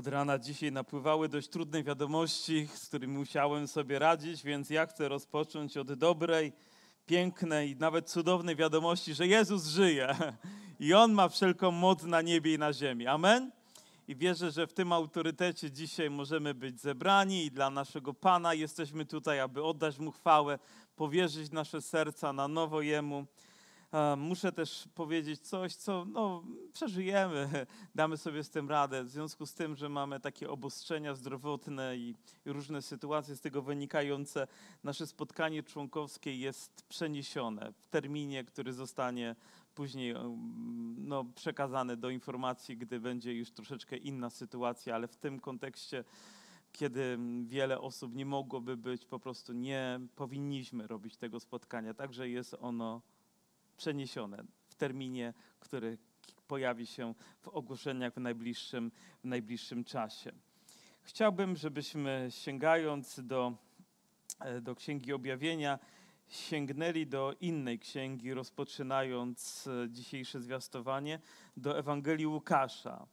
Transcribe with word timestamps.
Od 0.00 0.06
rana 0.06 0.38
dzisiaj 0.38 0.72
napływały 0.72 1.28
dość 1.28 1.48
trudne 1.48 1.82
wiadomości, 1.82 2.68
z 2.74 2.88
którymi 2.88 3.18
musiałem 3.18 3.68
sobie 3.68 3.98
radzić, 3.98 4.42
więc 4.42 4.70
ja 4.70 4.86
chcę 4.86 5.08
rozpocząć 5.08 5.76
od 5.76 5.92
dobrej, 5.92 6.52
pięknej, 7.06 7.76
nawet 7.76 8.10
cudownej 8.10 8.56
wiadomości, 8.56 9.14
że 9.14 9.26
Jezus 9.26 9.66
żyje 9.66 10.16
i 10.80 10.94
On 10.94 11.12
ma 11.12 11.28
wszelką 11.28 11.70
moc 11.70 12.02
na 12.02 12.22
niebie 12.22 12.54
i 12.54 12.58
na 12.58 12.72
ziemi. 12.72 13.06
Amen? 13.06 13.50
I 14.08 14.16
wierzę, 14.16 14.50
że 14.50 14.66
w 14.66 14.72
tym 14.72 14.92
autorytecie 14.92 15.70
dzisiaj 15.70 16.10
możemy 16.10 16.54
być 16.54 16.80
zebrani 16.80 17.44
i 17.44 17.50
dla 17.50 17.70
naszego 17.70 18.14
Pana 18.14 18.54
jesteśmy 18.54 19.06
tutaj, 19.06 19.40
aby 19.40 19.62
oddać 19.62 19.98
Mu 19.98 20.10
chwałę, 20.10 20.58
powierzyć 20.96 21.52
nasze 21.52 21.82
serca 21.82 22.32
na 22.32 22.48
nowo 22.48 22.80
Jemu. 22.80 23.26
Muszę 24.16 24.52
też 24.52 24.88
powiedzieć 24.94 25.40
coś, 25.40 25.74
co 25.74 26.04
no, 26.04 26.42
przeżyjemy, 26.72 27.66
damy 27.94 28.16
sobie 28.16 28.44
z 28.44 28.50
tym 28.50 28.68
radę. 28.68 29.04
W 29.04 29.10
związku 29.10 29.46
z 29.46 29.54
tym, 29.54 29.76
że 29.76 29.88
mamy 29.88 30.20
takie 30.20 30.50
obostrzenia 30.50 31.14
zdrowotne 31.14 31.96
i, 31.96 32.14
i 32.46 32.52
różne 32.52 32.82
sytuacje 32.82 33.36
z 33.36 33.40
tego 33.40 33.62
wynikające, 33.62 34.46
nasze 34.84 35.06
spotkanie 35.06 35.62
członkowskie 35.62 36.36
jest 36.36 36.82
przeniesione 36.88 37.72
w 37.72 37.86
terminie, 37.86 38.44
który 38.44 38.72
zostanie 38.72 39.36
później 39.74 40.14
no, 40.96 41.24
przekazany 41.24 41.96
do 41.96 42.10
informacji, 42.10 42.76
gdy 42.76 43.00
będzie 43.00 43.34
już 43.34 43.50
troszeczkę 43.50 43.96
inna 43.96 44.30
sytuacja, 44.30 44.94
ale 44.94 45.08
w 45.08 45.16
tym 45.16 45.40
kontekście 45.40 46.04
kiedy 46.72 47.18
wiele 47.44 47.80
osób 47.80 48.14
nie 48.14 48.26
mogłoby 48.26 48.76
być, 48.76 49.06
po 49.06 49.18
prostu 49.18 49.52
nie 49.52 50.00
powinniśmy 50.16 50.86
robić 50.86 51.16
tego 51.16 51.40
spotkania. 51.40 51.94
Także 51.94 52.28
jest 52.28 52.56
ono 52.60 53.02
przeniesione 53.80 54.44
w 54.68 54.74
terminie, 54.74 55.34
który 55.60 55.98
pojawi 56.48 56.86
się 56.86 57.14
w 57.40 57.48
ogłoszeniach 57.48 58.14
w 58.14 58.20
najbliższym, 58.20 58.92
w 59.24 59.24
najbliższym 59.24 59.84
czasie. 59.84 60.32
Chciałbym, 61.02 61.56
żebyśmy 61.56 62.26
sięgając 62.30 63.20
do, 63.26 63.56
e, 64.40 64.60
do 64.60 64.74
Księgi 64.74 65.12
Objawienia, 65.12 65.78
sięgnęli 66.28 67.06
do 67.06 67.34
innej 67.40 67.78
księgi, 67.78 68.34
rozpoczynając 68.34 69.66
e, 69.66 69.90
dzisiejsze 69.90 70.40
zwiastowanie, 70.40 71.20
do 71.56 71.78
Ewangelii 71.78 72.26
Łukasza. 72.26 73.06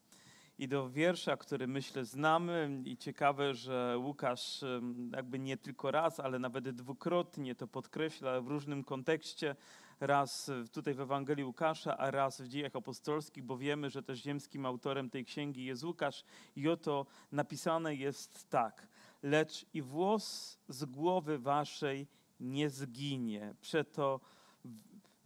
I 0.60 0.68
do 0.68 0.90
wiersza, 0.90 1.38
który 1.38 1.68
myślę 1.68 2.06
znamy. 2.06 2.82
I 2.86 2.98
ciekawe, 2.98 3.54
że 3.54 3.98
Łukasz 3.98 4.64
jakby 5.12 5.40
nie 5.40 5.58
tylko 5.58 5.92
raz, 5.92 6.20
ale 6.20 6.40
nawet 6.40 6.70
dwukrotnie 6.70 7.56
to 7.56 7.68
podkreśla 7.68 8.42
w 8.42 8.48
różnym 8.48 8.84
kontekście, 8.84 9.56
raz 10.00 10.52
tutaj 10.72 10.94
w 10.94 11.00
Ewangelii 11.00 11.46
Łukasza, 11.46 11.98
a 11.98 12.12
raz 12.12 12.42
w 12.42 12.48
dziejach 12.48 12.76
apostolskich, 12.76 13.44
bo 13.44 13.58
wiemy, 13.58 13.90
że 13.90 14.04
też 14.04 14.20
ziemskim 14.20 14.66
autorem 14.66 15.10
tej 15.10 15.26
księgi 15.26 15.66
jest 15.66 15.84
Łukasz 15.84 16.24
i 16.56 16.70
oto 16.70 17.06
napisane 17.32 17.96
jest 17.96 18.50
tak. 18.50 18.88
Lecz 19.24 19.66
i 19.74 19.82
włos 19.82 20.58
z 20.68 20.86
głowy 20.86 21.40
waszej 21.40 22.08
nie 22.40 22.70
zginie. 22.70 23.56
Przeto 23.62 24.20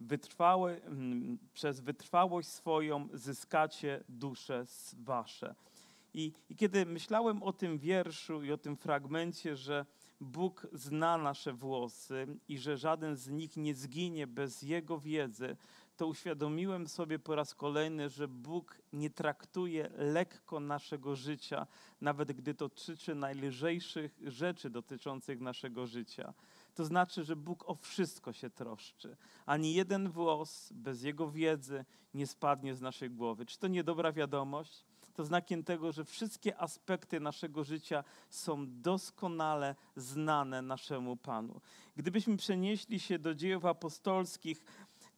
wytrwałe, 0.00 0.82
mm, 0.82 1.38
przez 1.52 1.80
wytrwałość 1.80 2.48
swoją 2.48 3.08
zyskacie 3.12 4.04
dusze 4.08 4.64
wasze. 4.98 5.54
I, 6.14 6.32
I, 6.50 6.56
kiedy 6.56 6.86
myślałem 6.86 7.42
o 7.42 7.52
tym 7.52 7.78
wierszu 7.78 8.42
i 8.42 8.52
o 8.52 8.58
tym 8.58 8.76
fragmencie, 8.76 9.56
że 9.56 9.86
Bóg 10.22 10.66
zna 10.72 11.18
nasze 11.18 11.52
włosy 11.52 12.26
i 12.48 12.58
że 12.58 12.76
żaden 12.76 13.16
z 13.16 13.28
nich 13.28 13.56
nie 13.56 13.74
zginie 13.74 14.26
bez 14.26 14.62
Jego 14.62 14.98
wiedzy, 14.98 15.56
to 15.96 16.06
uświadomiłem 16.06 16.88
sobie 16.88 17.18
po 17.18 17.34
raz 17.34 17.54
kolejny, 17.54 18.08
że 18.08 18.28
Bóg 18.28 18.82
nie 18.92 19.10
traktuje 19.10 19.90
lekko 19.96 20.60
naszego 20.60 21.16
życia, 21.16 21.66
nawet 22.00 22.32
gdy 22.32 22.54
to 22.54 22.68
dotyczy 22.68 23.14
najlżejszych 23.14 24.20
rzeczy 24.26 24.70
dotyczących 24.70 25.40
naszego 25.40 25.86
życia. 25.86 26.34
To 26.74 26.84
znaczy, 26.84 27.24
że 27.24 27.36
Bóg 27.36 27.68
o 27.68 27.74
wszystko 27.74 28.32
się 28.32 28.50
troszczy. 28.50 29.16
Ani 29.46 29.74
jeden 29.74 30.10
włos 30.10 30.72
bez 30.72 31.02
Jego 31.02 31.30
wiedzy 31.30 31.84
nie 32.14 32.26
spadnie 32.26 32.74
z 32.74 32.80
naszej 32.80 33.10
głowy. 33.10 33.46
Czy 33.46 33.58
to 33.58 33.68
nie 33.68 33.84
dobra 33.84 34.12
wiadomość? 34.12 34.91
To 35.14 35.24
znakiem 35.24 35.64
tego, 35.64 35.92
że 35.92 36.04
wszystkie 36.04 36.58
aspekty 36.58 37.20
naszego 37.20 37.64
życia 37.64 38.04
są 38.30 38.66
doskonale 38.68 39.74
znane 39.96 40.62
naszemu 40.62 41.16
Panu. 41.16 41.60
Gdybyśmy 41.96 42.36
przenieśli 42.36 43.00
się 43.00 43.18
do 43.18 43.34
dziejów 43.34 43.64
apostolskich, 43.64 44.64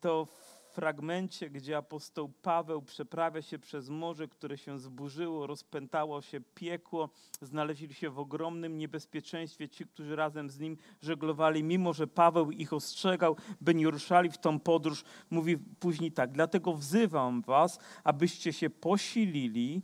to 0.00 0.28
fragmencie, 0.74 1.50
gdzie 1.50 1.76
apostoł 1.76 2.32
Paweł 2.42 2.82
przeprawia 2.82 3.42
się 3.42 3.58
przez 3.58 3.88
morze, 3.88 4.28
które 4.28 4.58
się 4.58 4.78
zburzyło, 4.78 5.46
rozpętało 5.46 6.22
się 6.22 6.40
piekło, 6.54 7.08
znaleźli 7.42 7.94
się 7.94 8.10
w 8.10 8.18
ogromnym 8.18 8.78
niebezpieczeństwie 8.78 9.68
ci, 9.68 9.86
którzy 9.86 10.16
razem 10.16 10.50
z 10.50 10.58
nim 10.58 10.76
żeglowali, 11.02 11.62
mimo 11.62 11.92
że 11.92 12.06
Paweł 12.06 12.50
ich 12.50 12.72
ostrzegał, 12.72 13.36
by 13.60 13.74
nie 13.74 13.90
ruszali 13.90 14.30
w 14.30 14.38
tą 14.38 14.60
podróż. 14.60 15.04
Mówi 15.30 15.58
później 15.58 16.12
tak, 16.12 16.32
dlatego 16.32 16.74
wzywam 16.74 17.42
was, 17.42 17.78
abyście 18.04 18.52
się 18.52 18.70
posilili, 18.70 19.82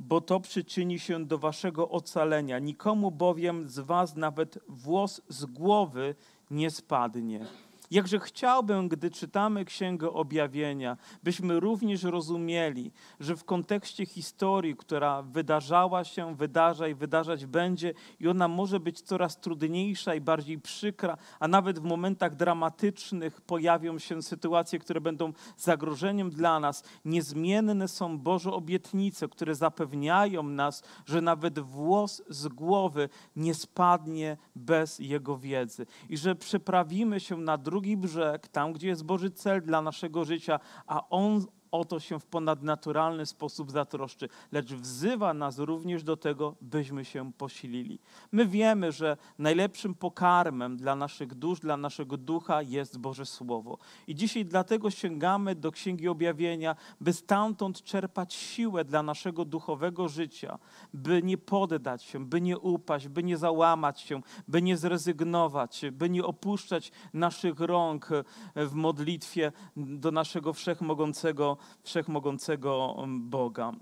bo 0.00 0.20
to 0.20 0.40
przyczyni 0.40 0.98
się 0.98 1.24
do 1.24 1.38
waszego 1.38 1.88
ocalenia. 1.88 2.58
Nikomu 2.58 3.10
bowiem 3.10 3.68
z 3.68 3.78
was 3.78 4.16
nawet 4.16 4.58
włos 4.68 5.20
z 5.28 5.44
głowy 5.44 6.14
nie 6.50 6.70
spadnie. 6.70 7.46
Jakże 7.92 8.20
chciałbym, 8.20 8.88
gdy 8.88 9.10
czytamy 9.10 9.64
Księgę 9.64 10.12
Objawienia, 10.12 10.96
byśmy 11.22 11.60
również 11.60 12.02
rozumieli, 12.02 12.92
że 13.20 13.36
w 13.36 13.44
kontekście 13.44 14.06
historii, 14.06 14.76
która 14.76 15.22
wydarzała 15.22 16.04
się, 16.04 16.36
wydarza 16.36 16.88
i 16.88 16.94
wydarzać 16.94 17.46
będzie, 17.46 17.94
i 18.20 18.28
ona 18.28 18.48
może 18.48 18.80
być 18.80 19.00
coraz 19.00 19.40
trudniejsza 19.40 20.14
i 20.14 20.20
bardziej 20.20 20.58
przykra, 20.58 21.16
a 21.40 21.48
nawet 21.48 21.78
w 21.78 21.82
momentach 21.82 22.36
dramatycznych 22.36 23.40
pojawią 23.40 23.98
się 23.98 24.22
sytuacje, 24.22 24.78
które 24.78 25.00
będą 25.00 25.32
zagrożeniem 25.56 26.30
dla 26.30 26.60
nas. 26.60 26.84
Niezmienne 27.04 27.88
są 27.88 28.18
Boże 28.18 28.52
obietnice, 28.52 29.28
które 29.28 29.54
zapewniają 29.54 30.42
nas, 30.42 30.82
że 31.06 31.20
nawet 31.20 31.58
włos 31.58 32.22
z 32.28 32.48
głowy 32.48 33.08
nie 33.36 33.54
spadnie 33.54 34.36
bez 34.56 34.98
Jego 34.98 35.38
wiedzy 35.38 35.86
i 36.08 36.16
że 36.16 36.34
przeprawimy 36.34 37.20
się 37.20 37.36
na 37.36 37.58
drugi 37.58 37.81
drugi 37.82 37.96
brzeg, 37.96 38.48
tam 38.48 38.72
gdzie 38.72 38.88
jest 38.88 39.04
Boży 39.04 39.30
cel 39.30 39.62
dla 39.62 39.82
naszego 39.82 40.24
życia, 40.24 40.60
a 40.86 41.08
On 41.08 41.46
o 41.72 41.84
to 41.84 42.00
się 42.00 42.20
w 42.20 42.26
ponadnaturalny 42.26 43.26
sposób 43.26 43.70
zatroszczy, 43.70 44.28
lecz 44.52 44.72
wzywa 44.74 45.34
nas 45.34 45.58
również 45.58 46.02
do 46.02 46.16
tego, 46.16 46.54
byśmy 46.60 47.04
się 47.04 47.32
posilili. 47.32 47.98
My 48.32 48.46
wiemy, 48.46 48.92
że 48.92 49.16
najlepszym 49.38 49.94
pokarmem 49.94 50.76
dla 50.76 50.96
naszych 50.96 51.34
dusz, 51.34 51.60
dla 51.60 51.76
naszego 51.76 52.16
ducha 52.16 52.62
jest 52.62 52.98
Boże 52.98 53.26
Słowo. 53.26 53.78
I 54.06 54.14
dzisiaj 54.14 54.44
dlatego 54.44 54.90
sięgamy 54.90 55.54
do 55.54 55.72
Księgi 55.72 56.08
Objawienia, 56.08 56.76
by 57.00 57.12
stamtąd 57.12 57.82
czerpać 57.82 58.34
siłę 58.34 58.84
dla 58.84 59.02
naszego 59.02 59.44
duchowego 59.44 60.08
życia, 60.08 60.58
by 60.94 61.22
nie 61.22 61.38
poddać 61.38 62.02
się, 62.02 62.26
by 62.26 62.40
nie 62.40 62.58
upaść, 62.58 63.08
by 63.08 63.22
nie 63.22 63.36
załamać 63.36 64.00
się, 64.00 64.20
by 64.48 64.62
nie 64.62 64.76
zrezygnować, 64.76 65.84
by 65.92 66.10
nie 66.10 66.24
opuszczać 66.24 66.92
naszych 67.12 67.60
rąk 67.60 68.08
w 68.56 68.74
modlitwie 68.74 69.52
do 69.76 70.10
naszego 70.10 70.52
wszechmogącego 70.52 71.56
wszechmogącego 71.82 72.96
Boga. 73.08 73.72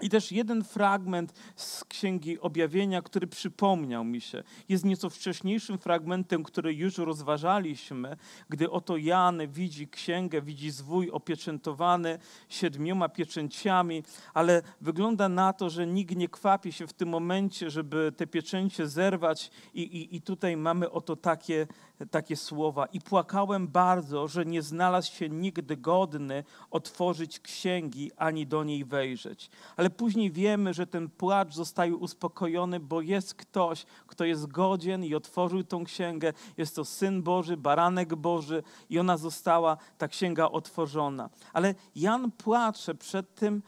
I 0.00 0.08
też 0.08 0.32
jeden 0.32 0.64
fragment 0.64 1.32
z 1.56 1.84
Księgi 1.84 2.40
Objawienia, 2.40 3.02
który 3.02 3.26
przypomniał 3.26 4.04
mi 4.04 4.20
się, 4.20 4.42
jest 4.68 4.84
nieco 4.84 5.10
wcześniejszym 5.10 5.78
fragmentem, 5.78 6.42
który 6.42 6.74
już 6.74 6.98
rozważaliśmy, 6.98 8.16
gdy 8.48 8.70
oto 8.70 8.96
Jan 8.96 9.40
widzi 9.48 9.88
księgę, 9.88 10.42
widzi 10.42 10.70
zwój 10.70 11.10
opieczętowany 11.10 12.18
siedmioma 12.48 13.08
pieczęciami, 13.08 14.02
ale 14.34 14.62
wygląda 14.80 15.28
na 15.28 15.52
to, 15.52 15.70
że 15.70 15.86
nikt 15.86 16.16
nie 16.16 16.28
kwapi 16.28 16.72
się 16.72 16.86
w 16.86 16.92
tym 16.92 17.08
momencie, 17.08 17.70
żeby 17.70 18.12
te 18.16 18.26
pieczęcie 18.26 18.88
zerwać 18.88 19.50
i, 19.74 19.82
i, 19.82 20.16
i 20.16 20.22
tutaj 20.22 20.56
mamy 20.56 20.90
oto 20.90 21.16
takie 21.16 21.66
takie 22.10 22.36
słowa. 22.36 22.86
I 22.86 23.00
płakałem 23.00 23.68
bardzo, 23.68 24.28
że 24.28 24.44
nie 24.44 24.62
znalazł 24.62 25.12
się 25.12 25.28
nigdy 25.28 25.76
godny 25.76 26.44
otworzyć 26.70 27.40
księgi 27.40 28.10
ani 28.16 28.46
do 28.46 28.64
niej 28.64 28.84
wejrzeć. 28.84 29.50
Ale 29.76 29.85
później 29.90 30.30
wiemy, 30.30 30.74
że 30.74 30.86
ten 30.86 31.10
płacz 31.10 31.54
zostaje 31.54 31.96
uspokojony, 31.96 32.80
bo 32.80 33.00
jest 33.00 33.34
ktoś, 33.34 33.86
kto 34.06 34.24
jest 34.24 34.46
godzien 34.46 35.04
i 35.04 35.14
otworzył 35.14 35.64
tą 35.64 35.84
księgę. 35.84 36.32
Jest 36.56 36.76
to 36.76 36.84
Syn 36.84 37.22
Boży, 37.22 37.56
Baranek 37.56 38.14
Boży 38.14 38.62
i 38.90 38.98
ona 38.98 39.16
została, 39.16 39.76
ta 39.98 40.08
księga 40.08 40.48
otworzona. 40.48 41.30
Ale 41.52 41.74
Jan 41.94 42.30
płacze 42.30 42.94
przed 42.94 43.34
tym, 43.34 43.62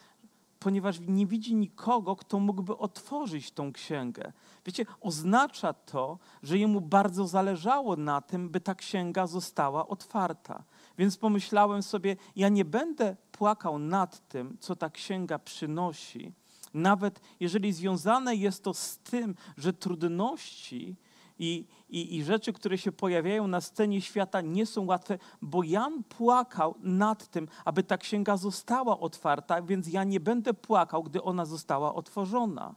ponieważ 0.59 1.01
nie 1.07 1.27
widzi 1.27 1.55
nikogo, 1.55 2.17
kto 2.17 2.41
mógłby 2.41 2.77
otworzyć 2.77 3.51
tą 3.51 3.73
księgę. 3.73 4.33
Wiecie, 4.67 4.87
oznacza 5.01 5.73
to, 5.73 6.19
że 6.43 6.59
jemu 6.59 6.81
bardzo 6.81 7.27
zależało 7.27 7.97
na 7.97 8.21
tym, 8.21 8.49
by 8.49 8.61
ta 8.61 8.75
księga 8.75 9.27
została 9.27 9.89
otwarta. 9.89 10.65
Więc 10.99 11.17
pomyślałem 11.17 11.83
sobie, 11.83 12.17
ja 12.37 12.49
nie 12.49 12.65
będę 12.65 13.17
płakał 13.33 13.79
nad 13.79 14.29
tym, 14.29 14.57
co 14.61 14.77
ta 14.77 14.91
księga 14.91 15.39
przynosi, 15.39 16.33
Nawet 16.75 17.21
jeżeli 17.41 17.73
związane 17.73 18.37
jest 18.37 18.65
to 18.65 18.75
z 18.75 18.99
tym, 18.99 19.35
że 19.57 19.73
trudności 19.73 20.97
i, 21.39 21.67
i, 21.89 22.17
i 22.17 22.25
rzeczy, 22.25 22.53
które 22.53 22.79
się 22.79 22.93
pojawiają 22.93 23.47
na 23.47 23.61
scenie 23.61 24.01
świata, 24.01 24.41
nie 24.41 24.67
są 24.67 24.87
łatwe, 24.87 25.19
bo 25.43 25.63
Jan 25.63 26.05
płakał 26.05 26.75
nad 26.81 27.29
tym, 27.29 27.49
aby 27.65 27.83
ta 27.83 27.99
księga 27.99 28.37
została 28.37 29.01
otwarta, 29.01 29.63
więc 29.63 29.89
ja 29.89 30.05
nie 30.05 30.21
będę 30.21 30.55
płakał, 30.55 31.03
gdy 31.03 31.23
ona 31.23 31.45
została 31.45 31.95
otworzona. 31.95 32.75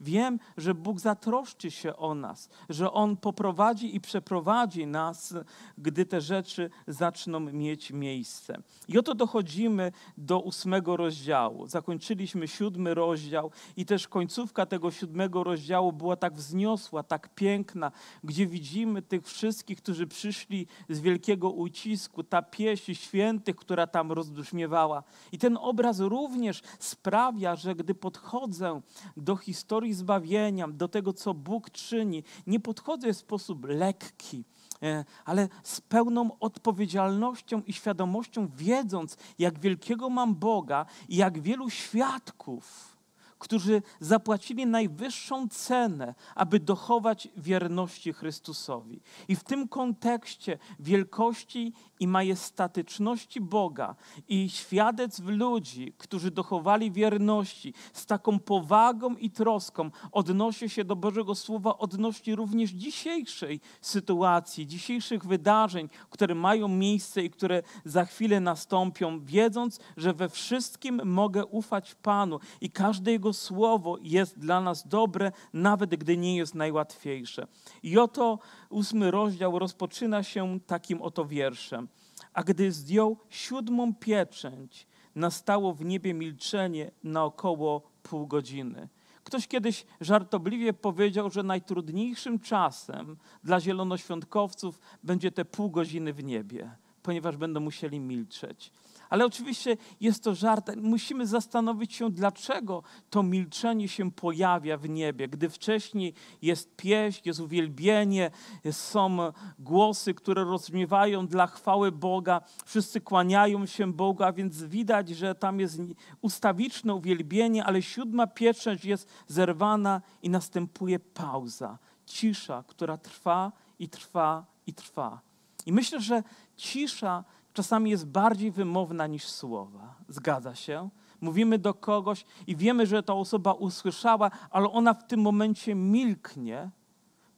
Wiem, 0.00 0.38
że 0.56 0.74
Bóg 0.74 1.00
zatroszczy 1.00 1.70
się 1.70 1.96
o 1.96 2.14
nas, 2.14 2.48
że 2.68 2.92
On 2.92 3.16
poprowadzi 3.16 3.96
i 3.96 4.00
przeprowadzi 4.00 4.86
nas, 4.86 5.34
gdy 5.78 6.06
te 6.06 6.20
rzeczy 6.20 6.70
zaczną 6.86 7.40
mieć 7.40 7.90
miejsce. 7.90 8.62
I 8.88 8.98
oto 8.98 9.14
dochodzimy 9.14 9.92
do 10.16 10.40
ósmego 10.40 10.96
rozdziału. 10.96 11.66
Zakończyliśmy 11.66 12.48
siódmy 12.48 12.94
rozdział 12.94 13.50
i 13.76 13.86
też 13.86 14.08
końcówka 14.08 14.66
tego 14.66 14.90
siódmego 14.90 15.44
rozdziału 15.44 15.92
była 15.92 16.16
tak 16.16 16.34
wzniosła, 16.34 17.02
tak 17.02 17.34
piękna, 17.34 17.92
gdzie 18.24 18.46
widzimy 18.46 19.02
tych 19.02 19.26
wszystkich, 19.26 19.78
którzy 19.78 20.06
przyszli 20.06 20.66
z 20.88 21.00
wielkiego 21.00 21.50
ucisku, 21.50 22.22
ta 22.22 22.42
pieśń 22.42 22.94
świętych, 22.94 23.56
która 23.56 23.86
tam 23.86 24.12
rozbrzmiewała. 24.12 25.02
I 25.32 25.38
ten 25.38 25.58
obraz 25.60 26.00
również 26.00 26.62
sprawia, 26.78 27.56
że 27.56 27.74
gdy 27.74 27.94
podchodzę 27.94 28.80
do 29.16 29.36
historii, 29.36 29.87
historii 29.88 29.94
zbawienia, 29.94 30.68
do 30.68 30.88
tego, 30.88 31.12
co 31.12 31.34
Bóg 31.34 31.70
czyni, 31.70 32.24
nie 32.46 32.60
podchodzę 32.60 33.12
w 33.12 33.16
sposób 33.16 33.64
lekki, 33.64 34.44
e, 34.82 35.04
ale 35.24 35.48
z 35.62 35.80
pełną 35.80 36.38
odpowiedzialnością 36.40 37.62
i 37.66 37.72
świadomością, 37.72 38.48
wiedząc, 38.56 39.16
jak 39.38 39.58
wielkiego 39.58 40.10
mam 40.10 40.34
Boga 40.34 40.86
i 41.08 41.16
jak 41.16 41.40
wielu 41.40 41.70
świadków 41.70 42.97
którzy 43.38 43.82
zapłacili 44.00 44.66
najwyższą 44.66 45.48
cenę, 45.48 46.14
aby 46.34 46.60
dochować 46.60 47.28
wierności 47.36 48.12
Chrystusowi. 48.12 49.00
I 49.28 49.36
w 49.36 49.44
tym 49.44 49.68
kontekście 49.68 50.58
wielkości 50.78 51.72
i 52.00 52.06
majestatyczności 52.08 53.40
Boga 53.40 53.94
i 54.28 54.50
świadectw 54.50 55.22
ludzi, 55.26 55.92
którzy 55.98 56.30
dochowali 56.30 56.92
wierności 56.92 57.74
z 57.92 58.06
taką 58.06 58.38
powagą 58.38 59.14
i 59.16 59.30
troską, 59.30 59.90
odnosi 60.12 60.68
się 60.68 60.84
do 60.84 60.96
Bożego 60.96 61.34
Słowa, 61.34 61.78
odnosi 61.78 62.34
również 62.34 62.70
dzisiejszej 62.70 63.60
sytuacji, 63.80 64.66
dzisiejszych 64.66 65.24
wydarzeń, 65.24 65.88
które 66.10 66.34
mają 66.34 66.68
miejsce 66.68 67.24
i 67.24 67.30
które 67.30 67.62
za 67.84 68.04
chwilę 68.04 68.40
nastąpią, 68.40 69.24
wiedząc, 69.24 69.80
że 69.96 70.12
we 70.12 70.28
wszystkim 70.28 71.00
mogę 71.04 71.46
ufać 71.46 71.94
Panu 71.94 72.40
i 72.60 72.70
każde 72.70 73.12
Jego 73.12 73.27
Słowo 73.32 73.98
jest 74.02 74.38
dla 74.38 74.60
nas 74.60 74.88
dobre, 74.88 75.32
nawet 75.52 75.96
gdy 75.96 76.16
nie 76.16 76.36
jest 76.36 76.54
najłatwiejsze. 76.54 77.46
I 77.82 77.98
oto 77.98 78.38
ósmy 78.70 79.10
rozdział 79.10 79.58
rozpoczyna 79.58 80.22
się 80.22 80.60
takim 80.66 81.02
oto 81.02 81.24
wierszem. 81.24 81.88
A 82.32 82.42
gdy 82.42 82.72
zdjął 82.72 83.16
siódmą 83.28 83.94
pieczęć, 83.94 84.86
nastało 85.14 85.74
w 85.74 85.84
niebie 85.84 86.14
milczenie 86.14 86.90
na 87.02 87.24
około 87.24 87.82
pół 88.02 88.26
godziny. 88.26 88.88
Ktoś 89.24 89.48
kiedyś 89.48 89.86
żartobliwie 90.00 90.72
powiedział, 90.72 91.30
że 91.30 91.42
najtrudniejszym 91.42 92.38
czasem 92.38 93.16
dla 93.44 93.60
zielonoświątkowców 93.60 94.80
będzie 95.02 95.32
te 95.32 95.44
pół 95.44 95.70
godziny 95.70 96.12
w 96.12 96.24
niebie, 96.24 96.70
ponieważ 97.02 97.36
będą 97.36 97.60
musieli 97.60 98.00
milczeć. 98.00 98.72
Ale 99.10 99.26
oczywiście 99.26 99.76
jest 100.00 100.24
to 100.24 100.34
żart. 100.34 100.70
Musimy 100.76 101.26
zastanowić 101.26 101.94
się, 101.94 102.10
dlaczego 102.10 102.82
to 103.10 103.22
milczenie 103.22 103.88
się 103.88 104.10
pojawia 104.10 104.76
w 104.76 104.88
niebie, 104.88 105.28
gdy 105.28 105.50
wcześniej 105.50 106.14
jest 106.42 106.76
pieśń, 106.76 107.22
jest 107.24 107.40
uwielbienie, 107.40 108.30
są 108.70 109.18
głosy, 109.58 110.14
które 110.14 110.44
rozmiewają 110.44 111.26
dla 111.26 111.46
chwały 111.46 111.92
Boga, 111.92 112.40
wszyscy 112.64 113.00
kłaniają 113.00 113.66
się 113.66 113.92
Bogu, 113.92 114.22
a 114.22 114.32
więc 114.32 114.62
widać, 114.62 115.08
że 115.08 115.34
tam 115.34 115.60
jest 115.60 115.80
ustawiczne 116.20 116.94
uwielbienie, 116.94 117.64
ale 117.64 117.82
siódma 117.82 118.26
pieczęć 118.26 118.84
jest 118.84 119.08
zerwana 119.26 120.00
i 120.22 120.30
następuje 120.30 120.98
pauza, 120.98 121.78
cisza, 122.06 122.64
która 122.66 122.98
trwa 122.98 123.52
i 123.78 123.88
trwa 123.88 124.44
i 124.66 124.74
trwa. 124.74 125.20
I 125.66 125.72
myślę, 125.72 126.00
że 126.00 126.22
cisza 126.56 127.24
czasami 127.58 127.90
jest 127.90 128.06
bardziej 128.06 128.50
wymowna 128.50 129.06
niż 129.06 129.24
słowa. 129.24 129.94
Zgadza 130.08 130.54
się? 130.54 130.88
Mówimy 131.20 131.58
do 131.58 131.74
kogoś 131.74 132.24
i 132.46 132.56
wiemy, 132.56 132.86
że 132.86 133.02
ta 133.02 133.14
osoba 133.14 133.52
usłyszała, 133.52 134.30
ale 134.50 134.70
ona 134.70 134.94
w 134.94 135.06
tym 135.06 135.20
momencie 135.20 135.74
milknie, 135.74 136.70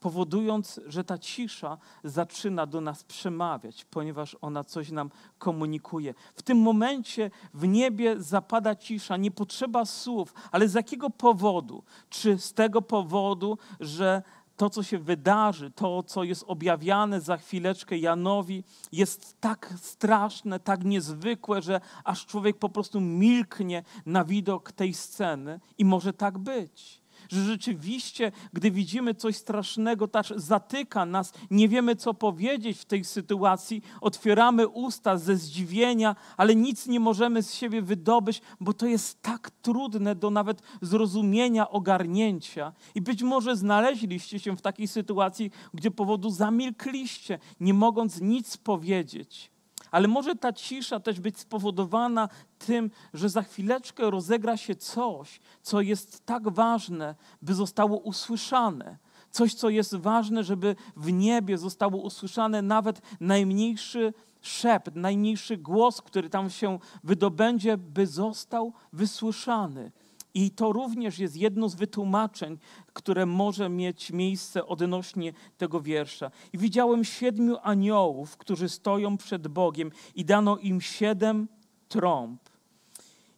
powodując, 0.01 0.81
że 0.87 1.05
ta 1.05 1.19
cisza 1.19 1.79
zaczyna 2.05 2.67
do 2.67 2.81
nas 2.81 3.05
przemawiać, 3.05 3.85
ponieważ 3.85 4.37
ona 4.41 4.65
coś 4.65 4.91
nam 4.91 5.11
komunikuje. 5.39 6.15
W 6.35 6.43
tym 6.43 6.59
momencie 6.59 7.31
w 7.55 7.69
niebie 7.69 8.15
zapada 8.19 8.75
cisza, 8.75 9.17
nie 9.17 9.31
potrzeba 9.31 9.85
słów, 9.85 10.35
ale 10.53 10.69
z 10.69 10.75
jakiego 10.75 11.11
powodu? 11.11 11.83
Czy 12.11 12.39
z 12.39 12.53
tego 12.53 12.83
powodu, 12.83 13.59
że 13.81 14.23
to, 14.61 14.71
co 14.71 14.83
się 14.83 14.99
wydarzy, 14.99 15.71
to, 15.71 16.03
co 16.03 16.25
jest 16.25 16.45
objawiane 16.47 17.21
za 17.21 17.37
chwileczkę 17.37 17.99
Janowi, 17.99 18.65
jest 18.93 19.41
tak 19.41 19.75
straszne, 19.77 20.61
tak 20.61 20.85
niezwykłe, 20.85 21.63
że 21.63 21.81
aż 22.05 22.27
człowiek 22.27 22.59
po 22.59 22.69
prostu 22.69 23.01
milknie 23.01 23.83
na 24.07 24.25
widok 24.25 24.73
tej 24.73 24.95
sceny 24.95 25.61
i 25.79 25.85
może 25.85 26.13
tak 26.13 26.39
być 26.39 27.01
że 27.31 27.45
rzeczywiście, 27.45 28.33
gdy 28.53 28.71
widzimy 28.71 29.15
coś 29.15 29.37
strasznego, 29.37 30.09
też 30.09 30.33
zatyka 30.37 31.07
nas, 31.07 31.33
nie 31.51 31.69
wiemy, 31.69 31.97
co 31.97 32.15
powiedzieć 32.15 32.79
w 32.79 32.85
tej 32.85 33.05
sytuacji, 33.05 33.83
otwieramy 34.01 34.69
usta 34.69 35.17
ze 35.17 35.37
zdziwienia, 35.37 36.17
ale 36.37 36.55
nic 36.55 36.87
nie 36.87 37.01
możemy 37.01 37.43
z 37.43 37.55
siebie 37.55 37.83
wydobyć, 37.83 38.43
bo 38.61 38.73
to 38.73 38.87
jest 38.87 39.23
tak 39.23 39.51
trudne 39.51 40.15
do 40.15 40.31
nawet 40.31 40.63
zrozumienia, 40.83 41.71
ogarnięcia. 41.71 42.73
I 42.95 43.01
być 43.01 43.23
może 43.23 43.57
znaleźliście 43.57 44.39
się 44.39 44.57
w 44.57 44.63
takiej 44.63 44.89
sytuacji, 44.89 45.51
gdzie 45.75 45.91
powodu 45.91 46.31
zamilkliście, 46.31 47.39
nie 47.61 47.75
mogąc 47.75 48.21
nic 48.21 48.57
powiedzieć. 48.57 49.51
Ale 49.91 50.09
może 50.09 50.35
ta 50.35 50.53
cisza 50.53 51.01
też 51.01 51.21
być 51.21 51.39
spowodowana 51.39 52.29
tym, 52.59 52.91
że 53.15 53.29
za 53.29 53.43
chwileczkę 53.43 54.11
rozegra 54.11 54.57
się 54.57 54.77
coś, 54.77 55.41
co 55.63 55.81
jest 55.81 56.27
tak 56.27 56.49
ważne, 56.49 57.15
by 57.43 57.55
zostało 57.55 57.99
usłyszane. 57.99 58.99
Coś, 59.31 59.55
co 59.55 59.69
jest 59.69 59.95
ważne, 59.95 60.45
żeby 60.45 60.77
w 60.97 61.13
niebie 61.13 61.59
zostało 61.59 61.99
usłyszane 61.99 62.63
nawet 62.63 63.03
najmniejszy 63.21 64.15
szept, 64.41 64.95
najmniejszy 64.95 65.57
głos, 65.57 66.03
który 66.03 66.31
tam 66.31 66.51
się 66.51 66.79
wydobędzie, 67.05 67.77
by 67.77 68.07
został 68.07 68.73
wysłyszany. 68.93 69.93
I 70.35 70.51
to 70.51 70.73
również 70.73 71.19
jest 71.19 71.37
jedno 71.37 71.69
z 71.69 71.75
wytłumaczeń, 71.75 72.59
które 72.93 73.27
może 73.27 73.69
mieć 73.69 74.13
miejsce 74.13 74.67
odnośnie 74.67 75.33
tego 75.59 75.81
wiersza. 75.81 76.31
I 76.53 76.59
widziałem 76.59 77.05
siedmiu 77.05 77.57
aniołów, 77.63 78.37
którzy 78.37 78.69
stoją 78.69 79.17
przed 79.17 79.49
Bogiem, 79.49 79.91
i 80.15 80.25
dano 80.25 80.57
im 80.57 80.81
siedem 80.81 81.49
trąb. 81.89 82.41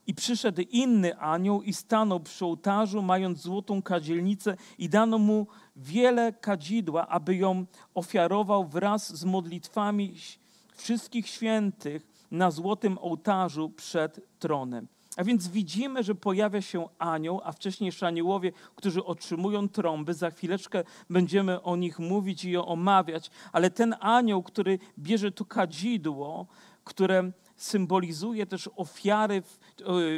I 0.07 0.15
przyszedł 0.15 0.63
inny 0.71 1.19
anioł 1.19 1.63
i 1.63 1.73
stanął 1.73 2.21
przy 2.21 2.45
ołtarzu, 2.45 3.03
mając 3.03 3.41
złotą 3.41 3.83
kadzielnicę, 3.83 4.57
i 4.79 4.89
dano 4.89 5.19
mu 5.19 5.47
wiele 5.77 6.33
kadzidła, 6.33 7.09
aby 7.09 7.37
ją 7.37 7.67
ofiarował 7.95 8.65
wraz 8.65 9.17
z 9.17 9.25
modlitwami 9.25 10.15
wszystkich 10.75 11.29
świętych 11.29 12.07
na 12.31 12.51
złotym 12.51 12.99
ołtarzu 12.99 13.71
przed 13.71 14.21
tronem. 14.39 14.89
A 15.17 15.25
więc 15.25 15.49
widzimy, 15.49 16.03
że 16.03 16.15
pojawia 16.15 16.63
się 16.63 16.89
anioł, 16.99 17.41
a 17.45 17.53
wcześniej 17.53 17.93
aniołowie, 18.01 18.53
którzy 18.77 19.05
otrzymują 19.05 19.69
trąby. 19.69 20.15
Za 20.15 20.31
chwileczkę 20.31 20.85
będziemy 21.11 21.63
o 21.63 21.77
nich 21.77 21.99
mówić 21.99 22.45
i 22.45 22.51
je 22.51 22.65
omawiać, 22.65 23.31
ale 23.53 23.71
ten 23.71 23.95
anioł, 24.01 24.43
który 24.43 24.79
bierze 24.99 25.33
tu 25.33 25.45
kadzidło, 25.45 26.47
które 26.85 27.33
symbolizuje 27.57 28.47
też 28.47 28.69
ofiary, 28.77 29.43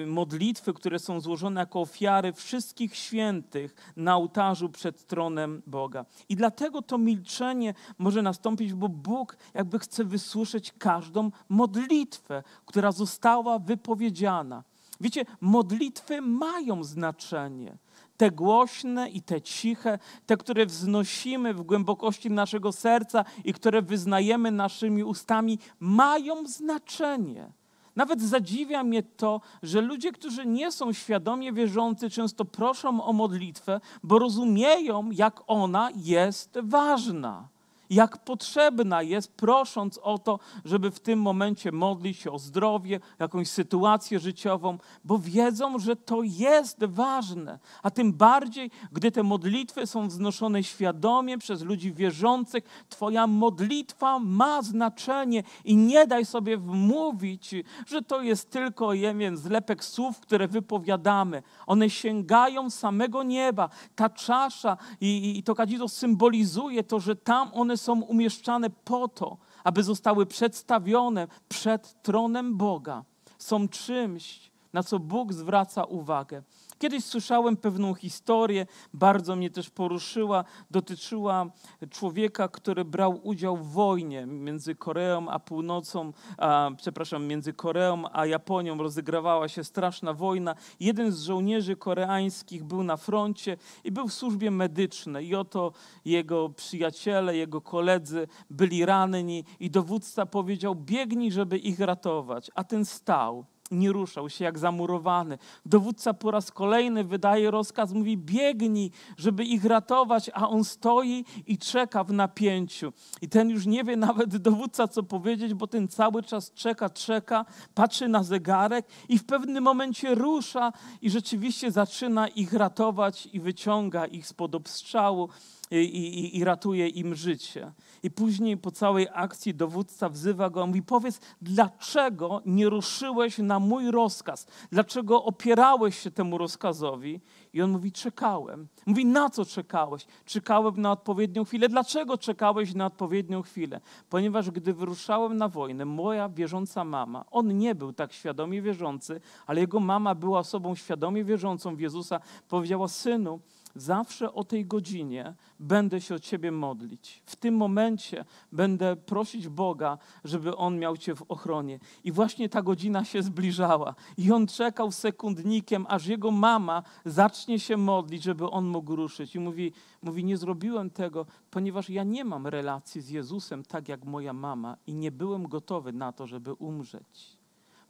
e, 0.02 0.06
modlitwy, 0.06 0.72
które 0.72 0.98
są 0.98 1.20
złożone 1.20 1.60
jako 1.60 1.80
ofiary 1.80 2.32
wszystkich 2.32 2.96
świętych 2.96 3.74
na 3.96 4.16
ołtarzu 4.16 4.68
przed 4.68 5.06
tronem 5.06 5.62
Boga. 5.66 6.04
I 6.28 6.36
dlatego 6.36 6.82
to 6.82 6.98
milczenie 6.98 7.74
może 7.98 8.22
nastąpić, 8.22 8.74
bo 8.74 8.88
Bóg 8.88 9.36
jakby 9.54 9.78
chce 9.78 10.04
wysłyszeć 10.04 10.72
każdą 10.78 11.30
modlitwę, 11.48 12.42
która 12.66 12.92
została 12.92 13.58
wypowiedziana. 13.58 14.64
Wiecie, 15.04 15.24
modlitwy 15.40 16.20
mają 16.20 16.84
znaczenie. 16.84 17.78
Te 18.16 18.30
głośne 18.30 19.10
i 19.10 19.22
te 19.22 19.40
ciche, 19.40 19.98
te, 20.26 20.36
które 20.36 20.66
wznosimy 20.66 21.54
w 21.54 21.62
głębokości 21.62 22.30
naszego 22.30 22.72
serca 22.72 23.24
i 23.44 23.52
które 23.52 23.82
wyznajemy 23.82 24.50
naszymi 24.50 25.04
ustami, 25.04 25.58
mają 25.80 26.46
znaczenie. 26.46 27.52
Nawet 27.96 28.22
zadziwia 28.22 28.84
mnie 28.84 29.02
to, 29.02 29.40
że 29.62 29.80
ludzie, 29.80 30.12
którzy 30.12 30.46
nie 30.46 30.72
są 30.72 30.92
świadomie 30.92 31.52
wierzący, 31.52 32.10
często 32.10 32.44
proszą 32.44 33.04
o 33.04 33.12
modlitwę, 33.12 33.80
bo 34.02 34.18
rozumieją, 34.18 35.10
jak 35.10 35.40
ona 35.46 35.90
jest 35.96 36.58
ważna 36.62 37.53
jak 37.90 38.24
potrzebna 38.24 39.02
jest, 39.02 39.32
prosząc 39.32 39.98
o 40.02 40.18
to, 40.18 40.38
żeby 40.64 40.90
w 40.90 41.00
tym 41.00 41.20
momencie 41.20 41.72
modlić 41.72 42.18
się 42.18 42.32
o 42.32 42.38
zdrowie, 42.38 43.00
jakąś 43.18 43.48
sytuację 43.48 44.20
życiową, 44.20 44.78
bo 45.04 45.18
wiedzą, 45.18 45.78
że 45.78 45.96
to 45.96 46.22
jest 46.22 46.84
ważne. 46.84 47.58
A 47.82 47.90
tym 47.90 48.12
bardziej, 48.12 48.70
gdy 48.92 49.10
te 49.10 49.22
modlitwy 49.22 49.86
są 49.86 50.08
wznoszone 50.08 50.62
świadomie 50.62 51.38
przez 51.38 51.62
ludzi 51.62 51.92
wierzących, 51.92 52.64
Twoja 52.88 53.26
modlitwa 53.26 54.18
ma 54.18 54.62
znaczenie 54.62 55.42
i 55.64 55.76
nie 55.76 56.06
daj 56.06 56.24
sobie 56.24 56.56
wmówić, 56.56 57.54
że 57.86 58.02
to 58.02 58.22
jest 58.22 58.50
tylko 58.50 58.92
jeden 58.92 59.36
zlepek 59.36 59.84
słów, 59.84 60.20
które 60.20 60.48
wypowiadamy. 60.48 61.42
One 61.66 61.90
sięgają 61.90 62.70
samego 62.70 63.22
nieba. 63.22 63.68
Ta 63.94 64.10
czasza 64.10 64.76
i, 65.00 65.06
i, 65.06 65.38
i 65.38 65.42
to 65.42 65.54
kadzidło 65.54 65.88
symbolizuje 65.88 66.84
to, 66.84 67.00
że 67.00 67.16
tam 67.16 67.50
one 67.52 67.73
są 67.76 68.00
umieszczane 68.02 68.70
po 68.70 69.08
to, 69.08 69.36
aby 69.64 69.82
zostały 69.82 70.26
przedstawione 70.26 71.28
przed 71.48 72.02
tronem 72.02 72.56
Boga. 72.56 73.04
Są 73.38 73.68
czymś, 73.68 74.50
na 74.72 74.82
co 74.82 74.98
Bóg 74.98 75.32
zwraca 75.32 75.84
uwagę. 75.84 76.42
Kiedyś 76.78 77.04
słyszałem 77.04 77.56
pewną 77.56 77.94
historię, 77.94 78.66
bardzo 78.94 79.36
mnie 79.36 79.50
też 79.50 79.70
poruszyła. 79.70 80.44
Dotyczyła 80.70 81.46
człowieka, 81.90 82.48
który 82.48 82.84
brał 82.84 83.20
udział 83.22 83.56
w 83.56 83.72
wojnie 83.72 84.26
między 84.26 84.74
Koreą 84.74 85.28
a 85.28 85.38
Północą, 85.38 86.12
a, 86.38 86.70
przepraszam, 86.76 87.26
między 87.26 87.52
Koreą 87.52 88.02
a 88.12 88.26
Japonią. 88.26 88.78
Rozegrawała 88.78 89.48
się 89.48 89.64
straszna 89.64 90.12
wojna. 90.12 90.54
Jeden 90.80 91.12
z 91.12 91.22
żołnierzy 91.22 91.76
koreańskich 91.76 92.64
był 92.64 92.82
na 92.82 92.96
froncie 92.96 93.56
i 93.84 93.92
był 93.92 94.08
w 94.08 94.12
służbie 94.12 94.50
medycznej. 94.50 95.28
I 95.28 95.34
oto 95.34 95.72
jego 96.04 96.48
przyjaciele, 96.48 97.36
jego 97.36 97.60
koledzy 97.60 98.28
byli 98.50 98.86
ranni 98.86 99.44
i 99.60 99.70
dowódca 99.70 100.26
powiedział: 100.26 100.74
biegnij, 100.74 101.32
żeby 101.32 101.58
ich 101.58 101.80
ratować. 101.80 102.50
A 102.54 102.64
ten 102.64 102.84
stał 102.84 103.44
nie 103.70 103.92
ruszał 103.92 104.30
się 104.30 104.44
jak 104.44 104.58
zamurowany. 104.58 105.38
Dowódca 105.66 106.14
po 106.14 106.30
raz 106.30 106.50
kolejny 106.50 107.04
wydaje 107.04 107.50
rozkaz, 107.50 107.92
mówi 107.92 108.18
biegnij, 108.18 108.90
żeby 109.16 109.44
ich 109.44 109.64
ratować, 109.64 110.30
a 110.34 110.48
on 110.48 110.64
stoi 110.64 111.24
i 111.46 111.58
czeka 111.58 112.04
w 112.04 112.12
napięciu. 112.12 112.92
I 113.22 113.28
ten 113.28 113.50
już 113.50 113.66
nie 113.66 113.84
wie 113.84 113.96
nawet 113.96 114.36
dowódca, 114.36 114.88
co 114.88 115.02
powiedzieć, 115.02 115.54
bo 115.54 115.66
ten 115.66 115.88
cały 115.88 116.22
czas 116.22 116.52
czeka, 116.52 116.90
czeka, 116.90 117.44
patrzy 117.74 118.08
na 118.08 118.22
zegarek 118.22 118.86
i 119.08 119.18
w 119.18 119.24
pewnym 119.24 119.64
momencie 119.64 120.14
rusza 120.14 120.72
i 121.02 121.10
rzeczywiście 121.10 121.70
zaczyna 121.70 122.28
ich 122.28 122.52
ratować 122.52 123.28
i 123.32 123.40
wyciąga 123.40 124.06
ich 124.06 124.26
spod 124.26 124.54
obstrzału 124.54 125.28
i, 125.70 125.76
i, 125.76 126.38
i 126.38 126.44
ratuje 126.44 126.88
im 126.88 127.14
życie. 127.14 127.72
I 128.02 128.10
później 128.10 128.56
po 128.56 128.70
całej 128.70 129.06
akcji 129.12 129.54
dowódca 129.54 130.08
wzywa 130.08 130.50
go, 130.50 130.66
mówi: 130.66 130.82
Powiedz, 130.82 131.20
dlaczego 131.42 132.42
nie 132.46 132.68
ruszyłeś 132.68 133.38
na 133.38 133.58
mój 133.58 133.90
rozkaz? 133.90 134.46
Dlaczego 134.72 135.24
opierałeś 135.24 135.98
się 135.98 136.10
temu 136.10 136.38
rozkazowi? 136.38 137.20
I 137.52 137.62
on 137.62 137.70
mówi: 137.70 137.92
Czekałem. 137.92 138.68
Mówi: 138.86 139.06
Na 139.06 139.30
co 139.30 139.44
czekałeś? 139.44 140.06
Czekałem 140.24 140.80
na 140.80 140.92
odpowiednią 140.92 141.44
chwilę. 141.44 141.68
Dlaczego 141.68 142.18
czekałeś 142.18 142.74
na 142.74 142.86
odpowiednią 142.86 143.42
chwilę? 143.42 143.80
Ponieważ 144.10 144.50
gdy 144.50 144.74
wyruszałem 144.74 145.36
na 145.36 145.48
wojnę, 145.48 145.84
moja 145.84 146.28
wierząca 146.28 146.84
mama, 146.84 147.24
on 147.30 147.58
nie 147.58 147.74
był 147.74 147.92
tak 147.92 148.12
świadomie 148.12 148.62
wierzący, 148.62 149.20
ale 149.46 149.60
jego 149.60 149.80
mama 149.80 150.14
była 150.14 150.38
osobą 150.38 150.74
świadomie 150.74 151.24
wierzącą 151.24 151.76
w 151.76 151.80
Jezusa, 151.80 152.20
powiedziała: 152.48 152.88
Synu, 152.88 153.40
zawsze 153.74 154.32
o 154.32 154.44
tej 154.44 154.66
godzinie 154.66 155.34
będę 155.60 156.00
się 156.00 156.14
o 156.14 156.18
Ciebie 156.18 156.52
modlić. 156.52 157.22
W 157.26 157.36
tym 157.36 157.56
momencie 157.56 158.24
będę 158.52 158.96
prosić 158.96 159.48
Boga, 159.48 159.98
żeby 160.24 160.56
On 160.56 160.78
miał 160.78 160.96
Cię 160.96 161.14
w 161.14 161.22
ochronie. 161.22 161.78
I 162.04 162.12
właśnie 162.12 162.48
ta 162.48 162.62
godzina 162.62 163.04
się 163.04 163.22
zbliżała. 163.22 163.94
I 164.16 164.32
on 164.32 164.46
czekał 164.46 164.92
sekundnikiem, 164.92 165.86
aż 165.88 166.06
jego 166.06 166.30
mama 166.30 166.82
zacznie 167.04 167.60
się 167.60 167.76
modlić, 167.76 168.22
żeby 168.22 168.50
on 168.50 168.66
mógł 168.66 168.96
ruszyć. 168.96 169.34
I 169.34 169.40
mówi, 169.40 169.72
mówi 170.02 170.24
nie 170.24 170.36
zrobiłem 170.36 170.90
tego, 170.90 171.26
ponieważ 171.50 171.90
ja 171.90 172.04
nie 172.04 172.24
mam 172.24 172.46
relacji 172.46 173.00
z 173.00 173.08
Jezusem 173.08 173.62
tak 173.62 173.88
jak 173.88 174.04
moja 174.04 174.32
mama 174.32 174.76
i 174.86 174.94
nie 174.94 175.12
byłem 175.12 175.48
gotowy 175.48 175.92
na 175.92 176.12
to, 176.12 176.26
żeby 176.26 176.52
umrzeć. 176.52 177.43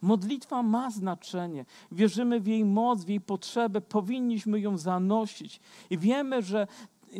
Modlitwa 0.05 0.63
ma 0.63 0.91
znaczenie. 0.91 1.65
Wierzymy 1.91 2.39
w 2.39 2.47
jej 2.47 2.65
moc, 2.65 3.03
w 3.03 3.09
jej 3.09 3.21
potrzebę, 3.21 3.81
powinniśmy 3.81 4.59
ją 4.59 4.77
zanosić. 4.77 5.59
I 5.89 5.97
wiemy, 5.97 6.41
że 6.41 6.67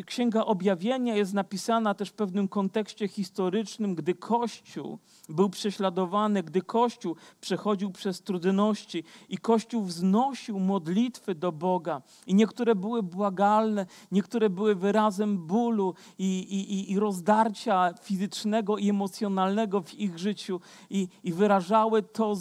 Księga 0.03 0.45
Objawienia 0.45 1.15
jest 1.15 1.33
napisana 1.33 1.93
też 1.93 2.09
w 2.09 2.13
pewnym 2.13 2.47
kontekście 2.47 3.07
historycznym, 3.07 3.95
gdy 3.95 4.15
Kościół 4.15 4.99
był 5.29 5.49
prześladowany, 5.49 6.43
gdy 6.43 6.61
Kościół 6.61 7.15
przechodził 7.41 7.91
przez 7.91 8.21
trudności 8.21 9.03
i 9.29 9.37
Kościół 9.37 9.83
wznosił 9.83 10.59
modlitwy 10.59 11.35
do 11.35 11.51
Boga. 11.51 12.01
I 12.27 12.35
niektóre 12.35 12.75
były 12.75 13.03
błagalne, 13.03 13.85
niektóre 14.11 14.49
były 14.49 14.75
wyrazem 14.75 15.37
bólu 15.37 15.93
i, 16.17 16.39
i, 16.39 16.91
i 16.91 16.99
rozdarcia 16.99 17.93
fizycznego 18.01 18.77
i 18.77 18.89
emocjonalnego 18.89 19.81
w 19.81 19.93
ich 19.93 20.17
życiu 20.17 20.59
i, 20.89 21.07
i 21.23 21.33
wyrażały 21.33 22.03
to, 22.03 22.33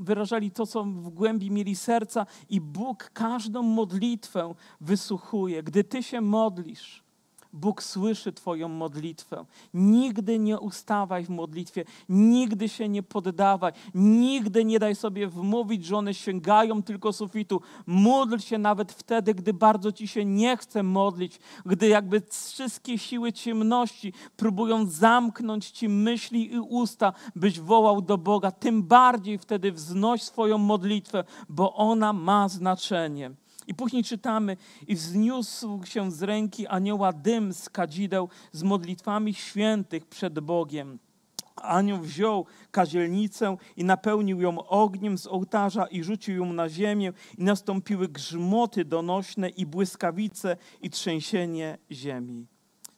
wyrażali 0.00 0.50
to, 0.50 0.66
co 0.66 0.84
w 0.84 1.10
głębi 1.10 1.50
mieli 1.50 1.76
serca 1.76 2.26
i 2.50 2.60
Bóg 2.60 3.10
każdą 3.12 3.62
modlitwę 3.62 4.54
wysłuchuje. 4.80 5.62
Gdy 5.62 5.84
Ty 5.84 6.02
się 6.02 6.20
modlisz, 6.20 6.83
Bóg 7.54 7.82
słyszy 7.82 8.32
Twoją 8.32 8.68
modlitwę. 8.68 9.44
Nigdy 9.74 10.38
nie 10.38 10.60
ustawaj 10.60 11.24
w 11.24 11.28
modlitwie, 11.28 11.84
nigdy 12.08 12.68
się 12.68 12.88
nie 12.88 13.02
poddawaj, 13.02 13.72
nigdy 13.94 14.64
nie 14.64 14.78
daj 14.78 14.94
sobie 14.94 15.26
wmówić, 15.26 15.84
że 15.84 15.96
one 15.96 16.14
sięgają 16.14 16.82
tylko 16.82 17.12
sufitu. 17.12 17.60
Módl 17.86 18.38
się 18.38 18.58
nawet 18.58 18.92
wtedy, 18.92 19.34
gdy 19.34 19.52
bardzo 19.52 19.92
Ci 19.92 20.08
się 20.08 20.24
nie 20.24 20.56
chce 20.56 20.82
modlić, 20.82 21.38
gdy 21.66 21.88
jakby 21.88 22.22
wszystkie 22.30 22.98
siły 22.98 23.32
ciemności 23.32 24.12
próbują 24.36 24.86
zamknąć 24.86 25.70
Ci 25.70 25.88
myśli 25.88 26.52
i 26.54 26.60
usta, 26.60 27.12
byś 27.36 27.60
wołał 27.60 28.02
do 28.02 28.18
Boga. 28.18 28.50
Tym 28.50 28.82
bardziej 28.82 29.38
wtedy 29.38 29.72
wznoś 29.72 30.22
swoją 30.22 30.58
modlitwę, 30.58 31.24
bo 31.48 31.74
ona 31.74 32.12
ma 32.12 32.48
znaczenie. 32.48 33.30
I 33.66 33.74
później 33.74 34.04
czytamy, 34.04 34.56
i 34.86 34.94
wzniósł 34.94 35.80
się 35.84 36.10
z 36.10 36.22
ręki 36.22 36.66
anioła 36.66 37.12
dym 37.12 37.52
z 37.52 37.68
kadzideł 37.68 38.28
z 38.52 38.62
modlitwami 38.62 39.34
świętych 39.34 40.06
przed 40.06 40.40
Bogiem. 40.40 40.98
Anioł 41.56 41.98
wziął 41.98 42.46
kazielnicę 42.70 43.56
i 43.76 43.84
napełnił 43.84 44.40
ją 44.40 44.66
ogniem 44.66 45.18
z 45.18 45.26
ołtarza 45.26 45.86
i 45.86 46.04
rzucił 46.04 46.36
ją 46.36 46.52
na 46.52 46.68
ziemię 46.68 47.12
i 47.38 47.44
nastąpiły 47.44 48.08
grzmoty 48.08 48.84
donośne 48.84 49.48
i 49.48 49.66
błyskawice 49.66 50.56
i 50.80 50.90
trzęsienie 50.90 51.78
ziemi. 51.90 52.46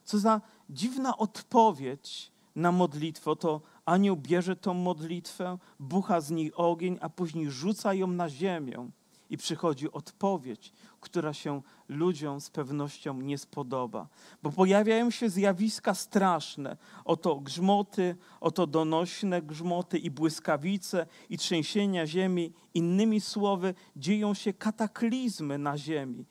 Co 0.03 0.19
za 0.19 0.41
dziwna 0.69 1.17
odpowiedź 1.17 2.31
na 2.55 2.71
modlitwę. 2.71 3.35
To 3.35 3.61
anioł 3.85 4.15
bierze 4.15 4.55
tą 4.55 4.73
modlitwę, 4.73 5.57
bucha 5.79 6.21
z 6.21 6.31
niej 6.31 6.53
ogień, 6.53 6.97
a 7.01 7.09
później 7.09 7.51
rzuca 7.51 7.93
ją 7.93 8.07
na 8.07 8.29
ziemię 8.29 8.89
i 9.29 9.37
przychodzi 9.37 9.91
odpowiedź, 9.91 10.73
która 11.01 11.33
się 11.33 11.61
ludziom 11.89 12.41
z 12.41 12.49
pewnością 12.49 13.21
nie 13.21 13.37
spodoba. 13.37 14.07
Bo 14.43 14.51
pojawiają 14.51 15.11
się 15.11 15.29
zjawiska 15.29 15.93
straszne, 15.93 16.77
oto 17.05 17.35
grzmoty, 17.35 18.15
oto 18.39 18.67
donośne 18.67 19.41
grzmoty 19.41 19.97
i 19.97 20.11
błyskawice 20.11 21.07
i 21.29 21.37
trzęsienia 21.37 22.07
ziemi. 22.07 22.53
Innymi 22.73 23.21
słowy, 23.21 23.73
dzieją 23.95 24.33
się 24.33 24.53
kataklizmy 24.53 25.57
na 25.57 25.77
ziemi. 25.77 26.25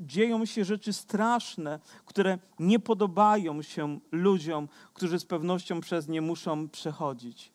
Dzieją, 0.00 0.44
się 0.44 0.64
rzeczy 0.64 0.92
straszne, 0.92 1.80
które 2.04 2.38
nie 2.58 2.78
podobają 2.78 3.62
się 3.62 4.00
ludziom, 4.12 4.68
którzy 4.94 5.18
z 5.18 5.24
pewnością 5.24 5.80
przez 5.80 6.08
nie 6.08 6.20
muszą 6.20 6.68
przechodzić. 6.68 7.52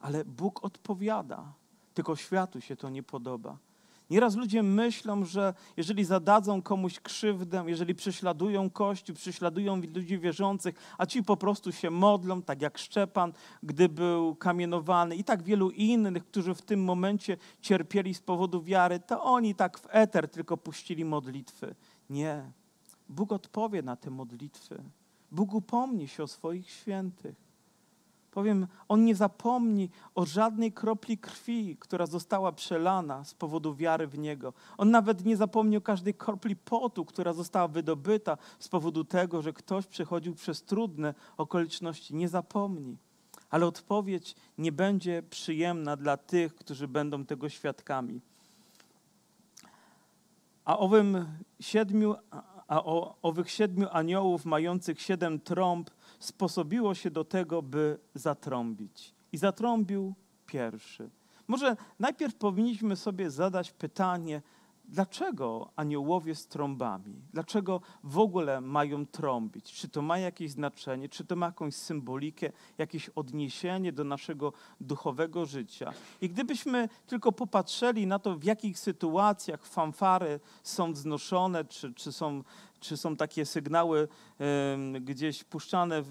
Ale 0.00 0.24
Bóg 0.24 0.64
odpowiada, 0.64 1.52
tylko 1.94 2.16
światu 2.16 2.60
się 2.60 2.76
to 2.76 2.88
nie 2.88 3.02
podoba. 3.02 3.58
Nieraz 4.10 4.36
ludzie 4.36 4.62
myślą, 4.62 5.24
że 5.24 5.54
jeżeli 5.76 6.04
zadadzą 6.04 6.62
komuś 6.62 7.00
krzywdę, 7.00 7.64
jeżeli 7.66 7.94
prześladują 7.94 8.70
Kościół, 8.70 9.16
prześladują 9.16 9.80
ludzi 9.94 10.18
wierzących, 10.18 10.74
a 10.98 11.06
ci 11.06 11.22
po 11.22 11.36
prostu 11.36 11.72
się 11.72 11.90
modlą, 11.90 12.42
tak 12.42 12.62
jak 12.62 12.78
Szczepan, 12.78 13.32
gdy 13.62 13.88
był 13.88 14.34
kamienowany 14.34 15.16
i 15.16 15.24
tak 15.24 15.42
wielu 15.42 15.70
innych, 15.70 16.24
którzy 16.24 16.54
w 16.54 16.62
tym 16.62 16.84
momencie 16.84 17.36
cierpieli 17.60 18.14
z 18.14 18.20
powodu 18.20 18.62
wiary, 18.62 19.00
to 19.00 19.22
oni 19.22 19.54
tak 19.54 19.78
w 19.78 19.86
eter 19.90 20.28
tylko 20.28 20.56
puścili 20.56 21.04
modlitwy. 21.04 21.74
Nie. 22.10 22.52
Bóg 23.08 23.32
odpowie 23.32 23.82
na 23.82 23.96
te 23.96 24.10
modlitwy. 24.10 24.82
Bóg 25.30 25.54
upomni 25.54 26.08
się 26.08 26.22
o 26.22 26.26
swoich 26.26 26.70
świętych. 26.70 27.49
Powiem, 28.30 28.66
on 28.88 29.04
nie 29.04 29.14
zapomni 29.14 29.90
o 30.14 30.26
żadnej 30.26 30.72
kropli 30.72 31.18
krwi, 31.18 31.76
która 31.80 32.06
została 32.06 32.52
przelana 32.52 33.24
z 33.24 33.34
powodu 33.34 33.74
wiary 33.74 34.06
w 34.06 34.18
niego. 34.18 34.52
On 34.78 34.90
nawet 34.90 35.24
nie 35.24 35.36
zapomni 35.36 35.76
o 35.76 35.80
każdej 35.80 36.14
kropli 36.14 36.56
potu, 36.56 37.04
która 37.04 37.32
została 37.32 37.68
wydobyta 37.68 38.38
z 38.58 38.68
powodu 38.68 39.04
tego, 39.04 39.42
że 39.42 39.52
ktoś 39.52 39.86
przechodził 39.86 40.34
przez 40.34 40.62
trudne 40.62 41.14
okoliczności. 41.36 42.14
Nie 42.14 42.28
zapomni. 42.28 42.96
Ale 43.50 43.66
odpowiedź 43.66 44.34
nie 44.58 44.72
będzie 44.72 45.22
przyjemna 45.30 45.96
dla 45.96 46.16
tych, 46.16 46.54
którzy 46.54 46.88
będą 46.88 47.24
tego 47.24 47.48
świadkami. 47.48 48.20
A 50.64 50.78
owym 50.78 51.26
siedmiu, 51.60 52.14
a 52.68 52.84
o, 52.84 53.16
owych 53.22 53.50
siedmiu 53.50 53.86
aniołów 53.92 54.44
mających 54.44 55.00
siedem 55.00 55.40
trąb 55.40 55.90
sposobiło 56.20 56.94
się 56.94 57.10
do 57.10 57.24
tego, 57.24 57.62
by 57.62 57.98
zatrąbić. 58.14 59.14
I 59.32 59.38
zatrąbił 59.38 60.14
pierwszy. 60.46 61.10
Może 61.48 61.76
najpierw 61.98 62.34
powinniśmy 62.34 62.96
sobie 62.96 63.30
zadać 63.30 63.72
pytanie, 63.72 64.42
dlaczego 64.90 65.70
aniołowie 65.76 66.34
z 66.34 66.46
trąbami? 66.46 67.22
Dlaczego 67.32 67.80
w 68.04 68.18
ogóle 68.18 68.60
mają 68.60 69.06
trąbić? 69.06 69.72
Czy 69.72 69.88
to 69.88 70.02
ma 70.02 70.18
jakieś 70.18 70.50
znaczenie? 70.50 71.08
Czy 71.08 71.24
to 71.24 71.36
ma 71.36 71.46
jakąś 71.46 71.74
symbolikę, 71.74 72.52
jakieś 72.78 73.08
odniesienie 73.08 73.92
do 73.92 74.04
naszego 74.04 74.52
duchowego 74.80 75.46
życia? 75.46 75.92
I 76.20 76.28
gdybyśmy 76.28 76.88
tylko 77.06 77.32
popatrzyli 77.32 78.06
na 78.06 78.18
to, 78.18 78.38
w 78.38 78.44
jakich 78.44 78.78
sytuacjach 78.78 79.66
fanfary 79.66 80.40
są 80.62 80.92
wznoszone, 80.92 81.64
czy, 81.64 81.94
czy 81.94 82.12
są 82.12 82.42
czy 82.80 82.96
są 82.96 83.16
takie 83.16 83.46
sygnały 83.46 84.08
gdzieś 85.00 85.44
puszczane 85.44 86.02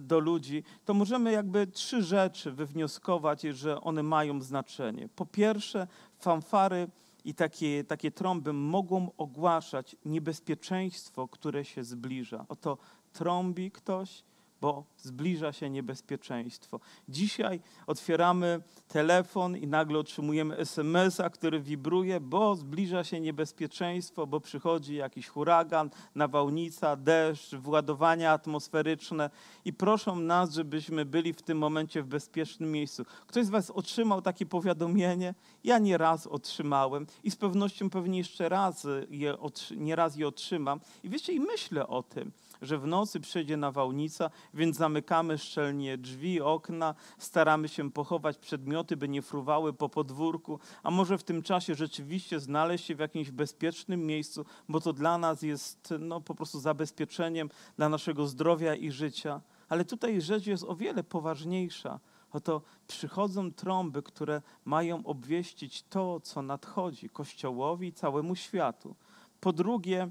do 0.00 0.18
ludzi, 0.18 0.62
to 0.84 0.94
możemy 0.94 1.32
jakby 1.32 1.66
trzy 1.66 2.02
rzeczy 2.02 2.52
wywnioskować, 2.52 3.42
że 3.42 3.80
one 3.80 4.02
mają 4.02 4.40
znaczenie. 4.40 5.08
Po 5.16 5.26
pierwsze, 5.26 5.86
fanfary 6.18 6.88
i 7.24 7.34
takie, 7.34 7.84
takie 7.84 8.10
trąby 8.10 8.52
mogą 8.52 9.10
ogłaszać 9.16 9.96
niebezpieczeństwo, 10.04 11.28
które 11.28 11.64
się 11.64 11.84
zbliża. 11.84 12.44
Oto 12.48 12.78
trąbi 13.12 13.70
ktoś, 13.70 14.24
bo 14.60 14.84
zbliża 14.98 15.52
się 15.52 15.70
niebezpieczeństwo. 15.70 16.80
Dzisiaj 17.08 17.60
otwieramy 17.86 18.62
telefon 18.88 19.56
i 19.56 19.66
nagle 19.66 19.98
otrzymujemy 19.98 20.56
SMS-a, 20.56 21.30
który 21.30 21.60
wibruje, 21.60 22.20
bo 22.20 22.56
zbliża 22.56 23.04
się 23.04 23.20
niebezpieczeństwo, 23.20 24.26
bo 24.26 24.40
przychodzi 24.40 24.94
jakiś 24.94 25.28
huragan, 25.28 25.90
nawałnica, 26.14 26.96
deszcz, 26.96 27.54
władowania 27.54 28.32
atmosferyczne 28.32 29.30
i 29.64 29.72
proszą 29.72 30.16
nas, 30.16 30.54
żebyśmy 30.54 31.04
byli 31.04 31.32
w 31.32 31.42
tym 31.42 31.58
momencie 31.58 32.02
w 32.02 32.06
bezpiecznym 32.06 32.72
miejscu. 32.72 33.04
Ktoś 33.26 33.46
z 33.46 33.50
Was 33.50 33.70
otrzymał 33.70 34.22
takie 34.22 34.46
powiadomienie? 34.46 35.34
Ja 35.64 35.78
nie 35.78 35.98
raz 35.98 36.26
otrzymałem 36.26 37.06
i 37.24 37.30
z 37.30 37.36
pewnością 37.36 37.90
pewnie 37.90 38.18
jeszcze 38.18 38.48
raz 38.48 38.86
je, 39.10 39.36
nie 39.76 39.96
raz 39.96 40.16
je 40.16 40.28
otrzymam. 40.28 40.80
I 41.04 41.08
wiecie, 41.08 41.32
i 41.32 41.40
myślę 41.40 41.86
o 41.86 42.02
tym, 42.02 42.32
że 42.62 42.78
w 42.78 42.86
nocy 42.86 43.20
przyjdzie 43.20 43.56
nawałnica, 43.56 44.30
więc 44.54 44.76
zamykamy 44.76 45.38
szczelnie 45.38 45.98
drzwi, 45.98 46.40
okna, 46.40 46.94
staramy 47.18 47.68
się 47.68 47.90
pochować 47.90 48.38
przedmioty, 48.38 48.96
by 48.96 49.08
nie 49.08 49.22
fruwały 49.22 49.72
po 49.72 49.88
podwórku, 49.88 50.58
a 50.82 50.90
może 50.90 51.18
w 51.18 51.24
tym 51.24 51.42
czasie 51.42 51.74
rzeczywiście 51.74 52.40
znaleźć 52.40 52.84
się 52.84 52.94
w 52.94 52.98
jakimś 52.98 53.30
bezpiecznym 53.30 54.06
miejscu, 54.06 54.44
bo 54.68 54.80
to 54.80 54.92
dla 54.92 55.18
nas 55.18 55.42
jest 55.42 55.94
no, 55.98 56.20
po 56.20 56.34
prostu 56.34 56.60
zabezpieczeniem 56.60 57.50
dla 57.76 57.88
naszego 57.88 58.26
zdrowia 58.26 58.74
i 58.74 58.90
życia. 58.90 59.40
Ale 59.68 59.84
tutaj 59.84 60.20
rzecz 60.20 60.46
jest 60.46 60.64
o 60.64 60.76
wiele 60.76 61.04
poważniejsza. 61.04 62.00
Oto 62.32 62.62
przychodzą 62.86 63.52
trąby, 63.52 64.02
które 64.02 64.42
mają 64.64 65.06
obwieścić 65.06 65.82
to, 65.82 66.20
co 66.20 66.42
nadchodzi 66.42 67.08
Kościołowi 67.08 67.88
i 67.88 67.92
całemu 67.92 68.36
światu. 68.36 68.94
Po 69.40 69.52
drugie, 69.52 70.10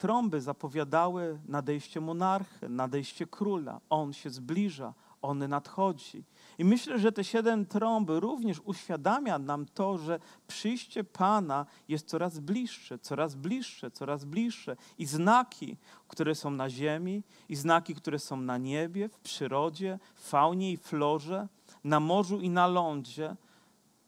trąby 0.00 0.40
zapowiadały 0.40 1.40
nadejście 1.48 2.00
monarchy, 2.00 2.68
nadejście 2.68 3.26
króla. 3.26 3.80
On 3.90 4.12
się 4.12 4.30
zbliża, 4.30 4.94
on 5.22 5.48
nadchodzi. 5.48 6.24
I 6.58 6.64
myślę, 6.64 6.98
że 6.98 7.12
te 7.12 7.24
siedem 7.24 7.66
trąb 7.66 8.10
również 8.10 8.60
uświadamia 8.64 9.38
nam 9.38 9.66
to, 9.66 9.98
że 9.98 10.20
przyjście 10.46 11.04
Pana 11.04 11.66
jest 11.88 12.06
coraz 12.06 12.38
bliższe, 12.38 12.98
coraz 12.98 13.34
bliższe, 13.34 13.90
coraz 13.90 14.24
bliższe. 14.24 14.76
I 14.98 15.06
znaki, 15.06 15.76
które 16.08 16.34
są 16.34 16.50
na 16.50 16.70
ziemi, 16.70 17.22
i 17.48 17.56
znaki, 17.56 17.94
które 17.94 18.18
są 18.18 18.36
na 18.36 18.58
niebie, 18.58 19.08
w 19.08 19.18
przyrodzie, 19.18 19.98
w 20.14 20.28
faunie 20.28 20.72
i 20.72 20.76
florze, 20.76 21.48
na 21.84 22.00
morzu 22.00 22.40
i 22.40 22.50
na 22.50 22.66
lądzie, 22.66 23.36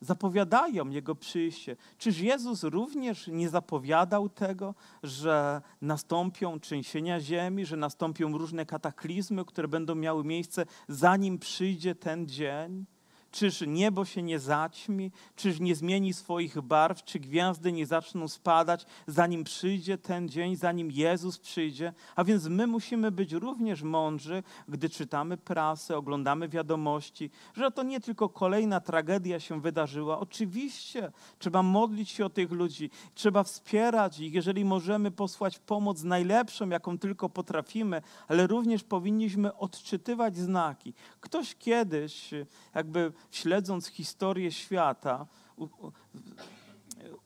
zapowiadają 0.03 0.91
Jego 0.91 1.15
przyjście. 1.15 1.77
Czyż 1.99 2.19
Jezus 2.19 2.63
również 2.63 3.27
nie 3.27 3.49
zapowiadał 3.49 4.29
tego, 4.29 4.75
że 5.03 5.63
nastąpią 5.83 6.61
trzęsienia 6.61 7.21
ziemi, 7.21 7.67
że 7.67 7.77
nastąpią 7.77 8.39
różne 8.39 8.67
kataklizmy, 8.67 9.45
które 9.45 9.69
będą 9.69 9.95
miały 9.95 10.25
miejsce, 10.25 10.67
zanim 10.89 11.39
przyjdzie 11.39 11.95
ten 11.95 12.29
dzień? 12.29 12.85
Czyż 13.33 13.65
niebo 13.67 14.05
się 14.05 14.23
nie 14.23 14.39
zaćmi? 14.39 15.11
Czyż 15.37 15.61
nie 15.61 15.75
zmieni 15.75 16.13
swoich 16.13 16.61
barw? 16.61 17.05
Czy 17.05 17.21
gwiazdy 17.21 17.73
nie 17.73 17.87
zaczną 17.87 18.29
spadać, 18.29 18.87
zanim 19.07 19.45
przyjdzie 19.45 19.99
ten 19.99 20.29
dzień, 20.29 20.57
zanim 20.57 20.91
Jezus 20.91 21.39
przyjdzie? 21.39 21.93
A 22.17 22.25
więc 22.25 22.47
my 22.47 22.67
musimy 22.67 23.11
być 23.11 23.33
również 23.33 23.83
mądrzy, 23.83 24.43
gdy 24.69 24.89
czytamy 24.89 25.37
prasę, 25.37 25.97
oglądamy 25.97 26.49
wiadomości, 26.49 27.31
że 27.55 27.71
to 27.71 27.83
nie 27.83 28.01
tylko 28.01 28.29
kolejna 28.29 28.81
tragedia 28.81 29.41
się 29.41 29.61
wydarzyła. 29.61 30.19
Oczywiście 30.19 31.13
trzeba 31.39 31.63
modlić 31.63 32.11
się 32.11 32.25
o 32.25 32.31
tych 32.31 32.51
ludzi, 32.51 32.91
trzeba 33.15 33.43
wspierać 33.43 34.21
ich, 34.21 34.35
jeżeli 34.35 34.65
możemy 34.65 35.11
posłać 35.11 35.59
pomoc 35.59 36.03
najlepszą, 36.03 36.69
jaką 36.69 36.99
tylko 36.99 37.29
potrafimy, 37.29 38.03
ale 38.29 38.47
również 38.47 38.85
powinniśmy 38.85 39.57
odczytywać 39.57 40.37
znaki. 40.37 40.95
Ktoś 41.21 41.55
kiedyś 41.55 42.31
jakby 42.75 43.13
śledząc 43.31 43.87
historię 43.87 44.53
świata, 44.53 45.27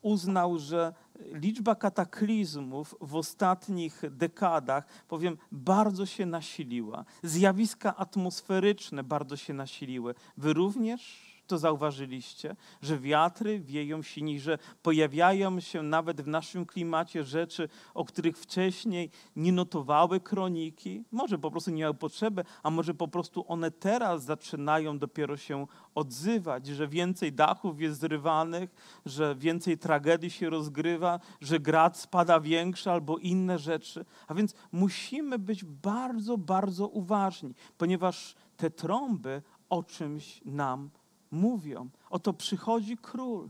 uznał, 0.02 0.58
że 0.58 0.94
liczba 1.32 1.74
kataklizmów 1.74 2.94
w 3.00 3.14
ostatnich 3.14 4.02
dekadach, 4.10 4.86
powiem, 5.08 5.38
bardzo 5.52 6.06
się 6.06 6.26
nasiliła. 6.26 7.04
Zjawiska 7.22 7.96
atmosferyczne 7.96 9.04
bardzo 9.04 9.36
się 9.36 9.54
nasiliły. 9.54 10.14
Wy 10.36 10.52
również 10.52 11.25
to 11.46 11.58
zauważyliście, 11.58 12.56
że 12.82 12.98
wiatry 12.98 13.60
wieją 13.60 14.02
silniej, 14.02 14.40
że 14.40 14.58
pojawiają 14.82 15.60
się 15.60 15.82
nawet 15.82 16.22
w 16.22 16.26
naszym 16.26 16.66
klimacie 16.66 17.24
rzeczy, 17.24 17.68
o 17.94 18.04
których 18.04 18.38
wcześniej 18.38 19.10
nie 19.36 19.52
notowały 19.52 20.20
kroniki. 20.20 21.04
Może 21.12 21.38
po 21.38 21.50
prostu 21.50 21.70
nie 21.70 21.80
miały 21.80 21.94
potrzeby, 21.94 22.44
a 22.62 22.70
może 22.70 22.94
po 22.94 23.08
prostu 23.08 23.44
one 23.48 23.70
teraz 23.70 24.24
zaczynają 24.24 24.98
dopiero 24.98 25.36
się 25.36 25.66
odzywać, 25.94 26.66
że 26.66 26.88
więcej 26.88 27.32
dachów 27.32 27.80
jest 27.80 28.00
zrywanych, 28.00 29.00
że 29.06 29.34
więcej 29.34 29.78
tragedii 29.78 30.30
się 30.30 30.50
rozgrywa, 30.50 31.20
że 31.40 31.60
grad 31.60 31.98
spada 31.98 32.40
większy 32.40 32.90
albo 32.90 33.18
inne 33.18 33.58
rzeczy. 33.58 34.04
A 34.26 34.34
więc 34.34 34.54
musimy 34.72 35.38
być 35.38 35.64
bardzo, 35.64 36.38
bardzo 36.38 36.88
uważni, 36.88 37.54
ponieważ 37.78 38.34
te 38.56 38.70
trąby 38.70 39.42
o 39.68 39.82
czymś 39.82 40.40
nam 40.44 40.90
mówią. 41.30 41.88
Oto 42.10 42.32
przychodzi 42.32 42.96
król. 42.96 43.48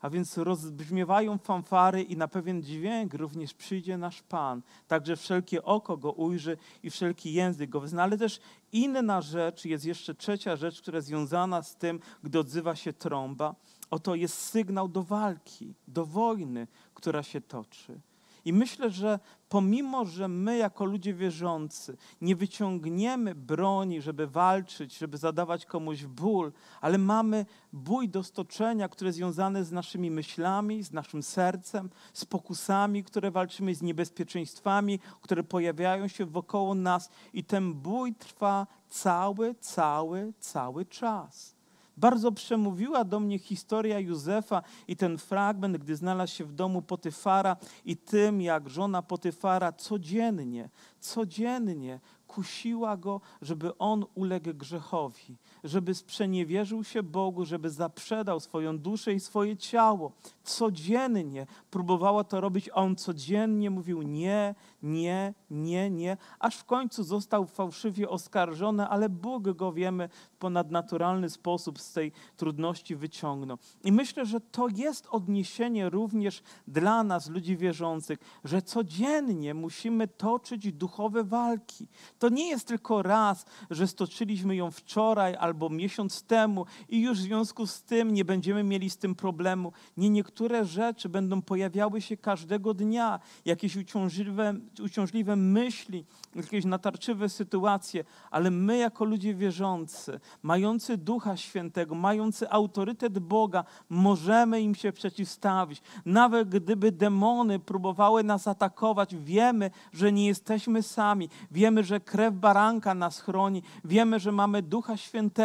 A 0.00 0.10
więc 0.10 0.38
rozbrzmiewają 0.38 1.38
fanfary 1.38 2.02
i 2.02 2.16
na 2.16 2.28
pewien 2.28 2.62
dźwięk 2.62 3.14
również 3.14 3.54
przyjdzie 3.54 3.98
nasz 3.98 4.22
Pan. 4.22 4.62
Także 4.88 5.16
wszelkie 5.16 5.64
oko 5.64 5.96
go 5.96 6.12
ujrzy 6.12 6.56
i 6.82 6.90
wszelki 6.90 7.32
język 7.32 7.70
go 7.70 7.80
wyzna. 7.80 8.02
Ale 8.02 8.18
też 8.18 8.40
inna 8.72 9.20
rzecz, 9.20 9.64
jest 9.64 9.84
jeszcze 9.84 10.14
trzecia 10.14 10.56
rzecz, 10.56 10.82
która 10.82 10.96
jest 10.96 11.08
związana 11.08 11.62
z 11.62 11.76
tym, 11.76 12.00
gdy 12.22 12.38
odzywa 12.38 12.76
się 12.76 12.92
trąba. 12.92 13.54
Oto 13.90 14.14
jest 14.14 14.38
sygnał 14.38 14.88
do 14.88 15.02
walki, 15.02 15.74
do 15.88 16.06
wojny, 16.06 16.66
która 16.94 17.22
się 17.22 17.40
toczy. 17.40 18.00
I 18.44 18.52
myślę, 18.52 18.90
że 18.90 19.18
pomimo, 19.48 20.04
że 20.04 20.28
my 20.28 20.56
jako 20.56 20.84
ludzie 20.84 21.14
wierzący 21.14 21.96
nie 22.20 22.36
wyciągniemy 22.36 23.34
broni, 23.34 24.02
żeby 24.02 24.26
walczyć, 24.26 24.98
żeby 24.98 25.18
zadawać 25.18 25.66
komuś 25.66 26.04
ból, 26.04 26.52
ale 26.80 26.98
mamy 26.98 27.46
bój 27.72 28.08
do 28.08 28.22
stoczenia, 28.22 28.88
który 28.88 29.08
jest 29.08 29.18
związany 29.18 29.64
z 29.64 29.72
naszymi 29.72 30.10
myślami, 30.10 30.82
z 30.82 30.92
naszym 30.92 31.22
sercem, 31.22 31.90
z 32.12 32.24
pokusami, 32.24 33.04
które 33.04 33.30
walczymy, 33.30 33.74
z 33.74 33.82
niebezpieczeństwami, 33.82 34.98
które 35.20 35.42
pojawiają 35.42 36.08
się 36.08 36.26
wokoło 36.26 36.74
nas 36.74 37.10
i 37.32 37.44
ten 37.44 37.74
bój 37.74 38.14
trwa 38.14 38.66
cały, 38.88 39.54
cały, 39.54 40.32
cały 40.40 40.86
czas. 40.86 41.57
Bardzo 41.98 42.32
przemówiła 42.32 43.04
do 43.04 43.20
mnie 43.20 43.38
historia 43.38 43.98
Józefa 43.98 44.62
i 44.88 44.96
ten 44.96 45.18
fragment, 45.18 45.76
gdy 45.76 45.96
znalazł 45.96 46.34
się 46.34 46.44
w 46.44 46.52
domu 46.52 46.82
Potyfara 46.82 47.56
i 47.84 47.96
tym, 47.96 48.40
jak 48.40 48.68
żona 48.68 49.02
Potyfara 49.02 49.72
codziennie, 49.72 50.70
codziennie 51.00 52.00
kusiła 52.26 52.96
go, 52.96 53.20
żeby 53.42 53.78
on 53.78 54.04
uległ 54.14 54.54
grzechowi, 54.54 55.36
żeby 55.64 55.94
sprzeniewierzył 55.94 56.84
się 56.84 57.02
Bogu, 57.02 57.44
żeby 57.44 57.70
zaprzedał 57.70 58.40
swoją 58.40 58.78
duszę 58.78 59.12
i 59.14 59.20
swoje 59.20 59.56
ciało. 59.56 60.12
Codziennie 60.44 61.46
próbowała 61.70 62.24
to 62.24 62.40
robić, 62.40 62.68
a 62.68 62.74
on 62.74 62.96
codziennie 62.96 63.70
mówił 63.70 64.02
nie, 64.02 64.54
nie, 64.82 65.34
nie, 65.50 65.90
nie, 65.90 66.16
aż 66.38 66.56
w 66.56 66.64
końcu 66.64 67.04
został 67.04 67.46
fałszywie 67.46 68.08
oskarżony, 68.08 68.88
ale 68.88 69.08
Bóg 69.08 69.48
go 69.48 69.72
wiemy 69.72 70.08
w 70.32 70.36
ponadnaturalny 70.36 71.30
sposób 71.30 71.80
z 71.80 71.92
tej 71.92 72.12
trudności 72.36 72.96
wyciągnął. 72.96 73.58
I 73.84 73.92
myślę, 73.92 74.26
że 74.26 74.40
to 74.40 74.68
jest 74.68 75.06
odniesienie 75.10 75.90
również 75.90 76.42
dla 76.66 77.02
nas, 77.02 77.30
ludzi 77.30 77.56
wierzących, 77.56 78.18
że 78.44 78.62
codziennie 78.62 79.54
musimy 79.54 80.08
toczyć 80.08 80.72
duchowe 80.72 81.24
walki. 81.24 81.88
To 82.18 82.28
nie 82.28 82.48
jest 82.48 82.68
tylko 82.68 83.02
raz, 83.02 83.46
że 83.70 83.86
stoczyliśmy 83.86 84.56
ją 84.56 84.70
wczoraj 84.70 85.36
albo 85.48 85.68
miesiąc 85.68 86.22
temu 86.22 86.66
i 86.88 87.00
już 87.00 87.18
w 87.18 87.22
związku 87.22 87.66
z 87.66 87.82
tym 87.82 88.14
nie 88.14 88.24
będziemy 88.24 88.64
mieli 88.64 88.90
z 88.90 88.96
tym 88.96 89.14
problemu. 89.14 89.72
Nie, 89.96 90.10
niektóre 90.10 90.64
rzeczy 90.64 91.08
będą 91.08 91.42
pojawiały 91.42 92.00
się 92.00 92.16
każdego 92.16 92.74
dnia, 92.74 93.20
jakieś 93.44 93.76
uciążliwe, 93.76 94.54
uciążliwe 94.84 95.36
myśli, 95.36 96.04
jakieś 96.34 96.64
natarczywe 96.64 97.28
sytuacje, 97.28 98.04
ale 98.30 98.50
my 98.50 98.76
jako 98.78 99.04
ludzie 99.04 99.34
wierzący, 99.34 100.20
mający 100.42 100.96
Ducha 100.96 101.36
Świętego, 101.36 101.94
mający 101.94 102.50
autorytet 102.50 103.18
Boga, 103.18 103.64
możemy 103.88 104.60
im 104.60 104.74
się 104.74 104.92
przeciwstawić. 104.92 105.82
Nawet 106.04 106.48
gdyby 106.48 106.92
demony 106.92 107.58
próbowały 107.58 108.24
nas 108.24 108.48
atakować, 108.48 109.16
wiemy, 109.16 109.70
że 109.92 110.12
nie 110.12 110.26
jesteśmy 110.26 110.82
sami. 110.82 111.28
Wiemy, 111.50 111.84
że 111.84 112.00
krew 112.00 112.34
baranka 112.34 112.94
nas 112.94 113.20
chroni. 113.20 113.62
Wiemy, 113.84 114.20
że 114.20 114.32
mamy 114.32 114.62
Ducha 114.62 114.96
Świętego. 114.96 115.37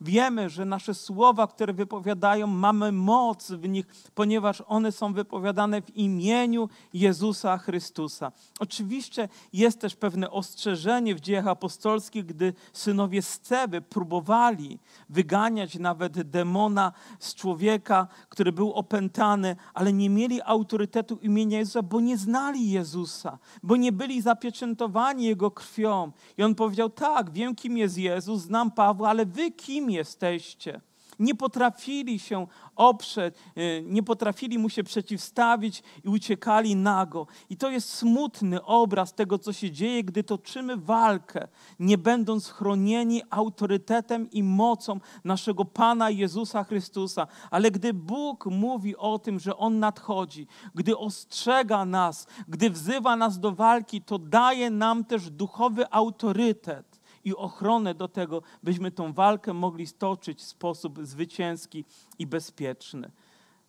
Wiemy, 0.00 0.50
że 0.50 0.64
nasze 0.64 0.94
słowa, 0.94 1.46
które 1.46 1.72
wypowiadają, 1.72 2.46
mamy 2.46 2.92
moc 2.92 3.50
w 3.52 3.68
nich, 3.68 3.86
ponieważ 4.14 4.62
one 4.66 4.92
są 4.92 5.12
wypowiadane 5.12 5.82
w 5.82 5.96
imieniu 5.96 6.68
Jezusa 6.92 7.58
Chrystusa. 7.58 8.32
Oczywiście 8.60 9.28
jest 9.52 9.80
też 9.80 9.96
pewne 9.96 10.30
ostrzeżenie 10.30 11.14
w 11.14 11.20
dziejach 11.20 11.46
apostolskich, 11.46 12.26
gdy 12.26 12.52
synowie 12.72 13.22
Sceby 13.22 13.80
próbowali 13.80 14.78
wyganiać 15.08 15.78
nawet 15.78 16.30
demona 16.30 16.92
z 17.18 17.34
człowieka, 17.34 18.06
który 18.28 18.52
był 18.52 18.72
opętany, 18.72 19.56
ale 19.74 19.92
nie 19.92 20.10
mieli 20.10 20.42
autorytetu 20.42 21.16
imienia 21.22 21.58
Jezusa, 21.58 21.82
bo 21.82 22.00
nie 22.00 22.18
znali 22.18 22.70
Jezusa, 22.70 23.38
bo 23.62 23.76
nie 23.76 23.92
byli 23.92 24.22
zapieczętowani 24.22 25.24
Jego 25.24 25.50
krwią. 25.50 26.12
I 26.38 26.42
on 26.42 26.54
powiedział: 26.54 26.90
Tak, 26.90 27.30
wiem, 27.30 27.54
kim 27.54 27.78
jest 27.78 27.98
Jezus, 27.98 28.42
znam 28.42 28.70
Pawła, 28.70 29.08
ale 29.08 29.26
wy 29.26 29.37
kim 29.50 29.90
jesteście? 29.90 30.80
Nie 31.18 31.34
potrafili 31.34 32.18
się 32.18 32.46
oprzeć, 32.76 33.34
e, 33.56 33.82
nie 33.82 34.02
potrafili 34.02 34.58
mu 34.58 34.70
się 34.70 34.84
przeciwstawić 34.84 35.82
i 36.04 36.08
uciekali 36.08 36.76
nago. 36.76 37.26
I 37.50 37.56
to 37.56 37.70
jest 37.70 37.94
smutny 37.94 38.64
obraz 38.64 39.14
tego, 39.14 39.38
co 39.38 39.52
się 39.52 39.70
dzieje, 39.70 40.04
gdy 40.04 40.24
toczymy 40.24 40.76
walkę, 40.76 41.48
nie 41.78 41.98
będąc 41.98 42.48
chronieni 42.48 43.22
autorytetem 43.30 44.30
i 44.30 44.42
mocą 44.42 45.00
naszego 45.24 45.64
Pana 45.64 46.10
Jezusa 46.10 46.64
Chrystusa. 46.64 47.26
Ale 47.50 47.70
gdy 47.70 47.94
Bóg 47.94 48.46
mówi 48.46 48.96
o 48.96 49.18
tym, 49.18 49.40
że 49.40 49.56
On 49.56 49.78
nadchodzi, 49.78 50.46
gdy 50.74 50.98
ostrzega 50.98 51.84
nas, 51.84 52.26
gdy 52.48 52.70
wzywa 52.70 53.16
nas 53.16 53.40
do 53.40 53.52
walki, 53.52 54.02
to 54.02 54.18
daje 54.18 54.70
nam 54.70 55.04
też 55.04 55.30
duchowy 55.30 55.90
autorytet 55.90 56.87
i 57.28 57.36
ochronę 57.36 57.94
do 57.94 58.08
tego, 58.08 58.42
byśmy 58.62 58.90
tą 58.90 59.12
walkę 59.12 59.52
mogli 59.52 59.86
stoczyć 59.86 60.38
w 60.38 60.44
sposób 60.44 60.98
zwycięski 61.02 61.84
i 62.18 62.26
bezpieczny. 62.26 63.10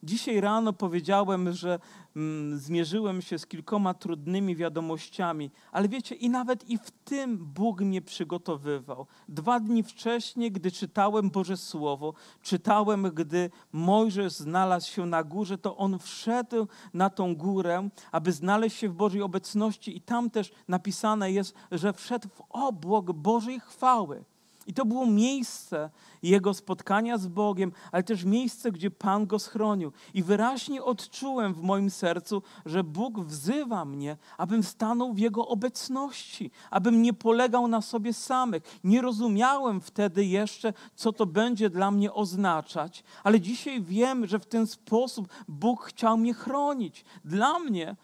Dzisiaj 0.04 0.42
rano 0.42 0.74
powiedziałem, 0.74 1.54
że 1.54 1.80
mm, 2.16 2.60
zmierzyłem 2.60 3.22
się 3.22 3.40
z 3.40 3.46
kilkoma 3.46 3.94
trudnymi 3.94 4.56
wiadomościami, 4.56 5.52
ale 5.72 5.90
wiecie, 5.90 6.16
i 6.16 6.30
nawet 6.30 6.70
i 6.70 6.78
w 6.78 6.92
tym 6.92 7.38
Bóg 7.38 7.82
mnie 7.82 8.02
przygotowywał. 8.02 9.06
Dwa 9.30 9.60
dni 9.60 9.84
wcześniej, 9.84 10.52
gdy 10.52 10.72
czytałem 10.72 11.30
Boże 11.30 11.58
Słowo, 11.58 12.14
czytałem, 12.42 13.04
gdy 13.04 13.50
Mojżesz 13.72 14.34
znalazł 14.34 14.92
się 14.92 15.06
na 15.06 15.24
górze, 15.24 15.58
to 15.58 15.78
on 15.78 16.00
wszedł 16.00 16.68
na 16.94 17.10
tą 17.10 17.36
górę, 17.36 17.90
aby 18.12 18.32
znaleźć 18.32 18.78
się 18.78 18.90
w 18.90 18.94
Bożej 18.94 19.22
obecności, 19.22 19.98
i 19.98 20.02
tam 20.02 20.30
też 20.30 20.52
napisane 20.68 21.32
jest, 21.32 21.56
że 21.72 21.94
wszedł 21.94 22.28
w 22.30 22.42
obłok 22.50 23.12
Bożej 23.12 23.60
chwały. 23.60 24.24
I 24.70 24.74
to 24.74 24.86
było 24.86 25.06
miejsce 25.06 25.90
jego 26.24 26.54
spotkania 26.54 27.18
z 27.18 27.28
Bogiem, 27.28 27.72
ale 27.92 28.04
też 28.04 28.24
miejsce, 28.24 28.72
gdzie 28.72 28.92
Pan 28.92 29.28
go 29.28 29.40
schronił. 29.40 29.92
I 30.14 30.24
wyraźnie 30.24 30.84
odczułem 30.84 31.54
w 31.54 31.62
moim 31.62 31.90
sercu, 31.90 32.42
że 32.66 32.84
Bóg 32.84 33.20
wzywa 33.20 33.86
mnie, 33.86 34.18
abym 34.38 34.64
stanął 34.64 35.14
w 35.14 35.20
Jego 35.20 35.48
obecności, 35.48 36.52
abym 36.72 37.02
nie 37.02 37.14
polegał 37.14 37.68
na 37.68 37.82
sobie 37.82 38.14
samych. 38.14 38.64
Nie 38.84 39.02
rozumiałem 39.02 39.82
wtedy 39.82 40.26
jeszcze, 40.26 40.74
co 40.96 41.14
to 41.14 41.26
będzie 41.26 41.70
dla 41.70 41.92
mnie 41.92 42.14
oznaczać, 42.14 43.04
ale 43.24 43.42
dzisiaj 43.42 43.82
wiem, 43.82 44.28
że 44.28 44.40
w 44.40 44.46
ten 44.46 44.68
sposób 44.68 45.28
Bóg 45.48 45.84
chciał 45.84 46.18
mnie 46.18 46.34
chronić. 46.34 47.06
Dla 47.26 47.60
mnie 47.60 47.96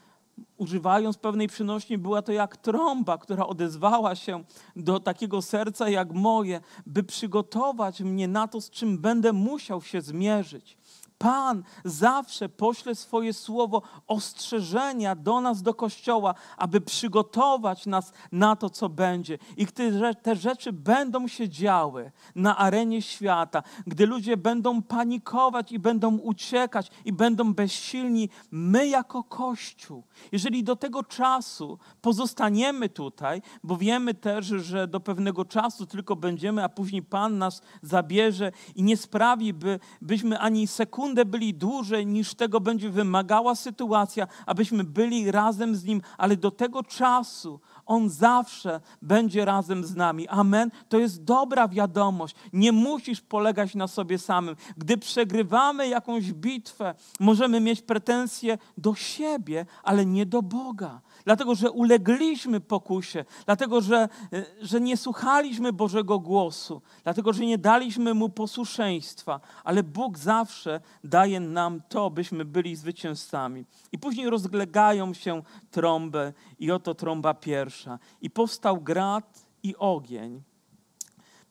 używając 0.58 1.18
pewnej 1.18 1.48
przynośni, 1.48 1.98
była 1.98 2.22
to 2.22 2.32
jak 2.32 2.58
trąba, 2.58 3.18
która 3.18 3.48
odezwała 3.48 4.16
się 4.16 4.44
do 4.76 5.00
takiego 5.00 5.42
serca 5.42 5.90
jak 5.90 6.12
moje, 6.12 6.62
by 6.86 7.04
przygotować 7.04 8.02
mnie 8.02 8.28
na 8.28 8.48
to, 8.48 8.62
z 8.62 8.70
czym 8.70 8.98
będę 8.98 9.34
musiał 9.34 9.82
się 9.82 10.02
zmierzyć. 10.02 10.78
Pan 11.18 11.64
zawsze 11.86 12.50
pośle 12.50 12.96
swoje 12.96 13.34
słowo 13.34 13.82
ostrzeżenia 14.08 15.16
do 15.16 15.42
nas, 15.42 15.62
do 15.62 15.74
Kościoła, 15.74 16.36
aby 16.58 16.82
przygotować 16.82 17.86
nas 17.86 18.14
na 18.32 18.56
to, 18.56 18.70
co 18.70 18.90
będzie. 18.90 19.38
I 19.58 19.66
gdy 19.66 20.16
te 20.22 20.36
rzeczy 20.36 20.74
będą 20.74 21.28
się 21.28 21.50
działy 21.50 22.12
na 22.36 22.58
arenie 22.58 23.02
świata, 23.02 23.64
gdy 23.88 24.06
ludzie 24.06 24.38
będą 24.38 24.82
panikować 24.82 25.72
i 25.72 25.80
będą 25.80 26.18
uciekać 26.18 26.92
i 27.06 27.14
będą 27.14 27.54
bezsilni, 27.54 28.30
my 28.52 28.88
jako 28.88 29.24
Kościół, 29.24 30.04
jeżeli 30.32 30.64
do 30.64 30.76
tego 30.76 31.04
czasu 31.04 31.80
pozostaniemy 32.02 32.90
tutaj, 32.90 33.42
bo 33.64 33.78
wiemy 33.78 34.14
też, 34.14 34.46
że 34.46 34.88
do 34.88 35.00
pewnego 35.00 35.46
czasu 35.46 35.86
tylko 35.86 36.16
będziemy, 36.16 36.64
a 36.64 36.70
później 36.70 37.04
Pan 37.04 37.38
nas 37.38 37.62
zabierze 37.82 38.52
i 38.76 38.84
nie 38.84 38.98
sprawi, 38.98 39.54
by, 39.54 39.80
byśmy 40.02 40.40
ani 40.40 40.68
sekundy 40.68 41.05
sekundę 41.06 41.26
byli 41.26 41.54
dłużej 41.54 42.08
niż 42.08 42.36
tego 42.36 42.60
będzie 42.60 42.90
wymagała 42.90 43.56
sytuacja, 43.56 44.28
abyśmy 44.46 44.84
byli 44.84 45.32
razem 45.32 45.76
z 45.76 45.86
Nim, 45.86 46.02
ale 46.18 46.38
do 46.38 46.52
tego 46.52 46.84
czasu 46.84 47.60
On 47.86 48.10
zawsze 48.10 48.82
będzie 49.02 49.46
razem 49.46 49.84
z 49.84 49.96
nami. 49.96 50.28
Amen. 50.28 50.72
To 50.90 50.98
jest 50.98 51.24
dobra 51.24 51.68
wiadomość. 51.68 52.36
Nie 52.54 52.72
musisz 52.72 53.22
polegać 53.22 53.76
na 53.76 53.88
sobie 53.88 54.18
samym. 54.18 54.56
Gdy 54.78 54.98
przegrywamy 54.98 55.88
jakąś 55.88 56.34
bitwę, 56.34 56.96
możemy 57.20 57.60
mieć 57.60 57.82
pretensje 57.82 58.58
do 58.78 58.96
siebie, 58.96 59.66
ale 59.84 60.06
nie 60.06 60.26
do 60.26 60.42
Boga 60.42 61.02
dlatego 61.26 61.56
że 61.56 61.72
ulegliśmy 61.72 62.60
pokusie, 62.60 63.26
dlatego 63.46 63.82
że, 63.82 64.10
e, 64.34 64.46
że 64.62 64.82
nie 64.82 64.98
słuchaliśmy 64.98 65.74
Bożego 65.74 66.20
głosu, 66.20 66.82
dlatego 67.04 67.34
że 67.34 67.46
nie 67.46 67.58
daliśmy 67.58 68.14
Mu 68.14 68.30
posłuszeństwa, 68.30 69.40
ale 69.64 69.84
Bóg 69.84 70.18
zawsze 70.18 70.82
daje 71.04 71.40
nam 71.40 71.82
to, 71.90 72.10
byśmy 72.10 72.46
byli 72.46 72.76
zwycięzcami. 72.76 73.66
I 73.92 74.00
później 74.00 74.30
rozglegają 74.30 75.14
się 75.14 75.42
trąby 75.72 76.34
i 76.60 76.72
oto 76.72 76.96
trąba 76.96 77.34
pierwsza. 77.34 78.00
I 78.22 78.30
powstał 78.30 78.82
grat 78.82 79.46
i 79.64 79.76
ogień 79.76 80.44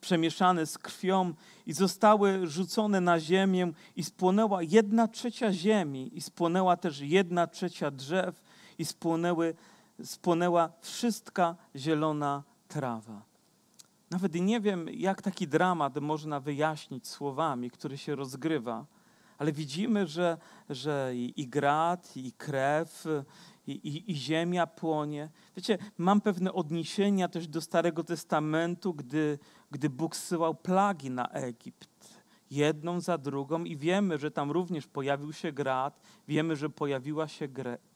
przemieszane 0.05 0.65
z 0.65 0.77
krwią 0.77 1.33
i 1.65 1.73
zostały 1.73 2.47
rzucone 2.47 3.01
na 3.01 3.19
ziemię 3.19 3.71
i 3.95 4.03
spłonęła 4.03 4.63
jedna 4.63 5.07
trzecia 5.07 5.53
ziemi 5.53 6.17
i 6.17 6.21
spłonęła 6.21 6.77
też 6.77 6.99
jedna 6.99 7.47
trzecia 7.47 7.91
drzew 7.91 8.41
i 8.77 8.85
spłonęły, 8.85 9.55
spłonęła 10.03 10.69
wszystka 10.81 11.55
zielona 11.75 12.43
trawa. 12.67 13.21
Nawet 14.11 14.35
nie 14.35 14.61
wiem, 14.61 14.89
jak 14.89 15.21
taki 15.21 15.47
dramat 15.47 15.97
można 15.97 16.39
wyjaśnić 16.39 17.07
słowami, 17.07 17.69
który 17.69 17.97
się 17.97 18.15
rozgrywa, 18.15 18.85
ale 19.37 19.51
widzimy, 19.51 20.07
że, 20.07 20.37
że 20.69 21.11
i, 21.15 21.47
grat, 21.47 22.17
i 22.17 22.31
krew, 22.31 23.05
i, 23.67 23.71
i, 23.71 24.11
i, 24.11 24.15
ziemia 24.15 24.67
płonie. 24.67 25.29
Wiecie, 25.57 25.77
mam 25.97 26.21
pewne 26.21 26.53
odniesienia 26.53 27.27
też 27.27 27.47
do 27.47 27.61
Starego 27.61 28.03
Testamentu, 28.03 28.93
gdy, 28.93 29.39
gdy 29.71 29.89
Bóg 29.89 30.15
zsyłał 30.15 30.55
plagi 30.55 31.09
na 31.09 31.27
Egipt. 31.27 31.89
Jedną 32.51 33.01
za 33.01 33.17
drugą 33.17 33.63
i 33.63 33.77
wiemy, 33.77 34.17
że 34.17 34.31
tam 34.31 34.51
również 34.51 34.87
pojawił 34.87 35.33
się 35.33 35.51
grat, 35.51 35.99
wiemy, 36.27 36.55
że 36.55 36.69
pojawiła 36.69 37.27
się 37.27 37.47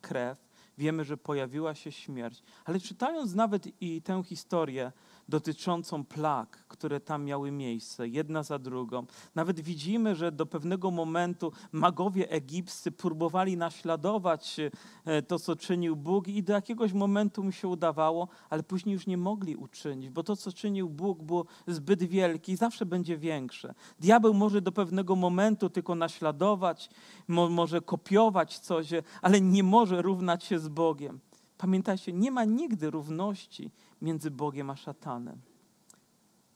krew. 0.02 0.49
Wiemy, 0.80 1.04
że 1.06 1.18
pojawiła 1.18 1.76
się 1.76 1.92
śmierć. 1.92 2.44
Ale 2.66 2.80
czytając 2.80 3.36
nawet 3.36 3.82
i 3.82 4.02
tę 4.02 4.24
historię 4.26 4.92
dotyczącą 5.30 6.04
plag, 6.04 6.58
które 6.68 7.00
tam 7.00 7.26
miały 7.26 7.52
miejsce, 7.52 8.08
jedna 8.08 8.44
za 8.44 8.60
drugą, 8.60 9.06
nawet 9.36 9.60
widzimy, 9.60 10.16
że 10.16 10.32
do 10.32 10.46
pewnego 10.46 10.92
momentu 10.92 11.52
magowie 11.72 12.30
egipscy 12.30 12.92
próbowali 12.92 13.58
naśladować 13.58 14.58
e, 15.06 15.22
to, 15.22 15.40
co 15.40 15.56
czynił 15.56 15.96
Bóg, 15.96 16.28
i 16.28 16.44
do 16.44 16.54
jakiegoś 16.54 16.94
momentu 16.94 17.44
mu 17.44 17.52
się 17.52 17.68
udawało, 17.68 18.28
ale 18.50 18.64
później 18.64 18.94
już 18.94 19.08
nie 19.08 19.18
mogli 19.18 19.56
uczynić, 19.56 20.10
bo 20.10 20.24
to, 20.24 20.36
co 20.36 20.52
czynił 20.52 20.90
Bóg, 20.90 21.24
było 21.24 21.46
zbyt 21.68 22.04
wielkie 22.04 22.52
i 22.52 22.56
zawsze 22.56 22.86
będzie 22.86 23.18
większe. 23.18 23.74
Diabeł 24.00 24.34
może 24.34 24.62
do 24.62 24.72
pewnego 24.72 25.16
momentu 25.16 25.70
tylko 25.70 25.96
naśladować, 25.96 26.90
mo 27.28 27.50
może 27.50 27.82
kopiować 27.82 28.60
coś, 28.60 28.90
ale 29.22 29.42
nie 29.42 29.64
może 29.64 30.02
równać 30.02 30.44
się 30.44 30.60
z 30.60 30.68
Bogiem. 30.68 31.20
Pamiętajcie, 31.58 32.14
nie 32.14 32.32
ma 32.32 32.46
nigdy 32.46 32.90
równości 32.90 33.72
między 34.02 34.32
Bogiem 34.32 34.70
a 34.70 34.76
szatanem, 34.76 35.42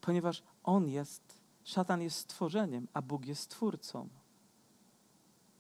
ponieważ 0.02 0.44
on 0.64 0.90
jest, 0.90 1.42
szatan 1.64 2.02
jest 2.02 2.18
stworzeniem, 2.18 2.88
a 2.94 3.02
Bóg 3.02 3.26
jest 3.26 3.50
twórcą. 3.50 4.10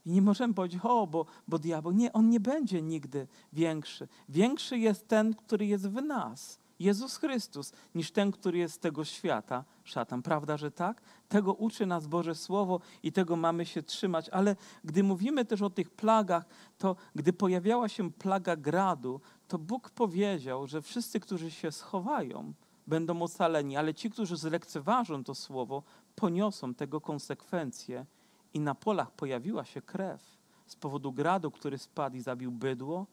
I 0.05 0.11
nie 0.11 0.21
możemy 0.21 0.53
powiedzieć, 0.53 0.81
o, 0.83 1.07
bo, 1.07 1.25
bo 1.47 1.59
diabeł. 1.59 1.91
Nie, 1.91 2.13
on 2.13 2.29
nie 2.29 2.39
będzie 2.39 2.81
nigdy 2.81 3.27
większy. 3.53 4.07
Większy 4.29 4.77
jest 4.77 5.07
ten, 5.07 5.33
który 5.33 5.65
jest 5.65 5.89
w 5.89 6.01
nas. 6.01 6.59
Jezus 6.79 7.17
Chrystus, 7.17 7.73
niż 7.95 8.11
ten, 8.11 8.31
który 8.31 8.57
jest 8.57 8.75
z 8.75 8.79
tego 8.79 9.05
świata, 9.05 9.63
szatan. 9.83 10.21
Prawda, 10.21 10.57
że 10.57 10.71
tak? 10.71 11.01
Tego 11.29 11.53
uczy 11.53 11.85
nas 11.85 12.07
Boże 12.07 12.35
Słowo 12.35 12.79
i 13.03 13.11
tego 13.11 13.35
mamy 13.35 13.65
się 13.65 13.83
trzymać. 13.83 14.29
Ale 14.29 14.55
gdy 14.83 15.03
mówimy 15.03 15.45
też 15.45 15.61
o 15.61 15.69
tych 15.69 15.89
plagach, 15.89 16.45
to 16.77 16.95
gdy 17.15 17.33
pojawiała 17.33 17.89
się 17.89 18.11
plaga 18.11 18.55
gradu, 18.55 19.21
to 19.47 19.57
Bóg 19.57 19.89
powiedział, 19.89 20.67
że 20.67 20.81
wszyscy, 20.81 21.19
którzy 21.19 21.51
się 21.51 21.71
schowają, 21.71 22.53
będą 22.87 23.21
ocaleni, 23.21 23.77
ale 23.77 23.93
ci, 23.93 24.09
którzy 24.09 24.37
zlekceważą 24.37 25.23
to 25.23 25.35
słowo, 25.35 25.83
poniosą 26.15 26.73
tego 26.73 27.01
konsekwencje. 27.01 28.05
I 28.53 28.59
na 28.59 28.75
polach 28.75 29.11
pojawiła 29.11 29.65
się 29.65 29.81
krew 29.81 30.37
z 30.65 30.75
powodu 30.75 31.13
gradu, 31.13 31.51
który 31.51 31.77
spadł 31.77 32.15
i 32.15 32.21
zabił 32.21 32.51
bydło, 32.51 33.07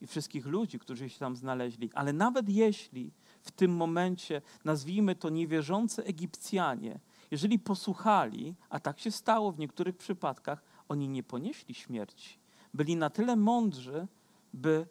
i 0.00 0.06
wszystkich 0.06 0.46
ludzi, 0.46 0.78
którzy 0.78 1.10
się 1.10 1.18
tam 1.18 1.36
znaleźli. 1.36 1.90
Ale 1.94 2.12
nawet 2.12 2.48
jeśli 2.48 3.12
w 3.42 3.50
tym 3.50 3.76
momencie, 3.76 4.42
nazwijmy 4.64 5.14
to 5.14 5.28
niewierzący 5.28 6.04
Egipcjanie, 6.04 7.00
jeżeli 7.30 7.58
posłuchali, 7.58 8.54
a 8.70 8.80
tak 8.80 8.98
się 8.98 9.10
stało 9.10 9.52
w 9.52 9.58
niektórych 9.58 9.96
przypadkach, 9.96 10.62
oni 10.88 11.08
nie 11.08 11.22
ponieśli 11.22 11.74
śmierci. 11.74 12.38
Byli 12.74 12.96
na 12.96 13.10
tyle 13.10 13.36
mądrzy, 13.36 14.06
by, 14.54 14.86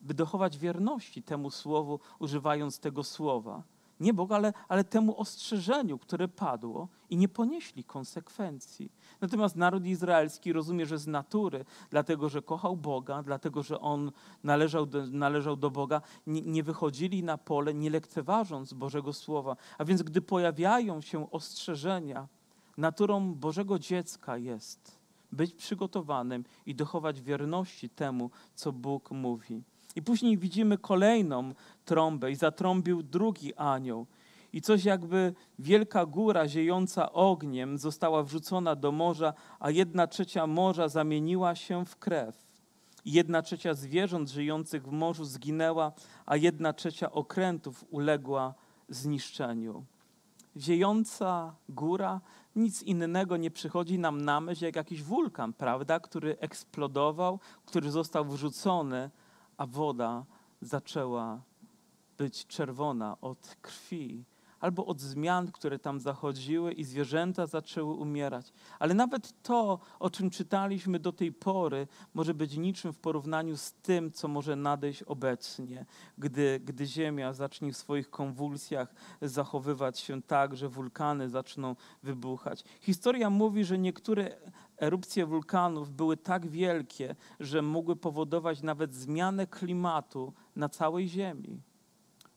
by 0.00 0.14
dochować 0.14 0.58
wierności 0.58 1.22
temu 1.22 1.50
słowu, 1.50 2.00
używając 2.18 2.78
tego 2.78 3.04
słowa 3.04 3.62
nie 4.00 4.14
Bogu, 4.14 4.34
ale, 4.34 4.52
ale 4.68 4.84
temu 4.84 5.20
ostrzeżeniu, 5.20 5.98
które 5.98 6.28
padło 6.28 6.88
i 7.10 7.16
nie 7.16 7.28
ponieśli 7.28 7.84
konsekwencji. 7.84 8.92
Natomiast 9.20 9.56
naród 9.56 9.86
izraelski 9.86 10.52
rozumie, 10.52 10.86
że 10.86 10.98
z 10.98 11.06
natury, 11.06 11.64
dlatego 11.90 12.28
że 12.28 12.42
kochał 12.42 12.76
Boga, 12.76 13.22
dlatego 13.22 13.62
że 13.62 13.80
on 13.80 14.12
należał 14.44 14.86
do, 14.86 15.06
należał 15.06 15.56
do 15.56 15.70
Boga, 15.70 16.00
nie, 16.26 16.42
nie 16.42 16.62
wychodzili 16.62 17.22
na 17.22 17.38
pole, 17.38 17.74
nie 17.74 17.90
lekceważąc 17.90 18.72
Bożego 18.72 19.12
Słowa. 19.12 19.56
A 19.78 19.84
więc 19.84 20.02
gdy 20.02 20.20
pojawiają 20.20 21.00
się 21.00 21.30
ostrzeżenia, 21.30 22.28
naturą 22.76 23.34
Bożego 23.34 23.78
dziecka 23.78 24.36
jest 24.36 24.98
być 25.32 25.54
przygotowanym 25.54 26.44
i 26.66 26.74
dochować 26.74 27.20
wierności 27.20 27.90
temu, 27.90 28.30
co 28.54 28.72
Bóg 28.72 29.10
mówi. 29.10 29.62
I 29.96 30.02
później 30.02 30.38
widzimy 30.38 30.78
kolejną 30.78 31.54
trąbę 31.84 32.30
i 32.30 32.34
zatrąbił 32.34 33.02
drugi 33.02 33.54
anioł. 33.54 34.06
I 34.52 34.60
coś 34.60 34.84
jakby 34.84 35.34
wielka 35.58 36.06
góra 36.06 36.48
ziejąca 36.48 37.12
ogniem 37.12 37.78
została 37.78 38.22
wrzucona 38.22 38.76
do 38.76 38.92
morza, 38.92 39.34
a 39.60 39.70
jedna 39.70 40.06
trzecia 40.06 40.46
morza 40.46 40.88
zamieniła 40.88 41.54
się 41.54 41.84
w 41.84 41.96
krew. 41.96 42.46
I 43.04 43.12
jedna 43.12 43.42
trzecia 43.42 43.74
zwierząt 43.74 44.30
żyjących 44.30 44.82
w 44.82 44.92
morzu 44.92 45.24
zginęła, 45.24 45.92
a 46.26 46.36
jedna 46.36 46.72
trzecia 46.72 47.12
okrętów 47.12 47.84
uległa 47.90 48.54
zniszczeniu. 48.88 49.84
Ziejąca 50.56 51.54
góra, 51.68 52.20
nic 52.56 52.82
innego 52.82 53.36
nie 53.36 53.50
przychodzi 53.50 53.98
nam 53.98 54.20
na 54.20 54.40
myśl 54.40 54.64
jak 54.64 54.76
jakiś 54.76 55.02
wulkan, 55.02 55.52
prawda, 55.52 56.00
który 56.00 56.38
eksplodował, 56.38 57.40
który 57.66 57.90
został 57.90 58.24
wrzucony 58.24 59.10
a 59.58 59.66
woda 59.66 60.24
zaczęła 60.60 61.40
być 62.18 62.46
czerwona 62.46 63.16
od 63.20 63.56
krwi 63.62 64.24
albo 64.60 64.86
od 64.86 65.00
zmian, 65.00 65.52
które 65.52 65.78
tam 65.78 66.00
zachodziły 66.00 66.72
i 66.72 66.84
zwierzęta 66.84 67.46
zaczęły 67.46 67.94
umierać. 67.94 68.52
Ale 68.78 68.94
nawet 68.94 69.42
to, 69.42 69.78
o 69.98 70.10
czym 70.10 70.30
czytaliśmy 70.30 70.98
do 70.98 71.12
tej 71.12 71.32
pory, 71.32 71.86
może 72.14 72.34
być 72.34 72.56
niczym 72.56 72.92
w 72.92 72.98
porównaniu 72.98 73.56
z 73.56 73.72
tym, 73.72 74.12
co 74.12 74.28
może 74.28 74.56
nadejść 74.56 75.02
obecnie, 75.02 75.86
gdy, 76.18 76.60
gdy 76.64 76.86
Ziemia 76.86 77.32
zacznie 77.32 77.72
w 77.72 77.76
swoich 77.76 78.10
konwulsjach 78.10 78.94
zachowywać 79.22 79.98
się 79.98 80.22
tak, 80.22 80.56
że 80.56 80.68
wulkany 80.68 81.30
zaczną 81.30 81.76
wybuchać. 82.02 82.64
Historia 82.80 83.30
mówi, 83.30 83.64
że 83.64 83.78
niektóre 83.78 84.36
erupcje 84.80 85.26
wulkanów 85.26 85.90
były 85.90 86.16
tak 86.16 86.46
wielkie, 86.46 87.14
że 87.40 87.62
mogły 87.62 87.96
powodować 87.96 88.62
nawet 88.62 88.94
zmianę 88.94 89.46
klimatu 89.46 90.32
na 90.56 90.68
całej 90.68 91.08
Ziemi 91.08 91.62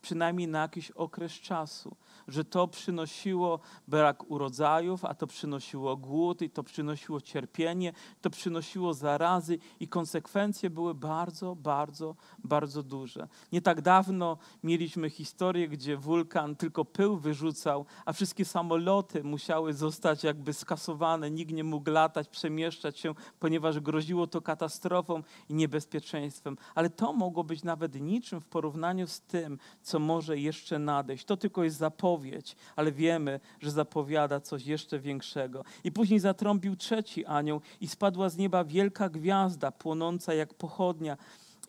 przynajmniej 0.01 0.47
na 0.47 0.61
jakiś 0.61 0.91
okres 0.91 1.31
czasu, 1.31 1.95
że 2.27 2.45
to 2.45 2.67
przynosiło 2.67 3.59
brak 3.87 4.31
urodzajów, 4.31 5.05
a 5.05 5.13
to 5.13 5.27
przynosiło 5.27 5.97
głód 5.97 6.41
i 6.41 6.49
to 6.49 6.63
przynosiło 6.63 7.21
cierpienie, 7.21 7.93
to 8.21 8.29
przynosiło 8.29 8.93
zarazy 8.93 9.57
i 9.79 9.87
konsekwencje 9.87 10.69
były 10.69 10.93
bardzo, 10.93 11.55
bardzo, 11.55 12.15
bardzo 12.43 12.83
duże. 12.83 13.27
Nie 13.51 13.61
tak 13.61 13.81
dawno 13.81 14.37
mieliśmy 14.63 15.09
historię, 15.09 15.67
gdzie 15.67 15.97
wulkan 15.97 16.55
tylko 16.55 16.85
pył 16.85 17.17
wyrzucał, 17.17 17.85
a 18.05 18.13
wszystkie 18.13 18.45
samoloty 18.45 19.23
musiały 19.23 19.73
zostać 19.73 20.23
jakby 20.23 20.53
skasowane, 20.53 21.31
nikt 21.31 21.51
nie 21.51 21.63
mógł 21.63 21.91
latać, 21.91 22.29
przemieszczać 22.29 22.99
się, 22.99 23.13
ponieważ 23.39 23.79
groziło 23.79 24.27
to 24.27 24.41
katastrofą 24.41 25.23
i 25.49 25.53
niebezpieczeństwem. 25.53 26.57
Ale 26.75 26.89
to 26.89 27.13
mogło 27.13 27.43
być 27.43 27.63
nawet 27.63 28.01
niczym 28.01 28.41
w 28.41 28.45
porównaniu 28.45 29.07
z 29.07 29.21
tym, 29.21 29.57
co 29.91 29.99
może 29.99 30.37
jeszcze 30.37 30.79
nadejść. 30.79 31.25
To 31.25 31.37
tylko 31.37 31.63
jest 31.63 31.77
zapowiedź, 31.77 32.55
ale 32.75 32.91
wiemy, 32.91 33.39
że 33.61 33.71
zapowiada 33.71 34.39
coś 34.39 34.65
jeszcze 34.65 34.99
większego. 34.99 35.63
I 35.83 35.91
później 35.91 36.19
zatrąbił 36.19 36.75
trzeci 36.75 37.25
anioł 37.25 37.61
i 37.81 37.87
spadła 37.87 38.29
z 38.29 38.37
nieba 38.37 38.63
wielka 38.63 39.09
gwiazda, 39.09 39.71
płonąca 39.71 40.33
jak 40.33 40.53
pochodnia 40.53 41.17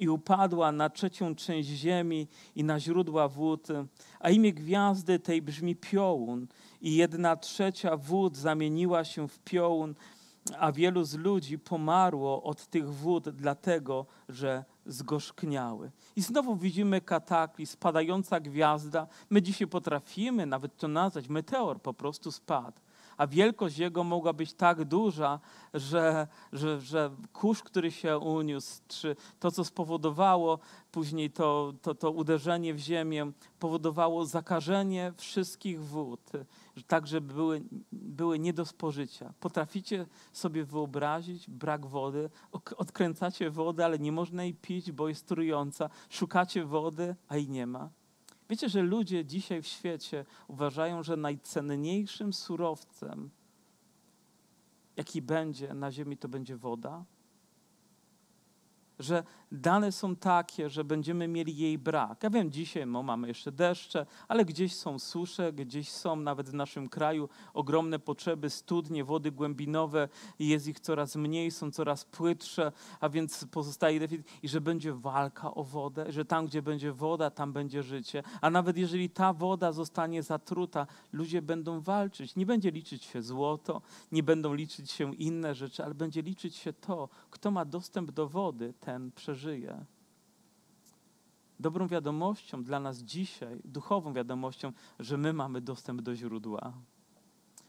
i 0.01 0.09
upadła 0.09 0.73
na 0.73 0.91
trzecią 0.91 1.35
część 1.35 1.69
ziemi 1.69 2.29
i 2.57 2.65
na 2.65 2.81
źródła 2.81 3.29
wód. 3.29 3.69
A 4.21 4.31
imię 4.31 4.53
gwiazdy 4.53 5.19
tej 5.19 5.43
brzmi 5.43 5.77
piołun 5.77 6.47
i 6.81 6.97
jedna 6.97 7.37
trzecia 7.37 7.97
wód 7.97 8.37
zamieniła 8.37 9.05
się 9.05 9.29
w 9.29 9.39
piołun, 9.39 9.95
a 10.59 10.73
wielu 10.73 11.05
z 11.05 11.15
ludzi 11.15 11.59
pomarło 11.59 12.43
od 12.43 12.67
tych 12.67 12.95
wód, 12.95 13.29
dlatego 13.29 14.07
że 14.29 14.65
zgorzkniały. 14.87 15.91
I 16.17 16.23
znowu 16.23 16.57
widzimy 16.57 17.01
kataklizm, 17.01 17.73
spadająca 17.73 18.41
gwiazda. 18.41 19.07
My 19.31 19.43
dzisiaj 19.43 19.69
potrafimy 19.69 20.47
nawet 20.47 20.77
to 20.77 20.89
nazwać, 20.89 21.29
meteor 21.29 21.81
po 21.81 21.95
prostu 21.95 22.33
spadł 22.33 22.82
a 23.17 23.27
wielkość 23.27 23.79
jego 23.79 24.05
mogła 24.05 24.33
być 24.33 24.55
tak 24.55 24.85
duża, 24.85 25.41
że, 25.75 26.27
że, 26.53 26.81
że 26.81 27.11
kurz, 27.33 27.63
który 27.63 27.91
się 27.91 28.19
uniósł, 28.19 28.81
czy 28.89 29.17
to, 29.41 29.51
co 29.51 29.65
spowodowało 29.65 30.59
później 30.93 31.31
to, 31.31 31.73
to, 31.83 31.95
to 31.95 32.11
uderzenie 32.11 32.75
w 32.75 32.79
ziemię, 32.79 33.33
powodowało 33.59 34.27
zakażenie 34.27 35.13
wszystkich 35.17 35.85
wód, 35.85 36.21
tak, 36.87 37.07
żeby 37.07 37.35
były, 37.35 37.63
były 37.93 38.39
nie 38.39 38.53
do 38.53 38.65
spożycia. 38.65 39.33
Potraficie 39.41 40.07
sobie 40.33 40.65
wyobrazić 40.65 41.51
brak 41.51 41.87
wody, 41.87 42.31
odkręcacie 42.77 43.51
wodę, 43.51 43.85
ale 43.85 43.99
nie 43.99 44.13
można 44.13 44.45
jej 44.45 44.55
pić, 44.55 44.93
bo 44.93 45.09
jest 45.09 45.27
trująca, 45.27 45.91
szukacie 46.11 46.65
wody, 46.65 47.17
a 47.29 47.37
jej 47.37 47.49
nie 47.49 47.67
ma. 47.67 47.91
Wiecie, 48.53 48.69
że 48.69 48.83
ludzie 48.83 49.25
dzisiaj 49.25 49.63
w 49.63 49.67
świecie 49.67 50.25
uważają, 50.49 51.03
że 51.03 51.17
najcenniejszym 51.17 52.33
surowcem, 52.33 53.31
jaki 54.97 55.23
będzie 55.23 55.75
na 55.75 55.93
Ziemi, 55.93 56.17
to 56.17 56.29
będzie 56.29 56.57
woda? 56.57 57.05
Że 59.03 59.23
dane 59.53 59.93
są 59.93 60.17
takie, 60.17 60.71
że 60.71 60.85
będziemy 60.85 61.29
mieli 61.29 61.57
jej 61.57 61.79
brak. 61.79 62.23
Ja 62.23 62.31
wiem, 62.31 62.51
dzisiaj 62.51 62.87
no, 62.87 63.03
mamy 63.03 63.29
jeszcze 63.29 63.53
deszcze, 63.53 64.07
ale 64.29 64.45
gdzieś 64.45 64.77
są 64.77 64.99
susze, 64.99 65.53
gdzieś 65.53 65.89
są 65.89 66.17
nawet 66.17 66.51
w 66.51 66.55
naszym 66.55 66.89
kraju 66.89 67.29
ogromne 67.55 67.99
potrzeby, 67.99 68.51
studnie, 68.51 69.05
wody 69.05 69.31
głębinowe, 69.31 70.09
jest 70.39 70.69
ich 70.69 70.81
coraz 70.81 71.17
mniej, 71.17 71.51
są 71.51 71.71
coraz 71.71 72.05
płytsze, 72.05 72.73
a 73.01 73.09
więc 73.09 73.45
pozostaje 73.45 74.01
deficyt 74.01 74.27
i 74.43 74.49
że 74.49 74.61
będzie 74.61 74.93
walka 74.93 75.55
o 75.55 75.65
wodę, 75.65 76.13
że 76.13 76.25
tam, 76.25 76.47
gdzie 76.47 76.63
będzie 76.63 76.93
woda, 76.93 77.31
tam 77.31 77.53
będzie 77.53 77.83
życie, 77.83 78.23
a 78.41 78.51
nawet 78.51 78.77
jeżeli 78.77 79.11
ta 79.11 79.33
woda 79.33 79.73
zostanie 79.73 80.23
zatruta, 80.23 80.87
ludzie 81.13 81.43
będą 81.43 81.81
walczyć. 81.81 82.37
Nie 82.37 82.47
będzie 82.47 82.71
liczyć 82.71 83.05
się 83.05 83.23
złoto, 83.23 83.83
nie 84.13 84.23
będą 84.23 84.55
liczyć 84.55 84.91
się 84.91 85.15
inne 85.15 85.55
rzeczy, 85.55 85.85
ale 85.85 85.95
będzie 85.95 86.23
liczyć 86.23 86.57
się 86.57 86.73
to, 86.73 87.09
kto 87.31 87.51
ma 87.51 87.65
dostęp 87.65 88.11
do 88.11 88.29
wody, 88.29 88.75
ten 88.81 88.92
przeżyje. 89.15 89.85
Dobrą 91.61 91.89
wiadomością 91.89 92.63
dla 92.63 92.81
nas 92.81 92.99
dzisiaj, 92.99 93.61
duchową 93.65 94.13
wiadomością, 94.13 94.73
że 94.99 95.17
my 95.17 95.33
mamy 95.33 95.61
dostęp 95.61 96.03
do 96.03 96.17
źródła 96.17 96.73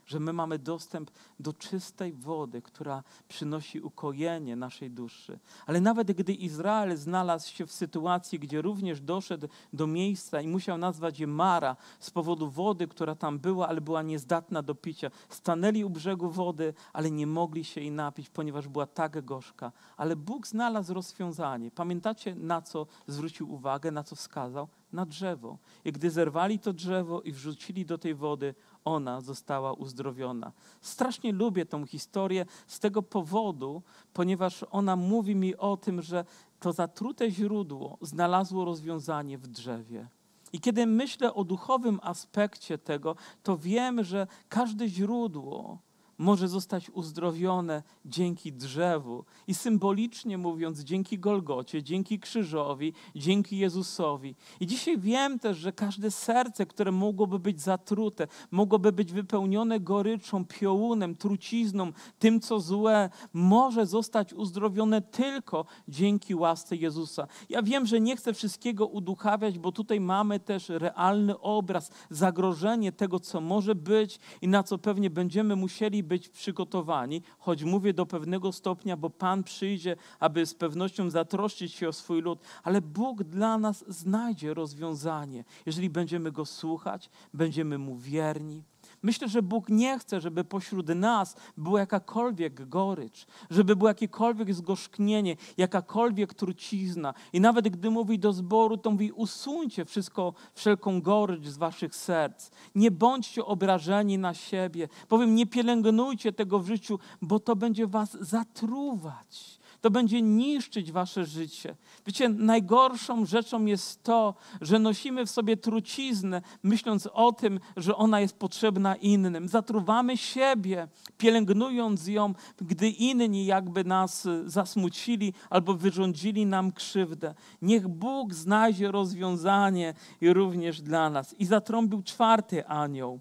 że 0.05 0.19
my 0.19 0.33
mamy 0.33 0.59
dostęp 0.59 1.11
do 1.39 1.53
czystej 1.53 2.13
wody, 2.13 2.61
która 2.61 3.03
przynosi 3.27 3.81
ukojenie 3.81 4.55
naszej 4.55 4.91
duszy. 4.91 5.39
Ale 5.65 5.81
nawet 5.81 6.11
gdy 6.11 6.33
Izrael 6.33 6.97
znalazł 6.97 7.53
się 7.53 7.65
w 7.65 7.71
sytuacji, 7.71 8.39
gdzie 8.39 8.61
również 8.61 9.01
doszedł 9.01 9.47
do 9.73 9.87
miejsca 9.87 10.41
i 10.41 10.47
musiał 10.47 10.77
nazwać 10.77 11.19
je 11.19 11.27
Mara 11.27 11.75
z 11.99 12.11
powodu 12.11 12.49
wody, 12.49 12.87
która 12.87 13.15
tam 13.15 13.39
była, 13.39 13.67
ale 13.67 13.81
była 13.81 14.01
niezdatna 14.01 14.61
do 14.61 14.75
picia, 14.75 15.11
stanęli 15.29 15.83
u 15.83 15.89
brzegu 15.89 16.29
wody, 16.29 16.73
ale 16.93 17.11
nie 17.11 17.27
mogli 17.27 17.63
się 17.63 17.81
jej 17.81 17.91
napić, 17.91 18.29
ponieważ 18.29 18.67
była 18.67 18.85
tak 18.85 19.25
gorzka. 19.25 19.71
Ale 19.97 20.15
Bóg 20.15 20.47
znalazł 20.47 20.93
rozwiązanie. 20.93 21.71
Pamiętacie, 21.71 22.35
na 22.35 22.61
co 22.61 22.87
zwrócił 23.07 23.53
uwagę, 23.53 23.91
na 23.91 24.03
co 24.03 24.15
wskazał? 24.15 24.67
Na 24.93 25.05
drzewo. 25.05 25.57
I 25.85 25.91
gdy 25.91 26.11
zerwali 26.11 26.59
to 26.59 26.73
drzewo 26.73 27.21
i 27.21 27.31
wrzucili 27.31 27.85
do 27.85 27.97
tej 27.97 28.15
wody, 28.15 28.55
ona 28.85 29.21
została 29.21 29.73
uzdrowiona. 29.73 30.51
Strasznie 30.81 31.31
lubię 31.31 31.65
tą 31.65 31.85
historię 31.85 32.45
z 32.67 32.79
tego 32.79 33.03
powodu, 33.03 33.81
ponieważ 34.13 34.65
ona 34.71 34.95
mówi 34.95 35.35
mi 35.35 35.55
o 35.55 35.77
tym, 35.77 36.01
że 36.01 36.25
to 36.59 36.73
zatrute 36.73 37.31
źródło 37.31 37.97
znalazło 38.01 38.65
rozwiązanie 38.65 39.37
w 39.37 39.47
drzewie. 39.47 40.07
I 40.53 40.59
kiedy 40.59 40.85
myślę 40.85 41.33
o 41.33 41.43
duchowym 41.43 41.99
aspekcie 42.03 42.77
tego, 42.77 43.15
to 43.43 43.57
wiem, 43.57 44.03
że 44.03 44.27
każde 44.49 44.87
źródło, 44.87 45.79
może 46.17 46.47
zostać 46.47 46.89
uzdrowione 46.89 47.83
dzięki 48.05 48.53
drzewu. 48.53 49.25
I 49.47 49.53
symbolicznie 49.53 50.37
mówiąc, 50.37 50.79
dzięki 50.79 51.19
Golgocie, 51.19 51.83
dzięki 51.83 52.19
krzyżowi, 52.19 52.93
dzięki 53.15 53.57
Jezusowi. 53.57 54.35
I 54.59 54.67
dzisiaj 54.67 54.97
wiem 54.97 55.39
też, 55.39 55.57
że 55.57 55.71
każde 55.71 56.11
serce, 56.11 56.65
które 56.65 56.91
mogłoby 56.91 57.39
być 57.39 57.61
zatrute, 57.61 58.27
mogłoby 58.51 58.91
być 58.91 59.11
wypełnione 59.11 59.79
goryczą, 59.79 60.45
piołunem, 60.45 61.15
trucizną, 61.15 61.91
tym 62.19 62.39
co 62.39 62.59
złe, 62.59 63.09
może 63.33 63.85
zostać 63.85 64.33
uzdrowione 64.33 65.01
tylko 65.01 65.65
dzięki 65.87 66.35
łasce 66.35 66.75
Jezusa. 66.75 67.27
Ja 67.49 67.63
wiem, 67.63 67.85
że 67.85 67.99
nie 67.99 68.15
chcę 68.15 68.33
wszystkiego 68.33 68.87
uduchawiać, 68.87 69.59
bo 69.59 69.71
tutaj 69.71 69.99
mamy 69.99 70.39
też 70.39 70.69
realny 70.69 71.39
obraz, 71.39 71.91
zagrożenie 72.09 72.91
tego, 72.91 73.19
co 73.19 73.41
może 73.41 73.75
być 73.75 74.19
i 74.41 74.47
na 74.47 74.63
co 74.63 74.77
pewnie 74.77 75.09
będziemy 75.09 75.55
musieli 75.55 76.02
być 76.03 76.29
przygotowani, 76.29 77.21
choć 77.39 77.63
mówię 77.63 77.93
do 77.93 78.05
pewnego 78.05 78.51
stopnia, 78.51 78.97
bo 78.97 79.09
Pan 79.09 79.43
przyjdzie, 79.43 79.95
aby 80.19 80.45
z 80.45 80.53
pewnością 80.53 81.09
zatroszczyć 81.09 81.73
się 81.73 81.89
o 81.89 81.93
swój 81.93 82.21
lud, 82.21 82.39
ale 82.63 82.81
Bóg 82.81 83.23
dla 83.23 83.57
nas 83.57 83.85
znajdzie 83.87 84.53
rozwiązanie, 84.53 85.43
jeżeli 85.65 85.89
będziemy 85.89 86.31
Go 86.31 86.45
słuchać, 86.45 87.09
będziemy 87.33 87.77
Mu 87.77 87.97
wierni. 87.97 88.63
Myślę, 89.03 89.29
że 89.29 89.41
Bóg 89.41 89.69
nie 89.69 89.99
chce, 89.99 90.21
żeby 90.21 90.43
pośród 90.43 90.87
nas 90.87 91.35
była 91.57 91.79
jakakolwiek 91.79 92.69
gorycz, 92.69 93.25
żeby 93.49 93.75
było 93.75 93.89
jakiekolwiek 93.89 94.53
zgorzknienie, 94.53 95.35
jakakolwiek 95.57 96.33
trucizna. 96.33 97.13
I 97.33 97.41
nawet 97.41 97.69
gdy 97.69 97.89
mówi 97.89 98.19
do 98.19 98.33
zboru, 98.33 98.77
to 98.77 98.91
mówi: 98.91 99.11
usuńcie 99.11 99.85
wszystko, 99.85 100.33
wszelką 100.53 101.01
gorycz 101.01 101.47
z 101.47 101.57
waszych 101.57 101.95
serc. 101.95 102.51
Nie 102.75 102.91
bądźcie 102.91 103.45
obrażeni 103.45 104.17
na 104.17 104.33
siebie. 104.33 104.87
Powiem, 105.07 105.35
nie 105.35 105.45
pielęgnujcie 105.45 106.33
tego 106.33 106.59
w 106.59 106.67
życiu, 106.67 106.99
bo 107.21 107.39
to 107.39 107.55
będzie 107.55 107.87
was 107.87 108.17
zatruwać 108.21 109.62
to 109.83 109.91
będzie 109.91 110.21
niszczyć 110.21 110.91
wasze 110.91 111.25
życie. 111.25 111.75
Wiecie, 112.05 112.29
najgorszą 112.29 113.25
rzeczą 113.25 113.65
jest 113.65 114.03
to, 114.03 114.35
że 114.61 114.79
nosimy 114.79 115.25
w 115.25 115.29
sobie 115.29 115.57
truciznę, 115.57 116.41
myśląc 116.63 117.07
o 117.13 117.31
tym, 117.31 117.59
że 117.77 117.95
ona 117.95 118.19
jest 118.19 118.37
potrzebna 118.39 118.95
innym. 118.95 119.47
Zatruwamy 119.47 120.17
siebie, 120.17 120.87
pielęgnując 121.17 122.07
ją, 122.07 122.33
gdy 122.61 122.89
inni 122.89 123.45
jakby 123.45 123.83
nas 123.83 124.27
zasmucili 124.45 125.33
albo 125.49 125.73
wyrządzili 125.73 126.45
nam 126.45 126.71
krzywdę. 126.71 127.35
Niech 127.61 127.87
Bóg 127.87 128.33
znajdzie 128.33 128.91
rozwiązanie 128.91 129.93
również 130.21 130.81
dla 130.81 131.09
nas. 131.09 131.35
I 131.39 131.45
zatrąbił 131.45 132.03
czwarty 132.03 132.67
anioł 132.67 133.19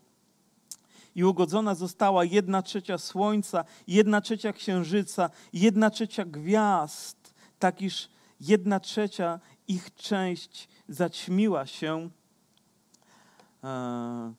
i 1.14 1.24
ugodzona 1.24 1.74
została 1.74 2.24
jedna 2.24 2.62
trzecia 2.62 2.98
słońca, 2.98 3.64
jedna 3.86 4.20
trzecia 4.20 4.52
księżyca, 4.52 5.30
jedna 5.52 5.90
trzecia 5.90 6.24
gwiazd, 6.24 7.34
tak 7.58 7.82
iż 7.82 8.08
jedna 8.40 8.80
trzecia 8.80 9.40
ich 9.68 9.94
część 9.94 10.68
zaćmiła 10.88 11.66
się 11.66 12.10
e, 13.64 14.34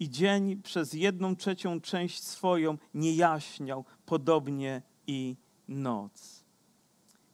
i 0.00 0.10
dzień 0.10 0.62
przez 0.62 0.92
jedną 0.92 1.36
trzecią 1.36 1.80
część 1.80 2.22
swoją 2.22 2.78
nie 2.94 3.14
jaśniał, 3.14 3.84
podobnie 4.06 4.82
i 5.06 5.36
noc. 5.68 6.44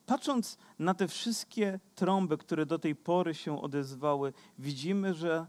Patrząc 0.06 0.58
na 0.78 0.94
te 0.94 1.08
wszystkie 1.08 1.80
trąby, 1.94 2.38
które 2.38 2.66
do 2.66 2.78
tej 2.78 2.96
pory 2.96 3.34
się 3.34 3.62
odezwały, 3.62 4.32
widzimy, 4.58 5.14
że 5.14 5.46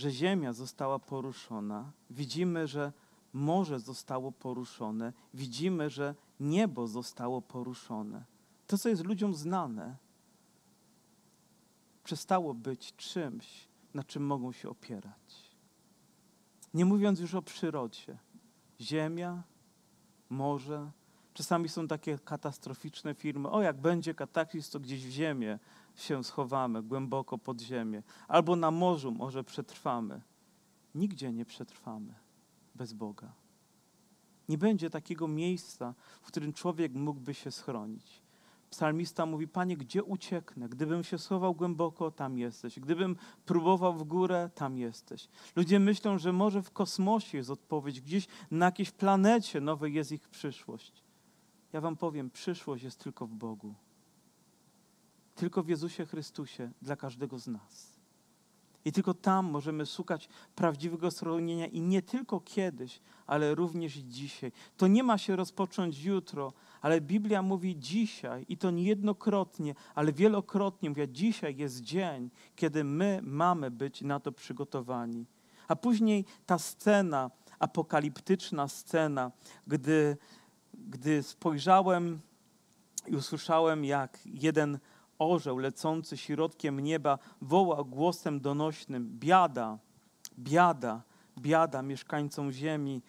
że 0.00 0.10
ziemia 0.10 0.52
została 0.52 0.98
poruszona, 0.98 1.92
widzimy, 2.10 2.66
że 2.66 2.92
morze 3.32 3.80
zostało 3.80 4.32
poruszone, 4.32 5.12
widzimy, 5.34 5.90
że 5.90 6.14
niebo 6.40 6.86
zostało 6.86 7.42
poruszone. 7.42 8.24
To, 8.66 8.78
co 8.78 8.88
jest 8.88 9.04
ludziom 9.04 9.34
znane, 9.34 9.96
przestało 12.04 12.54
być 12.54 12.96
czymś, 12.96 13.68
na 13.94 14.04
czym 14.04 14.26
mogą 14.26 14.52
się 14.52 14.68
opierać. 14.68 15.56
Nie 16.74 16.84
mówiąc 16.84 17.20
już 17.20 17.34
o 17.34 17.42
przyrodzie. 17.42 18.18
Ziemia, 18.80 19.42
morze, 20.30 20.90
czasami 21.34 21.68
są 21.68 21.88
takie 21.88 22.18
katastroficzne 22.18 23.14
filmy. 23.14 23.48
O, 23.48 23.62
jak 23.62 23.80
będzie 23.80 24.14
kataklizm, 24.14 24.72
to 24.72 24.80
gdzieś 24.80 25.06
w 25.06 25.10
ziemię 25.10 25.58
się 25.96 26.24
schowamy, 26.24 26.82
głęboko 26.82 27.38
pod 27.38 27.60
ziemię, 27.60 28.02
albo 28.28 28.56
na 28.56 28.70
morzu 28.70 29.12
może 29.12 29.44
przetrwamy. 29.44 30.20
Nigdzie 30.94 31.32
nie 31.32 31.44
przetrwamy 31.44 32.14
bez 32.74 32.92
Boga. 32.92 33.32
Nie 34.48 34.58
będzie 34.58 34.90
takiego 34.90 35.28
miejsca, 35.28 35.94
w 36.22 36.26
którym 36.26 36.52
człowiek 36.52 36.94
mógłby 36.94 37.34
się 37.34 37.50
schronić. 37.50 38.22
Psalmista 38.70 39.26
mówi: 39.26 39.48
Panie, 39.48 39.76
gdzie 39.76 40.04
ucieknę? 40.04 40.68
Gdybym 40.68 41.04
się 41.04 41.18
schował 41.18 41.54
głęboko, 41.54 42.10
tam 42.10 42.38
jesteś. 42.38 42.80
Gdybym 42.80 43.16
próbował 43.46 43.94
w 43.94 44.04
górę, 44.04 44.50
tam 44.54 44.78
jesteś. 44.78 45.28
Ludzie 45.56 45.80
myślą, 45.80 46.18
że 46.18 46.32
może 46.32 46.62
w 46.62 46.70
kosmosie 46.70 47.38
jest 47.38 47.50
odpowiedź, 47.50 48.00
gdzieś 48.00 48.26
na 48.50 48.66
jakiejś 48.66 48.90
planecie 48.90 49.60
nowej 49.60 49.94
jest 49.94 50.12
ich 50.12 50.28
przyszłość. 50.28 51.09
Ja 51.72 51.80
Wam 51.80 51.96
powiem: 51.96 52.30
przyszłość 52.30 52.84
jest 52.84 52.98
tylko 52.98 53.26
w 53.26 53.34
Bogu. 53.34 53.74
Tylko 55.34 55.62
w 55.62 55.68
Jezusie 55.68 56.06
Chrystusie 56.06 56.70
dla 56.82 56.96
każdego 56.96 57.38
z 57.38 57.46
nas. 57.46 58.00
I 58.84 58.92
tylko 58.92 59.14
tam 59.14 59.46
możemy 59.46 59.86
szukać 59.86 60.28
prawdziwego 60.54 61.10
schronienia 61.10 61.66
i 61.66 61.80
nie 61.80 62.02
tylko 62.02 62.40
kiedyś, 62.40 63.00
ale 63.26 63.54
również 63.54 63.94
dzisiaj. 63.94 64.52
To 64.76 64.86
nie 64.86 65.02
ma 65.02 65.18
się 65.18 65.36
rozpocząć 65.36 66.02
jutro, 66.02 66.52
ale 66.80 67.00
Biblia 67.00 67.42
mówi 67.42 67.78
dzisiaj 67.78 68.44
i 68.48 68.56
to 68.56 68.70
niejednokrotnie, 68.70 69.74
ale 69.94 70.12
wielokrotnie 70.12 70.90
mówi, 70.90 71.02
dzisiaj 71.08 71.56
jest 71.56 71.80
dzień, 71.80 72.30
kiedy 72.56 72.84
my 72.84 73.20
mamy 73.22 73.70
być 73.70 74.02
na 74.02 74.20
to 74.20 74.32
przygotowani. 74.32 75.26
A 75.68 75.76
później 75.76 76.24
ta 76.46 76.58
scena, 76.58 77.30
apokaliptyczna 77.58 78.68
scena, 78.68 79.32
gdy, 79.66 80.16
gdy 80.90 81.22
spojrzałem 81.22 82.20
i 83.06 83.16
usłyszałem, 83.16 83.84
jak 83.84 84.18
jeden 84.26 84.78
orzeł 85.18 85.58
lecący 85.58 86.16
środkiem 86.16 86.80
nieba 86.80 87.18
woła 87.42 87.84
głosem 87.84 88.40
donośnym: 88.40 89.18
Biada, 89.18 89.78
biada, 90.38 91.02
biada 91.38 91.82
mieszkańcom 91.82 92.52
ziemi, 92.52 93.02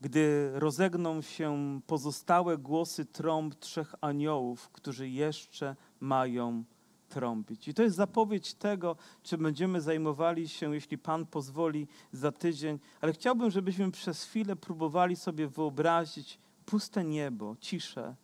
gdy 0.00 0.50
rozegną 0.54 1.22
się 1.22 1.80
pozostałe 1.86 2.58
głosy 2.58 3.04
trąb 3.04 3.54
trzech 3.54 3.94
aniołów, 4.00 4.68
którzy 4.68 5.08
jeszcze 5.08 5.76
mają 6.00 6.64
trąbić. 7.08 7.68
I 7.68 7.74
to 7.74 7.82
jest 7.82 7.96
zapowiedź 7.96 8.54
tego, 8.54 8.96
czym 9.22 9.42
będziemy 9.42 9.80
zajmowali 9.80 10.48
się, 10.48 10.74
jeśli 10.74 10.98
Pan 10.98 11.26
pozwoli, 11.26 11.88
za 12.12 12.32
tydzień. 12.32 12.78
Ale 13.00 13.12
chciałbym, 13.12 13.50
żebyśmy 13.50 13.90
przez 13.90 14.24
chwilę 14.24 14.56
próbowali 14.56 15.16
sobie 15.16 15.48
wyobrazić 15.48 16.38
puste 16.68 17.04
niebo, 17.04 17.56
ciszę, 17.60 18.14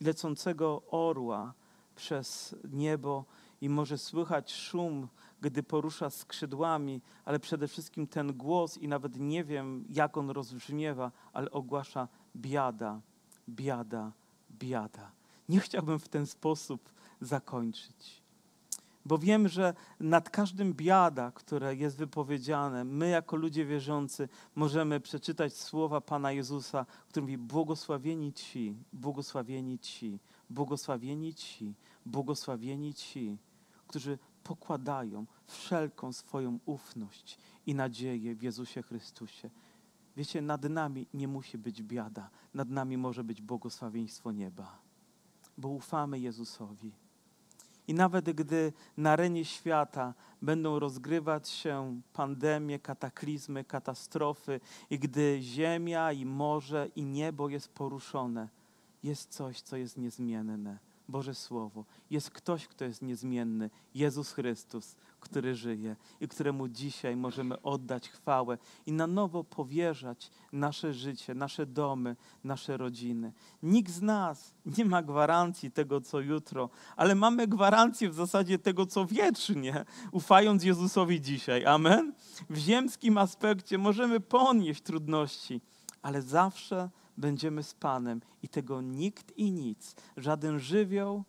lecącego 0.00 0.82
orła 0.90 1.54
przez 1.96 2.54
niebo 2.72 3.24
i 3.60 3.68
może 3.68 3.98
słychać 3.98 4.52
szum, 4.52 5.08
gdy 5.40 5.62
porusza 5.62 6.10
skrzydłami, 6.10 7.00
ale 7.24 7.40
przede 7.40 7.68
wszystkim 7.68 8.06
ten 8.06 8.32
głos 8.32 8.78
i 8.78 8.88
nawet 8.88 9.16
nie 9.16 9.44
wiem, 9.44 9.84
jak 9.90 10.16
on 10.16 10.30
rozbrzmiewa, 10.30 11.12
ale 11.32 11.50
ogłasza 11.50 12.08
biada, 12.36 13.00
biada, 13.48 14.12
biada. 14.50 15.10
Nie 15.48 15.60
chciałbym 15.60 15.98
w 15.98 16.08
ten 16.08 16.26
sposób 16.26 16.92
zakończyć. 17.20 18.23
Bo 19.06 19.18
wiem, 19.18 19.48
że 19.48 19.74
nad 20.00 20.30
każdym 20.30 20.74
biada, 20.74 21.30
które 21.30 21.76
jest 21.76 21.96
wypowiedziane, 21.96 22.84
my 22.84 23.08
jako 23.08 23.36
ludzie 23.36 23.66
wierzący 23.66 24.28
możemy 24.54 25.00
przeczytać 25.00 25.56
słowa 25.56 26.00
Pana 26.00 26.32
Jezusa, 26.32 26.86
który 27.08 27.22
mówi: 27.22 27.38
Błogosławieni 27.38 28.32
ci, 28.32 28.76
błogosławieni 28.92 29.78
ci, 29.78 30.18
błogosławieni 30.50 31.34
ci, 31.34 31.74
błogosławieni 32.06 32.94
ci, 32.94 33.38
którzy 33.86 34.18
pokładają 34.44 35.26
wszelką 35.46 36.12
swoją 36.12 36.58
ufność 36.66 37.38
i 37.66 37.74
nadzieję 37.74 38.34
w 38.34 38.42
Jezusie 38.42 38.82
Chrystusie. 38.82 39.50
Wiecie, 40.16 40.42
nad 40.42 40.64
nami 40.64 41.06
nie 41.14 41.28
musi 41.28 41.58
być 41.58 41.82
biada, 41.82 42.30
nad 42.54 42.70
nami 42.70 42.96
może 42.96 43.24
być 43.24 43.42
błogosławieństwo 43.42 44.32
nieba, 44.32 44.78
bo 45.58 45.68
ufamy 45.68 46.20
Jezusowi. 46.20 47.03
I 47.88 47.94
nawet 47.94 48.30
gdy 48.30 48.72
na 48.96 49.10
arenie 49.10 49.44
świata 49.44 50.14
będą 50.42 50.78
rozgrywać 50.78 51.48
się 51.48 52.00
pandemie, 52.12 52.78
kataklizmy, 52.78 53.64
katastrofy, 53.64 54.60
i 54.90 54.98
gdy 54.98 55.38
ziemia 55.42 56.12
i 56.12 56.26
morze 56.26 56.88
i 56.96 57.02
niebo 57.02 57.48
jest 57.48 57.68
poruszone, 57.68 58.48
jest 59.02 59.30
coś, 59.30 59.60
co 59.60 59.76
jest 59.76 59.98
niezmienne 59.98 60.78
Boże 61.08 61.34
Słowo. 61.34 61.84
Jest 62.10 62.30
ktoś, 62.30 62.66
kto 62.66 62.84
jest 62.84 63.02
niezmienny 63.02 63.70
Jezus 63.94 64.32
Chrystus, 64.32 64.96
który 65.20 65.54
żyje 65.54 65.96
i 66.20 66.28
któremu 66.28 66.68
dzisiaj 66.68 67.16
możemy 67.16 67.62
oddać 67.62 68.08
chwałę 68.08 68.58
i 68.86 68.92
na 68.92 69.06
nowo 69.06 69.44
powierzać 69.44 70.30
nasze 70.52 70.94
życie, 70.94 71.34
nasze 71.34 71.66
domy, 71.66 72.16
nasze 72.44 72.76
rodziny. 72.76 73.32
Nikt 73.62 73.92
z 73.92 74.02
nas 74.02 74.54
nie 74.78 74.84
ma 74.84 75.02
gwarancji 75.02 75.70
tego, 75.70 76.00
co 76.00 76.20
jutro, 76.20 76.70
ale 76.96 77.14
mamy 77.14 77.46
gwarancję 77.46 78.10
w 78.10 78.14
zasadzie 78.14 78.58
tego, 78.58 78.86
co 78.86 79.06
wiecznie, 79.06 79.84
ufając 80.12 80.64
Jezusowi 80.64 81.20
dzisiaj. 81.20 81.64
Amen? 81.64 82.12
W 82.50 82.56
ziemskim 82.56 83.18
aspekcie 83.18 83.78
możemy 83.78 84.20
ponieść 84.20 84.82
trudności, 84.82 85.60
ale 86.02 86.22
zawsze 86.22 86.90
będziemy 87.16 87.62
z 87.62 87.74
Panem 87.74 88.20
i 88.42 88.48
tego 88.48 88.80
nikt 88.80 89.38
i 89.38 89.52
nic, 89.52 89.96
żaden 90.16 90.58
żywioł, 90.58 91.24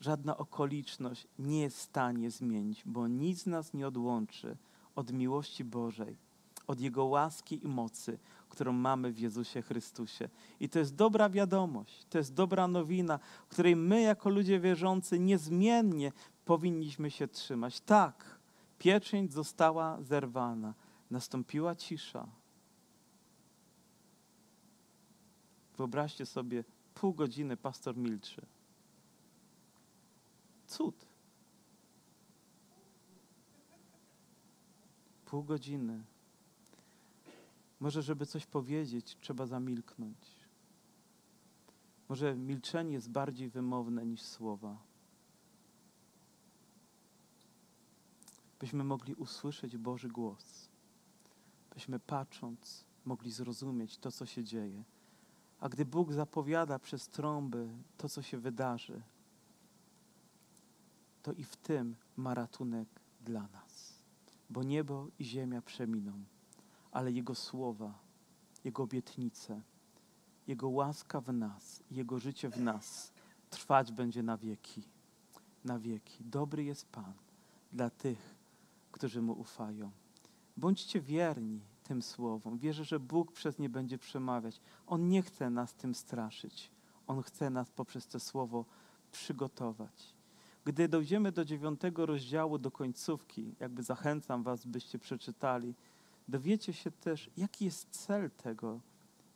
żadna 0.00 0.36
okoliczność 0.36 1.26
nie 1.38 1.60
jest 1.60 1.76
w 1.76 1.82
stanie 1.82 2.30
zmienić, 2.30 2.82
bo 2.86 3.08
nic 3.08 3.46
nas 3.46 3.74
nie 3.74 3.86
odłączy 3.86 4.56
od 4.94 5.12
miłości 5.12 5.64
Bożej, 5.64 6.16
od 6.66 6.80
Jego 6.80 7.04
łaski 7.04 7.64
i 7.64 7.68
mocy, 7.68 8.18
którą 8.48 8.72
mamy 8.72 9.12
w 9.12 9.18
Jezusie 9.18 9.62
Chrystusie. 9.62 10.28
I 10.60 10.68
to 10.68 10.78
jest 10.78 10.94
dobra 10.94 11.30
wiadomość, 11.30 12.06
to 12.10 12.18
jest 12.18 12.34
dobra 12.34 12.68
nowina, 12.68 13.18
której 13.48 13.76
my 13.76 14.02
jako 14.02 14.30
ludzie 14.30 14.60
wierzący 14.60 15.18
niezmiennie 15.18 16.12
powinniśmy 16.44 17.10
się 17.10 17.28
trzymać. 17.28 17.80
Tak, 17.80 18.38
pieczęć 18.78 19.32
została 19.32 20.02
zerwana, 20.02 20.74
nastąpiła 21.10 21.74
cisza 21.74 22.39
Wyobraźcie 25.80 26.26
sobie, 26.26 26.64
pół 26.94 27.14
godziny 27.14 27.56
pastor 27.56 27.96
milczy. 27.96 28.46
Cud. 30.66 31.06
Pół 35.24 35.44
godziny. 35.44 36.04
Może, 37.80 38.02
żeby 38.02 38.26
coś 38.26 38.46
powiedzieć, 38.46 39.16
trzeba 39.20 39.46
zamilknąć. 39.46 40.16
Może 42.08 42.36
milczenie 42.36 42.92
jest 42.92 43.10
bardziej 43.10 43.48
wymowne 43.48 44.06
niż 44.06 44.22
słowa. 44.22 44.76
Byśmy 48.58 48.84
mogli 48.84 49.14
usłyszeć 49.14 49.76
Boży 49.76 50.08
głos. 50.08 50.68
Byśmy 51.74 51.98
patrząc 51.98 52.84
mogli 53.04 53.30
zrozumieć 53.30 53.98
to, 53.98 54.12
co 54.12 54.26
się 54.26 54.44
dzieje. 54.44 54.84
A 55.60 55.68
gdy 55.68 55.84
Bóg 55.84 56.12
zapowiada 56.12 56.78
przez 56.78 57.08
trąby 57.08 57.68
to, 57.96 58.08
co 58.08 58.22
się 58.22 58.38
wydarzy, 58.38 59.02
to 61.22 61.32
i 61.32 61.44
w 61.44 61.56
tym 61.56 61.96
ma 62.16 62.34
ratunek 62.34 62.88
dla 63.20 63.42
nas. 63.42 63.94
Bo 64.50 64.62
niebo 64.62 65.06
i 65.18 65.24
ziemia 65.24 65.62
przeminą, 65.62 66.12
ale 66.92 67.12
Jego 67.12 67.34
słowa, 67.34 67.98
Jego 68.64 68.82
obietnice, 68.82 69.62
Jego 70.46 70.68
łaska 70.68 71.20
w 71.20 71.32
nas, 71.32 71.82
Jego 71.90 72.18
życie 72.18 72.50
w 72.50 72.60
nas 72.60 73.12
trwać 73.50 73.92
będzie 73.92 74.22
na 74.22 74.36
wieki. 74.36 74.82
Na 75.64 75.78
wieki. 75.78 76.24
Dobry 76.24 76.64
jest 76.64 76.86
Pan 76.86 77.12
dla 77.72 77.90
tych, 77.90 78.34
którzy 78.92 79.22
Mu 79.22 79.32
ufają. 79.32 79.90
Bądźcie 80.56 81.00
wierni 81.00 81.60
tym 81.90 82.02
słowom. 82.02 82.58
Wierzę, 82.58 82.84
że 82.84 83.00
Bóg 83.00 83.32
przez 83.32 83.58
nie 83.58 83.68
będzie 83.68 83.98
przemawiać. 83.98 84.60
On 84.86 85.08
nie 85.08 85.22
chce 85.22 85.50
nas 85.50 85.74
tym 85.74 85.94
straszyć. 85.94 86.70
On 87.06 87.22
chce 87.22 87.50
nas 87.50 87.70
poprzez 87.70 88.06
to 88.06 88.20
słowo 88.20 88.64
przygotować. 89.12 90.14
Gdy 90.64 90.88
dojdziemy 90.88 91.32
do 91.32 91.44
dziewiątego 91.44 92.06
rozdziału, 92.06 92.58
do 92.58 92.70
końcówki, 92.70 93.54
jakby 93.60 93.82
zachęcam 93.82 94.42
Was, 94.42 94.66
byście 94.66 94.98
przeczytali, 94.98 95.74
dowiecie 96.28 96.72
się 96.72 96.90
też, 96.90 97.30
jaki 97.36 97.64
jest 97.64 97.86
cel 97.90 98.30
tego, 98.30 98.80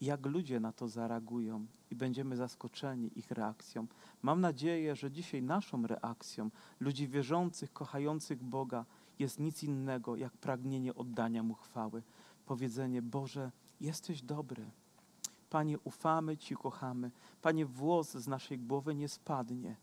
jak 0.00 0.26
ludzie 0.26 0.60
na 0.60 0.72
to 0.72 0.88
zareagują 0.88 1.66
i 1.90 1.94
będziemy 1.94 2.36
zaskoczeni 2.36 3.18
ich 3.18 3.30
reakcją. 3.30 3.86
Mam 4.22 4.40
nadzieję, 4.40 4.96
że 4.96 5.10
dzisiaj 5.10 5.42
naszą 5.42 5.86
reakcją, 5.86 6.50
ludzi 6.80 7.08
wierzących, 7.08 7.72
kochających 7.72 8.42
Boga, 8.42 8.84
jest 9.18 9.40
nic 9.40 9.62
innego 9.62 10.16
jak 10.16 10.32
pragnienie 10.32 10.94
oddania 10.94 11.42
Mu 11.42 11.54
chwały 11.54 12.02
powiedzenie: 12.46 13.02
Boże, 13.02 13.50
jesteś 13.80 14.22
dobry. 14.22 14.64
Panie, 15.50 15.78
ufamy 15.84 16.36
Ci, 16.36 16.56
kochamy. 16.56 17.10
Panie, 17.42 17.66
włos 17.66 18.10
z 18.10 18.28
naszej 18.28 18.58
głowy 18.58 18.94
nie 18.94 19.08
spadnie. 19.08 19.76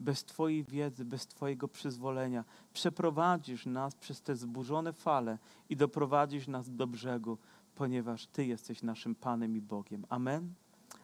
Bez 0.00 0.24
Twojej 0.24 0.64
wiedzy, 0.64 1.04
bez 1.04 1.26
Twojego 1.26 1.68
przyzwolenia 1.68 2.44
przeprowadzisz 2.72 3.66
nas 3.66 3.94
przez 3.94 4.22
te 4.22 4.36
zburzone 4.36 4.92
fale 4.92 5.38
i 5.68 5.76
doprowadzisz 5.76 6.48
nas 6.48 6.76
do 6.76 6.86
brzegu, 6.86 7.38
ponieważ 7.74 8.26
Ty 8.26 8.46
jesteś 8.46 8.82
naszym 8.82 9.14
Panem 9.14 9.56
i 9.56 9.60
Bogiem. 9.60 10.06
Amen? 10.08 10.54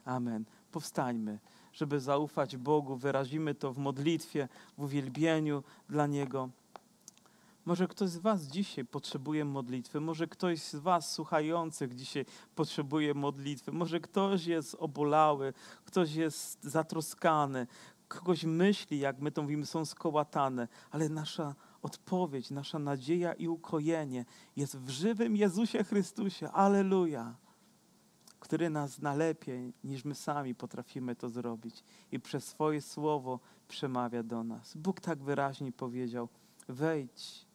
Amen. 0.04 0.44
Powstańmy, 0.72 1.38
żeby 1.72 2.00
zaufać 2.00 2.56
Bogu. 2.56 2.96
Wyrazimy 2.96 3.54
to 3.54 3.72
w 3.72 3.78
modlitwie, 3.78 4.48
w 4.78 4.82
uwielbieniu 4.82 5.62
dla 5.88 6.06
Niego. 6.06 6.48
Może 7.64 7.88
ktoś 7.88 8.10
z 8.10 8.18
Was 8.18 8.42
dzisiaj 8.42 8.84
potrzebuje 8.84 9.44
modlitwy, 9.44 10.00
może 10.00 10.26
ktoś 10.26 10.62
z 10.62 10.74
Was 10.74 11.12
słuchających 11.12 11.94
dzisiaj 11.94 12.24
potrzebuje 12.54 13.14
modlitwy, 13.14 13.72
może 13.72 14.00
ktoś 14.00 14.46
jest 14.46 14.76
obolały, 14.78 15.52
ktoś 15.84 16.14
jest 16.14 16.64
zatroskany, 16.64 17.66
kogoś 18.08 18.44
myśli, 18.44 18.98
jak 18.98 19.20
my 19.20 19.32
to 19.32 19.42
mówimy, 19.42 19.66
są 19.66 19.84
skołatane, 19.84 20.68
ale 20.90 21.08
nasza 21.08 21.54
odpowiedź, 21.82 22.50
nasza 22.50 22.78
nadzieja 22.78 23.32
i 23.32 23.48
ukojenie 23.48 24.24
jest 24.56 24.78
w 24.78 24.90
żywym 24.90 25.36
Jezusie 25.36 25.84
Chrystusie. 25.84 26.50
Aleluja! 26.50 27.36
Który 28.40 28.70
nas 28.70 28.90
zna 28.90 29.14
lepiej, 29.14 29.72
niż 29.84 30.04
my 30.04 30.14
sami 30.14 30.54
potrafimy 30.54 31.16
to 31.16 31.28
zrobić 31.28 31.84
i 32.12 32.20
przez 32.20 32.44
swoje 32.44 32.80
słowo 32.80 33.40
przemawia 33.68 34.22
do 34.22 34.44
nas. 34.44 34.76
Bóg 34.76 35.00
tak 35.00 35.22
wyraźnie 35.22 35.72
powiedział: 35.72 36.28
wejdź 36.68 37.51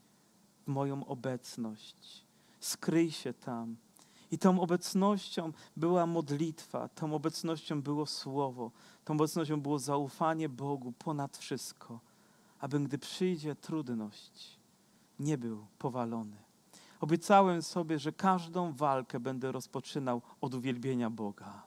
moją 0.68 1.06
obecność. 1.06 2.26
Skryj 2.60 3.12
się 3.12 3.34
tam. 3.34 3.76
I 4.32 4.38
tą 4.38 4.62
obecnością 4.62 5.52
była 5.78 6.06
modlitwa, 6.06 6.90
tą 6.90 7.14
obecnością 7.14 7.82
było 7.82 8.06
słowo, 8.06 8.72
tą 9.06 9.14
obecnością 9.14 9.62
było 9.62 9.80
zaufanie 9.80 10.50
Bogu 10.50 10.94
ponad 11.00 11.38
wszystko, 11.38 12.00
aby 12.60 12.80
gdy 12.80 12.98
przyjdzie 12.98 13.56
trudność, 13.56 14.60
nie 15.20 15.38
był 15.38 15.66
powalony, 15.78 16.38
Obiecałem 17.00 17.62
sobie, 17.62 18.00
że 18.00 18.12
każdą 18.12 18.74
walkę 18.74 19.20
będę 19.20 19.52
rozpoczynał 19.52 20.22
od 20.42 20.54
uwielbienia 20.54 21.10
Boga, 21.10 21.64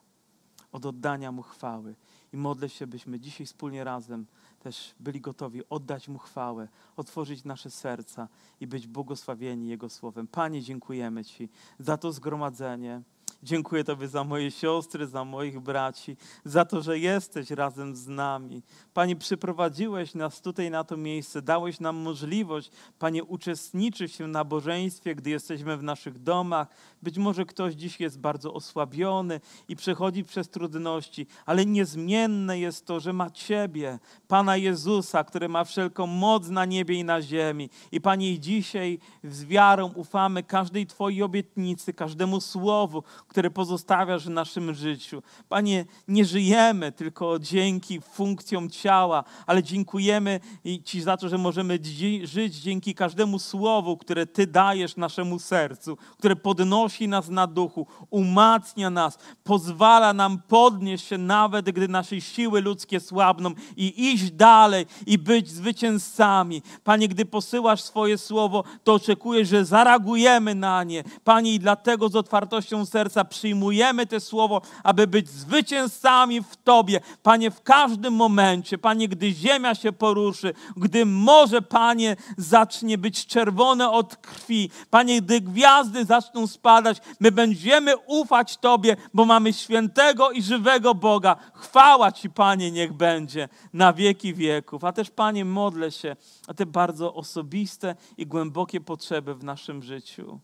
od 0.73 0.87
oddania 0.87 1.33
Mu 1.33 1.43
chwały. 1.43 1.95
I 2.33 2.37
modlę 2.37 2.69
się, 2.69 2.87
byśmy 2.87 3.21
dzisiaj 3.21 3.47
wspólnie 3.47 3.85
razem 3.85 4.27
też 4.61 4.95
byli 5.01 5.21
gotowi 5.21 5.63
oddać 5.71 6.09
Mu 6.09 6.19
chwałę, 6.19 6.69
otworzyć 6.97 7.45
nasze 7.45 7.71
serca 7.71 8.29
i 8.61 8.67
być 8.67 8.87
błogosławieni 8.87 9.69
Jego 9.69 9.89
słowem. 9.89 10.27
Panie, 10.27 10.63
dziękujemy 10.63 11.25
Ci 11.25 11.49
za 11.79 11.97
to 11.97 12.13
zgromadzenie. 12.13 13.03
Dziękuję 13.43 13.85
Tobie 13.85 14.09
za 14.09 14.25
moje 14.25 14.51
siostry, 14.51 15.07
za 15.07 15.25
moich 15.25 15.61
braci, 15.61 16.17
za 16.45 16.65
to, 16.65 16.83
że 16.83 16.99
jesteś 16.99 17.51
razem 17.51 17.97
z 17.97 18.09
nami. 18.09 18.63
Panie, 18.95 19.17
przyprowadziłeś 19.17 20.15
nas 20.15 20.41
tutaj 20.41 20.71
na 20.71 20.85
to 20.85 20.97
miejsce, 20.97 21.43
dałeś 21.43 21.81
nam 21.81 21.97
możliwość, 21.97 22.71
Panie, 22.99 23.25
uczestniczyć 23.25 24.17
w 24.17 24.27
nabożeństwie, 24.27 25.15
gdy 25.15 25.31
jesteśmy 25.31 25.77
w 25.77 25.83
naszych 25.83 26.23
domach. 26.23 26.69
Być 27.03 27.19
może 27.19 27.45
ktoś 27.45 27.75
dziś 27.75 28.01
jest 28.01 28.19
bardzo 28.19 28.55
osłabiony 28.55 29.41
i 29.69 29.77
przechodzi 29.77 30.25
przez 30.25 30.49
trudności, 30.49 31.27
ale 31.47 31.67
niezmienne 31.67 32.59
jest 32.59 32.87
to, 32.87 33.01
że 33.01 33.13
ma 33.13 33.31
Ciebie, 33.31 33.99
Pana 34.29 34.57
Jezusa, 34.57 35.25
który 35.25 35.49
ma 35.49 35.65
wszelką 35.65 36.07
moc 36.07 36.49
na 36.49 36.65
niebie 36.65 36.95
i 36.95 37.05
na 37.05 37.23
ziemi. 37.23 37.71
I 37.93 38.01
Panie, 38.01 38.39
dzisiaj 38.39 38.99
z 39.25 39.45
wiarą 39.45 39.93
ufamy 39.95 40.43
każdej 40.43 40.87
Twojej 40.87 41.23
obietnicy, 41.23 41.93
każdemu 41.93 42.41
słowu, 42.41 43.03
które 43.31 43.51
pozostawiasz 43.51 44.27
w 44.27 44.31
naszym 44.31 44.75
życiu. 44.75 45.23
Panie, 45.49 45.85
nie 46.09 46.25
żyjemy 46.25 46.93
tylko 46.93 47.39
dzięki 47.39 48.01
funkcjom 48.01 48.71
ciała, 48.71 49.25
ale 49.47 49.63
dziękujemy 49.63 50.41
Ci 50.85 51.03
za 51.03 51.17
to, 51.17 51.29
że 51.29 51.39
możemy 51.39 51.79
żyć 52.23 52.57
dzięki 52.57 52.95
każdemu 52.95 53.39
słowu, 53.39 53.97
które 53.97 54.27
Ty 54.27 54.47
dajesz 54.47 54.97
naszemu 54.97 55.39
sercu, 55.39 55.99
które 56.19 56.37
podnosi 56.37 57.09
nas 57.09 57.29
na 57.29 57.47
duchu, 57.47 57.87
umacnia 58.11 58.91
nas, 58.91 59.19
pozwala 59.45 60.13
nam 60.13 60.43
podnieść 60.49 61.07
się 61.07 61.19
nawet, 61.19 61.71
gdy 61.71 61.89
nasze 61.89 62.21
siły 62.21 62.61
ludzkie 62.61 63.01
słabną 63.01 63.51
i 63.77 64.13
iść 64.13 64.31
dalej 64.31 64.87
i 65.07 65.19
być 65.19 65.51
zwycięzcami. 65.51 66.63
Panie, 66.85 67.09
gdy 67.09 67.25
posyłasz 67.25 67.83
swoje 67.83 68.19
słowo, 68.19 68.65
to 68.85 68.95
oczekuję, 68.95 69.45
że 69.45 69.65
zareagujemy 69.65 70.55
na 70.55 70.85
nie. 70.85 71.05
Panie, 71.25 71.55
i 71.55 71.59
dlatego 71.59 72.09
z 72.09 72.17
otwartością 72.17 72.87
serca 72.87 73.20
przyjmujemy 73.25 74.07
te 74.07 74.21
słowo, 74.21 74.63
aby 74.85 75.07
być 75.07 75.29
zwycięzcami 75.29 76.43
w 76.43 76.57
Tobie. 76.57 77.01
Panie, 77.23 77.51
w 77.51 77.63
każdym 77.63 78.15
momencie, 78.15 78.79
Panie, 78.79 79.09
gdy 79.09 79.33
ziemia 79.33 79.75
się 79.75 79.93
poruszy, 79.93 80.55
gdy 80.77 81.07
morze, 81.07 81.63
Panie, 81.63 82.17
zacznie 82.37 82.99
być 82.99 83.27
czerwone 83.27 83.91
od 83.91 84.17
krwi, 84.17 84.71
Panie, 84.91 85.23
gdy 85.23 85.41
gwiazdy 85.41 86.05
zaczną 86.05 86.47
spadać, 86.47 86.99
my 87.21 87.33
będziemy 87.33 87.97
ufać 87.97 88.57
Tobie, 88.57 88.97
bo 89.15 89.25
mamy 89.25 89.53
świętego 89.53 90.31
i 90.31 90.43
żywego 90.43 90.95
Boga. 90.95 91.37
Chwała 91.55 92.13
Ci, 92.13 92.31
Panie, 92.31 92.71
niech 92.71 92.93
będzie 92.93 93.49
na 93.73 93.93
wieki 93.93 94.35
wieków. 94.35 94.85
A 94.85 94.93
też, 94.93 95.11
Panie, 95.11 95.45
modlę 95.45 95.91
się 95.91 96.17
o 96.49 96.55
te 96.55 96.67
bardzo 96.67 97.15
osobiste 97.15 97.95
i 98.17 98.27
głębokie 98.27 98.81
potrzeby 98.81 99.35
w 99.35 99.45
naszym 99.45 99.83
życiu. 99.83 100.41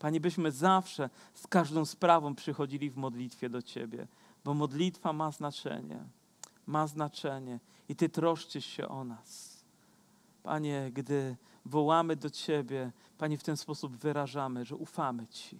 Panie, 0.00 0.20
byśmy 0.20 0.52
zawsze 0.52 1.10
z 1.34 1.46
każdą 1.46 1.84
sprawą 1.84 2.34
przychodzili 2.34 2.90
w 2.90 2.96
modlitwie 2.96 3.50
do 3.50 3.62
Ciebie, 3.62 4.06
bo 4.44 4.54
modlitwa 4.54 5.12
ma 5.12 5.30
znaczenie. 5.30 6.04
Ma 6.66 6.86
znaczenie 6.86 7.60
i 7.88 7.96
Ty 7.96 8.08
troszczysz 8.08 8.66
się 8.66 8.88
o 8.88 9.04
nas. 9.04 9.60
Panie, 10.42 10.90
gdy 10.94 11.36
wołamy 11.64 12.16
do 12.16 12.30
Ciebie, 12.30 12.92
Panie, 13.18 13.38
w 13.38 13.42
ten 13.42 13.56
sposób 13.56 13.96
wyrażamy, 13.96 14.64
że 14.64 14.76
ufamy 14.76 15.26
Ci, 15.26 15.58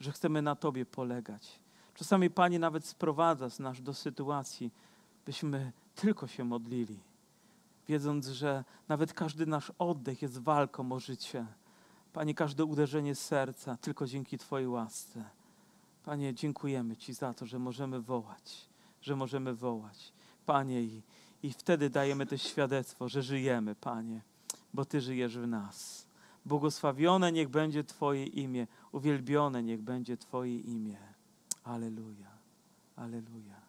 że 0.00 0.12
chcemy 0.12 0.42
na 0.42 0.56
Tobie 0.56 0.86
polegać. 0.86 1.60
Czasami, 1.94 2.30
Panie, 2.30 2.58
nawet 2.58 2.86
sprowadzasz 2.86 3.58
nas 3.58 3.82
do 3.82 3.94
sytuacji, 3.94 4.70
byśmy 5.26 5.72
tylko 5.94 6.26
się 6.26 6.44
modlili, 6.44 6.98
wiedząc, 7.88 8.26
że 8.26 8.64
nawet 8.88 9.12
każdy 9.12 9.46
nasz 9.46 9.72
oddech 9.78 10.22
jest 10.22 10.38
walką 10.38 10.92
o 10.92 11.00
życie 11.00 11.46
Panie, 12.14 12.34
każde 12.34 12.64
uderzenie 12.64 13.14
serca 13.14 13.76
tylko 13.76 14.06
dzięki 14.06 14.38
Twojej 14.38 14.68
łasce. 14.68 15.24
Panie, 16.04 16.34
dziękujemy 16.34 16.96
Ci 16.96 17.14
za 17.14 17.34
to, 17.34 17.46
że 17.46 17.58
możemy 17.58 18.00
wołać, 18.00 18.68
że 19.02 19.16
możemy 19.16 19.54
wołać. 19.54 20.12
Panie, 20.46 20.82
i, 20.82 21.02
i 21.42 21.52
wtedy 21.52 21.90
dajemy 21.90 22.26
też 22.26 22.42
świadectwo, 22.42 23.08
że 23.08 23.22
żyjemy, 23.22 23.74
Panie, 23.74 24.20
bo 24.74 24.84
Ty 24.84 25.00
żyjesz 25.00 25.38
w 25.38 25.46
nas. 25.46 26.06
Błogosławione 26.46 27.32
niech 27.32 27.48
będzie 27.48 27.84
Twoje 27.84 28.26
imię, 28.26 28.66
uwielbione 28.92 29.62
niech 29.62 29.82
będzie 29.82 30.16
Twoje 30.16 30.58
imię. 30.58 30.98
Aleluja, 31.64 32.30
aleluja. 32.96 33.60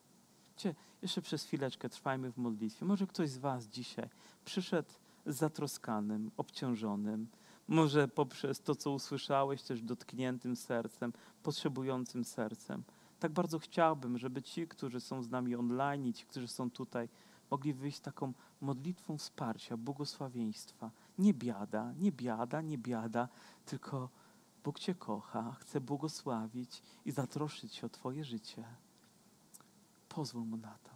Cie, 0.58 0.76
jeszcze 1.02 1.22
przez 1.22 1.43
chwileczkę 1.43 1.89
trwajmy 1.89 2.32
w 2.32 2.38
modlitwie. 2.38 2.86
Może 2.86 3.08
ktoś 3.08 3.30
z 3.30 3.38
Was 3.38 3.66
dzisiaj 3.66 4.10
przyszedł 4.46 4.89
zatroskanym, 5.26 6.32
obciążonym, 6.38 7.28
może 7.68 8.07
poprzez 8.07 8.61
to, 8.61 8.76
co 8.76 8.91
usłyszałeś, 8.91 9.61
też 9.63 9.82
dotkniętym 9.82 10.55
sercem, 10.55 11.13
potrzebującym 11.43 12.26
sercem. 12.26 12.84
Tak 13.20 13.32
bardzo 13.32 13.59
chciałbym, 13.59 14.18
żeby 14.18 14.41
ci, 14.41 14.68
którzy 14.68 14.99
są 14.99 15.24
z 15.24 15.30
nami 15.30 15.55
online, 15.55 16.13
ci, 16.13 16.26
którzy 16.26 16.47
są 16.47 16.72
tutaj, 16.72 17.09
mogli 17.51 17.74
wyjść 17.74 17.99
taką 17.99 18.34
modlitwą 18.61 19.18
wsparcia, 19.18 19.78
błogosławieństwa. 19.78 20.91
Nie 21.18 21.34
biada, 21.34 21.93
nie 21.93 22.11
biada, 22.11 22.61
nie 22.61 22.78
biada, 22.78 23.30
tylko 23.66 24.09
Bóg 24.63 24.80
Cię 24.80 24.95
kocha, 24.95 25.55
chce 25.59 25.82
błogosławić 25.82 26.82
i 27.05 27.11
zatroszczyć 27.11 27.76
się 27.76 27.88
o 27.88 27.89
Twoje 27.89 28.24
życie. 28.24 28.63
Pozwól 30.09 30.45
Mu 30.45 30.57
na 30.57 30.78
to. 30.84 30.91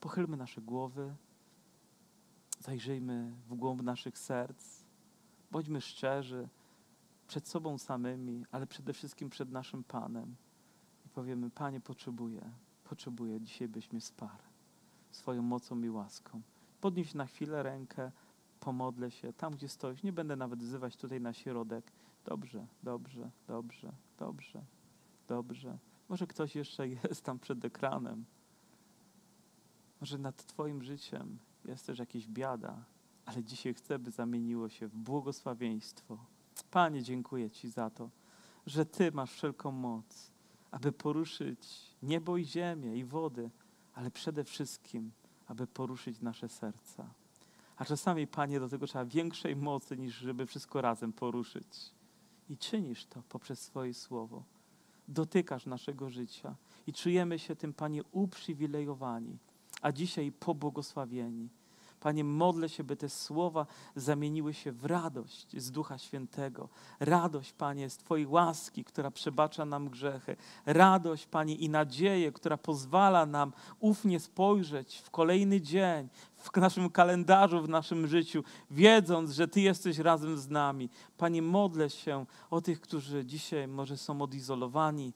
Pochylmy 0.00 0.36
nasze 0.36 0.60
głowy, 0.60 1.14
zajrzyjmy 2.60 3.32
w 3.48 3.54
głąb 3.54 3.82
naszych 3.82 4.18
serc 4.18 4.81
Bądźmy 5.52 5.80
szczerzy 5.80 6.48
przed 7.26 7.48
sobą 7.48 7.78
samymi, 7.78 8.44
ale 8.50 8.66
przede 8.66 8.92
wszystkim 8.92 9.30
przed 9.30 9.50
naszym 9.50 9.84
Panem. 9.84 10.36
I 11.06 11.08
powiemy, 11.08 11.50
Panie, 11.50 11.80
potrzebuję, 11.80 12.50
potrzebuję, 12.84 13.40
dzisiaj 13.40 13.68
byś 13.68 13.92
mnie 13.92 14.00
wsparł 14.00 14.42
swoją 15.10 15.42
mocą 15.42 15.82
i 15.82 15.90
łaską. 15.90 16.40
Podnieś 16.80 17.14
na 17.14 17.26
chwilę 17.26 17.62
rękę, 17.62 18.12
pomodlę 18.60 19.10
się 19.10 19.32
tam, 19.32 19.52
gdzie 19.52 19.68
stoisz. 19.68 20.02
Nie 20.02 20.12
będę 20.12 20.36
nawet 20.36 20.62
wzywać 20.62 20.96
tutaj 20.96 21.20
na 21.20 21.32
środek. 21.32 21.92
Dobrze, 22.24 22.66
dobrze, 22.82 23.30
dobrze, 23.48 23.92
dobrze, 24.18 24.64
dobrze. 25.28 25.78
Może 26.08 26.26
ktoś 26.26 26.56
jeszcze 26.56 26.88
jest 27.08 27.22
tam 27.22 27.38
przed 27.38 27.64
ekranem. 27.64 28.24
Może 30.00 30.18
nad 30.18 30.44
Twoim 30.44 30.82
życiem 30.82 31.38
jest 31.64 31.86
też 31.86 31.98
jakaś 31.98 32.28
biada, 32.28 32.84
ale 33.26 33.44
dzisiaj 33.44 33.74
chcę, 33.74 33.98
by 33.98 34.10
zamieniło 34.10 34.68
się 34.68 34.88
w 34.88 34.96
błogosławieństwo. 34.96 36.18
Panie, 36.70 37.02
dziękuję 37.02 37.50
Ci 37.50 37.68
za 37.68 37.90
to, 37.90 38.10
że 38.66 38.86
Ty 38.86 39.12
masz 39.12 39.32
wszelką 39.32 39.72
moc, 39.72 40.30
aby 40.70 40.92
poruszyć 40.92 41.68
niebo 42.02 42.36
i 42.36 42.44
ziemię 42.44 42.96
i 42.96 43.04
wody, 43.04 43.50
ale 43.94 44.10
przede 44.10 44.44
wszystkim, 44.44 45.12
aby 45.46 45.66
poruszyć 45.66 46.20
nasze 46.20 46.48
serca. 46.48 47.14
A 47.76 47.84
czasami, 47.84 48.26
Panie, 48.26 48.60
do 48.60 48.68
tego 48.68 48.86
trzeba 48.86 49.04
większej 49.04 49.56
mocy, 49.56 49.96
niż 49.96 50.14
żeby 50.14 50.46
wszystko 50.46 50.80
razem 50.80 51.12
poruszyć. 51.12 51.90
I 52.50 52.56
czynisz 52.56 53.06
to 53.06 53.22
poprzez 53.28 53.60
swoje 53.60 53.94
słowo. 53.94 54.44
Dotykasz 55.08 55.66
naszego 55.66 56.10
życia 56.10 56.56
i 56.86 56.92
czujemy 56.92 57.38
się 57.38 57.56
tym, 57.56 57.72
Panie, 57.72 58.02
uprzywilejowani, 58.12 59.38
a 59.82 59.92
dzisiaj 59.92 60.32
pobłogosławieni. 60.32 61.48
Panie, 62.02 62.24
modlę 62.24 62.68
się, 62.68 62.84
by 62.84 62.96
te 62.96 63.08
słowa 63.08 63.66
zamieniły 63.96 64.54
się 64.54 64.72
w 64.72 64.84
radość 64.84 65.46
z 65.56 65.70
Ducha 65.70 65.98
Świętego. 65.98 66.68
Radość, 67.00 67.52
Panie, 67.52 67.90
z 67.90 67.96
Twojej 67.96 68.26
łaski, 68.26 68.84
która 68.84 69.10
przebacza 69.10 69.64
nam 69.64 69.88
grzechy. 69.88 70.36
Radość, 70.66 71.26
Panie, 71.26 71.54
i 71.54 71.68
nadzieję, 71.68 72.32
która 72.32 72.56
pozwala 72.56 73.26
nam 73.26 73.52
ufnie 73.80 74.20
spojrzeć 74.20 74.98
w 75.04 75.10
kolejny 75.10 75.60
dzień, 75.60 76.08
w 76.36 76.56
naszym 76.56 76.90
kalendarzu, 76.90 77.62
w 77.62 77.68
naszym 77.68 78.06
życiu, 78.06 78.44
wiedząc, 78.70 79.30
że 79.30 79.48
Ty 79.48 79.60
jesteś 79.60 79.98
razem 79.98 80.38
z 80.38 80.48
nami. 80.48 80.90
Panie, 81.18 81.42
modlę 81.42 81.90
się 81.90 82.26
o 82.50 82.60
tych, 82.60 82.80
którzy 82.80 83.24
dzisiaj 83.26 83.68
może 83.68 83.96
są 83.96 84.22
odizolowani, 84.22 85.12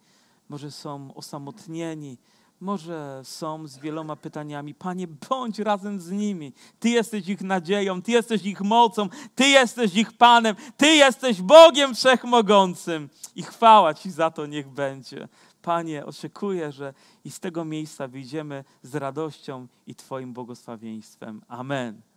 może 0.49 0.71
są 0.71 1.15
osamotnieni, 1.15 2.19
może 2.61 3.21
są 3.25 3.67
z 3.67 3.79
wieloma 3.79 4.17
pytaniami. 4.17 4.75
Panie, 4.75 5.07
bądź 5.29 5.59
razem 5.59 6.01
z 6.01 6.11
nimi. 6.11 6.53
Ty 6.81 6.89
jesteś 6.89 7.29
ich 7.29 7.41
nadzieją, 7.41 8.03
Ty 8.03 8.13
jesteś 8.13 8.45
ich 8.45 8.61
mocą, 8.61 9.09
Ty 9.35 9.49
jesteś 9.49 9.95
ich 9.95 10.13
Panem, 10.13 10.57
Ty 10.77 10.87
jesteś 10.87 11.43
Bogiem 11.43 11.95
Wszechmogącym. 11.95 13.09
I 13.37 13.43
chwała 13.43 13.95
Ci 13.95 14.11
za 14.11 14.31
to 14.31 14.47
niech 14.47 14.69
będzie. 14.69 15.29
Panie, 15.63 16.07
oczekuję, 16.07 16.73
że 16.73 16.95
i 17.25 17.31
z 17.31 17.41
tego 17.41 17.65
miejsca 17.65 18.09
wyjdziemy 18.09 18.65
z 18.83 18.95
radością 18.95 19.67
i 19.87 19.95
Twoim 19.95 20.33
błogosławieństwem. 20.33 21.43
Amen. 21.49 22.16